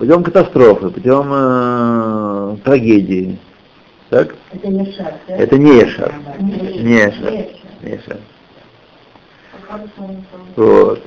путем 0.00 0.24
катастрофы, 0.24 0.88
путем 0.88 1.30
э, 1.30 2.56
трагедии. 2.64 3.38
Так? 4.08 4.34
Это 4.50 4.68
не 4.68 4.92
шар, 4.92 5.12
да? 5.28 5.36
Это 5.36 5.58
не 5.58 5.76
Ешар. 5.78 6.14
Не. 6.40 7.04
Ешар. 7.04 7.32
Не 7.82 7.90
Ешар. 7.92 8.16
Вот. 10.56 11.02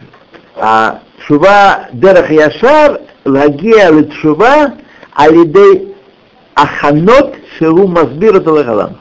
А 0.55 1.01
шува 1.25 1.87
дерах 1.91 2.29
яшар 2.29 3.01
лагия 3.25 3.89
литшува 3.89 4.75
алидей 5.15 5.95
аханот 6.53 7.35
шеву 7.57 7.87
мазбир 7.87 8.35
это 8.35 8.95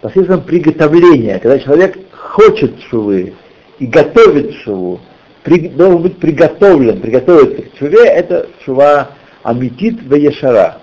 Посредством 0.00 0.42
приготовления, 0.42 1.38
когда 1.38 1.60
человек 1.60 1.98
хочет 2.16 2.82
шувы 2.90 3.34
и 3.78 3.86
готовит 3.86 4.56
шуву, 4.64 4.98
при- 5.44 5.68
должен 5.68 6.02
быть 6.02 6.18
приготовлен, 6.18 7.00
приготовиться 7.00 7.62
к 7.62 7.78
шуве, 7.78 8.06
это 8.06 8.48
шува 8.64 9.10
амитит 9.42 10.02
в 10.02 10.14
ешара. 10.14 10.78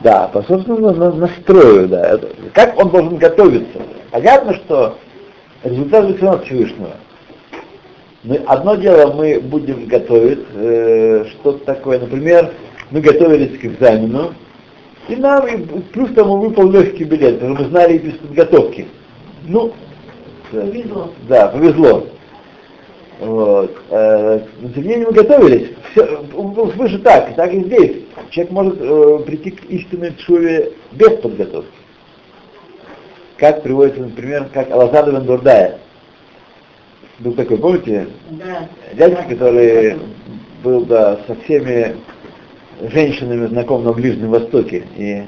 Да, 0.00 0.28
по 0.28 0.42
собственному 0.42 0.92
на- 0.92 1.12
настрою, 1.12 1.88
да. 1.88 2.18
Как 2.54 2.78
он 2.78 2.90
должен 2.90 3.16
готовиться? 3.16 3.78
Понятно, 4.10 4.54
что 4.54 4.96
результат 5.64 6.04
зависит 6.04 6.22
от 6.22 6.44
Всевышнего. 6.46 6.90
Мы, 8.22 8.36
одно 8.36 8.74
дело, 8.76 9.12
мы 9.14 9.40
будем 9.40 9.86
готовить 9.86 10.40
э, 10.54 11.24
что-то 11.30 11.64
такое, 11.64 11.98
например, 11.98 12.52
мы 12.90 13.00
готовились 13.00 13.58
к 13.58 13.64
экзамену, 13.64 14.34
и 15.08 15.16
нам 15.16 15.46
и 15.46 15.56
плюс 15.92 16.10
тому 16.14 16.36
выпал 16.38 16.70
легкий 16.70 17.04
билет, 17.04 17.40
потому 17.40 17.56
что 17.56 17.64
мы 17.64 17.70
знали 17.70 17.98
без 17.98 18.12
подготовки. 18.18 18.88
Ну, 19.44 19.72
Повезло. 20.50 21.12
да, 21.28 21.48
повезло. 21.48 22.06
Вот. 23.20 23.76
Э, 23.90 24.40
не 24.76 24.96
мы 24.96 25.12
готовились. 25.12 25.70
Все, 25.92 26.04
выше 26.32 26.98
так, 27.00 27.34
так 27.36 27.52
и 27.52 27.60
здесь. 27.64 27.96
человек 28.30 28.52
может 28.52 28.76
э, 28.80 29.18
прийти 29.26 29.50
к 29.50 29.64
истинной 29.66 30.14
чуве 30.16 30.72
без 30.92 31.10
подготовки. 31.20 31.70
Как 33.36 33.62
приводится, 33.62 34.02
например, 34.02 34.48
как 34.52 34.70
Алазар 34.70 35.10
бен 35.10 35.24
Дурдая. 35.24 35.78
Был 37.18 37.32
такой, 37.34 37.58
помните, 37.58 38.06
Да. 38.30 38.68
дядька, 38.94 39.24
который 39.28 39.96
был 40.64 40.84
да, 40.86 41.20
со 41.26 41.34
всеми 41.44 41.96
женщинами 42.90 43.46
знаком 43.46 43.84
на 43.84 43.92
Ближнем 43.92 44.30
Востоке 44.30 44.84
и 44.96 45.22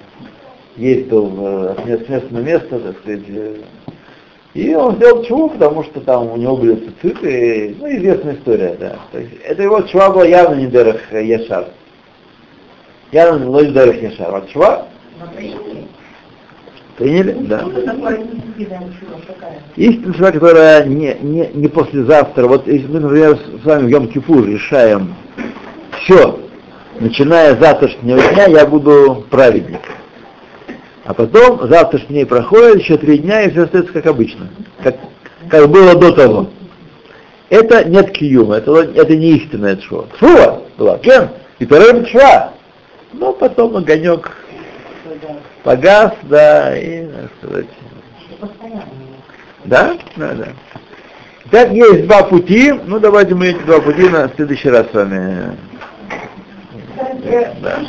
ездил 0.76 1.26
в- 1.26 1.70
от 1.72 1.86
места 1.86 2.22
на 2.30 2.38
место, 2.38 2.78
так 2.80 2.98
сказать. 3.00 3.20
Э, 4.54 4.58
И 4.58 4.74
он 4.74 4.96
сделал 4.96 5.24
чуву, 5.24 5.50
потому 5.50 5.84
что 5.84 6.00
там 6.00 6.30
у 6.30 6.36
него 6.36 6.56
были 6.56 6.76
цицит, 7.00 7.78
ну, 7.80 7.88
известная 7.96 8.34
история, 8.34 8.76
да. 8.78 8.96
То 9.12 9.18
есть 9.18 9.32
это 9.44 9.62
его 9.62 9.80
чува 9.82 10.10
была 10.10 10.26
явно 10.26 10.56
не 10.56 10.66
Дерах 10.66 11.00
Яшар. 11.12 11.66
Явно 13.12 13.44
не 13.44 13.72
Дерах 13.72 14.02
Яшар. 14.02 14.34
А 14.34 14.42
чува 14.48 14.86
приняли? 16.96 17.32
Да. 17.32 17.58
Такое 17.58 18.20
истинная 19.76 20.12
чува 20.12 20.32
которая 20.32 20.84
не, 20.84 21.16
не, 21.20 21.50
не 21.52 21.68
послезавтра. 21.68 22.46
Вот 22.46 22.66
если 22.66 22.86
мы, 22.86 23.00
например, 23.00 23.38
с 23.62 23.64
вами 23.64 23.86
в 23.86 23.90
Йом-Кипур 23.90 24.46
решаем 24.46 25.14
все, 26.02 26.38
начиная 27.00 27.56
с 27.56 27.58
завтрашнего 27.58 28.20
дня 28.34 28.46
я 28.46 28.66
буду 28.66 29.24
праведник. 29.30 29.80
А 31.04 31.14
потом 31.14 31.68
завтрашний 31.68 32.16
день 32.16 32.26
проходит, 32.26 32.80
еще 32.80 32.96
три 32.96 33.18
дня, 33.18 33.42
и 33.42 33.50
все 33.50 33.64
остается 33.64 33.92
как 33.92 34.06
обычно, 34.06 34.48
как, 34.82 34.96
как 35.48 35.68
было 35.68 35.96
до 35.96 36.12
того. 36.12 36.50
Это 37.50 37.84
нет 37.84 38.12
киюма, 38.12 38.56
это, 38.56 38.72
это 38.72 39.16
не 39.16 39.32
истинная 39.32 39.76
чува. 39.76 40.06
Чува 40.18 40.62
была, 40.78 40.98
кен, 40.98 41.30
и 41.58 41.66
вторая 41.66 42.04
чува. 42.04 42.52
Но 43.12 43.32
потом 43.32 43.76
огонек 43.76 44.30
погас, 45.64 46.12
да, 46.22 46.78
и, 46.78 47.06
так 47.06 47.30
сказать, 47.38 47.66
да, 49.64 49.96
да, 50.16 50.34
да. 50.34 50.48
Так 51.50 51.72
есть 51.72 52.06
два 52.06 52.22
пути, 52.22 52.72
ну 52.86 52.98
давайте 52.98 53.34
мы 53.34 53.48
эти 53.48 53.62
два 53.64 53.80
пути 53.80 54.08
на 54.08 54.30
следующий 54.34 54.70
раз 54.70 54.86
с 54.90 54.94
вами. 54.94 55.56
Да. 57.60 57.80